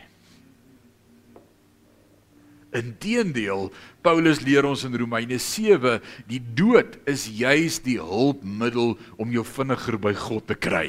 Inteendeel, 2.72 3.68
Paulus 4.00 4.40
leer 4.40 4.64
ons 4.64 4.86
in 4.88 4.96
Romeine 4.96 5.36
7, 5.36 5.98
die 6.24 6.40
dood 6.40 6.96
is 7.10 7.26
juis 7.28 7.76
die 7.84 7.98
hulpmiddel 8.00 8.94
om 9.20 9.34
jou 9.34 9.44
vinniger 9.44 9.98
by 10.00 10.14
God 10.16 10.48
te 10.48 10.56
kry. 10.56 10.88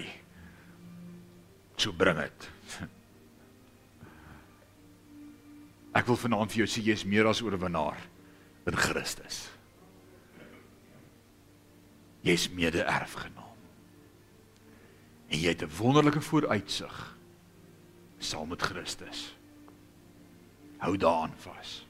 So 1.76 1.92
bring 1.92 2.22
dit. 2.24 2.50
Ek 5.94 6.08
wil 6.10 6.18
vanaand 6.18 6.54
vir 6.54 6.64
jou 6.64 6.70
sê 6.72 6.82
jy 6.88 6.96
is 6.96 7.06
meer 7.06 7.28
as 7.30 7.44
oorwinnaar 7.44 8.00
in 8.70 8.80
Christus. 8.80 9.44
Jy 12.24 12.38
is 12.40 12.48
mede-erfgenaam. 12.56 13.53
En 15.34 15.40
jy 15.42 15.50
het 15.50 15.64
'n 15.66 15.78
wonderlike 15.78 16.22
vooruitsig 16.22 17.18
saam 18.18 18.48
met 18.48 18.62
Christus. 18.62 19.36
Hou 20.78 20.98
daaraan 20.98 21.34
vas. 21.36 21.88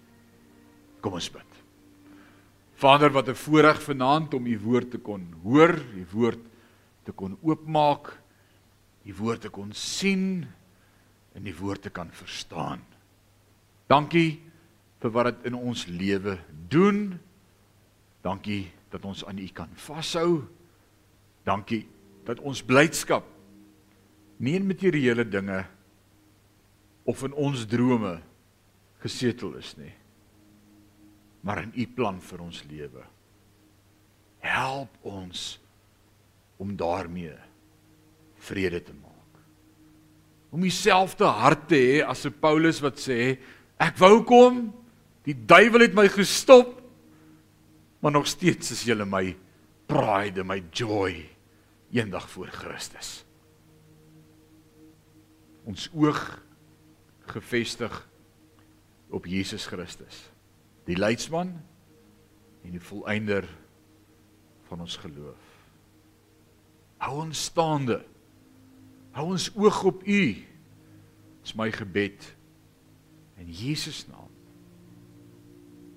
Kom 0.99 1.13
ons 1.13 1.31
bid. 1.31 1.51
Vader, 2.73 3.11
wat 3.11 3.27
'n 3.27 3.35
voorreg 3.35 3.81
vanaand 3.81 4.33
om 4.33 4.45
u 4.45 4.59
woord 4.59 4.91
te 4.91 4.97
kon 4.97 5.35
hoor, 5.43 5.75
u 5.95 6.05
woord 6.11 6.39
te 7.03 7.11
kon 7.11 7.37
oopmaak, 7.41 8.19
u 9.03 9.13
woord 9.13 9.41
te 9.41 9.49
kon 9.49 9.73
sien 9.73 10.47
en 11.33 11.43
die 11.43 11.55
woord 11.55 11.81
te 11.81 11.89
kan 11.89 12.11
verstaan. 12.11 12.79
Dankie 13.87 14.41
vir 14.99 15.11
wat 15.11 15.25
dit 15.25 15.45
in 15.45 15.55
ons 15.55 15.85
lewe 15.85 16.39
doen. 16.67 17.19
Dankie 18.21 18.71
dat 18.89 19.05
ons 19.05 19.25
aan 19.25 19.37
u 19.37 19.47
kan 19.47 19.69
vashou. 19.73 20.47
Dankie 21.43 21.87
dat 22.23 22.39
ons 22.39 22.63
blydskap 22.63 23.32
nie 24.43 24.57
in 24.59 24.67
materiële 24.67 25.25
dinge 25.25 25.63
of 27.07 27.23
in 27.23 27.33
ons 27.33 27.65
drome 27.69 28.17
gesetel 29.03 29.55
is 29.59 29.75
nie 29.79 29.93
maar 31.43 31.59
in 31.65 31.73
u 31.75 31.87
plan 31.91 32.21
vir 32.23 32.39
ons 32.39 32.61
lewe. 32.71 33.03
Help 34.43 34.95
ons 35.03 35.41
om 36.59 36.71
daarmee 36.79 37.35
vrede 38.47 38.79
te 38.83 38.95
maak. 38.95 39.41
Om 40.55 40.63
dieselfde 40.63 41.27
hart 41.27 41.67
te 41.67 41.79
hê 41.79 41.99
as 42.07 42.25
'n 42.25 42.39
Paulus 42.39 42.79
wat 42.79 42.95
sê 42.95 43.37
ek 43.79 43.97
wou 43.97 44.23
kom 44.23 44.71
die 45.23 45.35
duiwel 45.35 45.81
het 45.81 45.93
my 45.95 46.07
gestop 46.07 46.81
maar 47.99 48.11
nog 48.11 48.27
steeds 48.27 48.71
is 48.71 48.83
jy 48.83 48.95
my 48.95 49.35
pride 49.87 50.43
my 50.43 50.63
joy 50.71 51.29
eendag 51.91 52.29
voor 52.29 52.47
Christus 52.47 53.25
ons 55.63 55.89
oog 55.93 56.21
gefestig 57.33 57.93
op 59.13 59.25
Jesus 59.29 59.65
Christus, 59.69 60.23
die 60.87 60.97
leidsman 60.97 61.53
en 62.63 62.75
die 62.75 62.83
volëinder 62.83 63.47
van 64.67 64.83
ons 64.83 64.97
geloof. 64.97 65.49
Hou 67.03 67.19
ons 67.25 67.45
staande. 67.49 67.99
Hou 69.13 69.27
ons 69.35 69.49
oog 69.55 69.83
op 69.91 70.05
U. 70.07 70.21
Dis 71.43 71.55
my 71.59 71.69
gebed 71.71 72.29
in 73.37 73.51
Jesus 73.51 74.05
naam. 74.07 74.31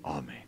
Amen. 0.03 0.46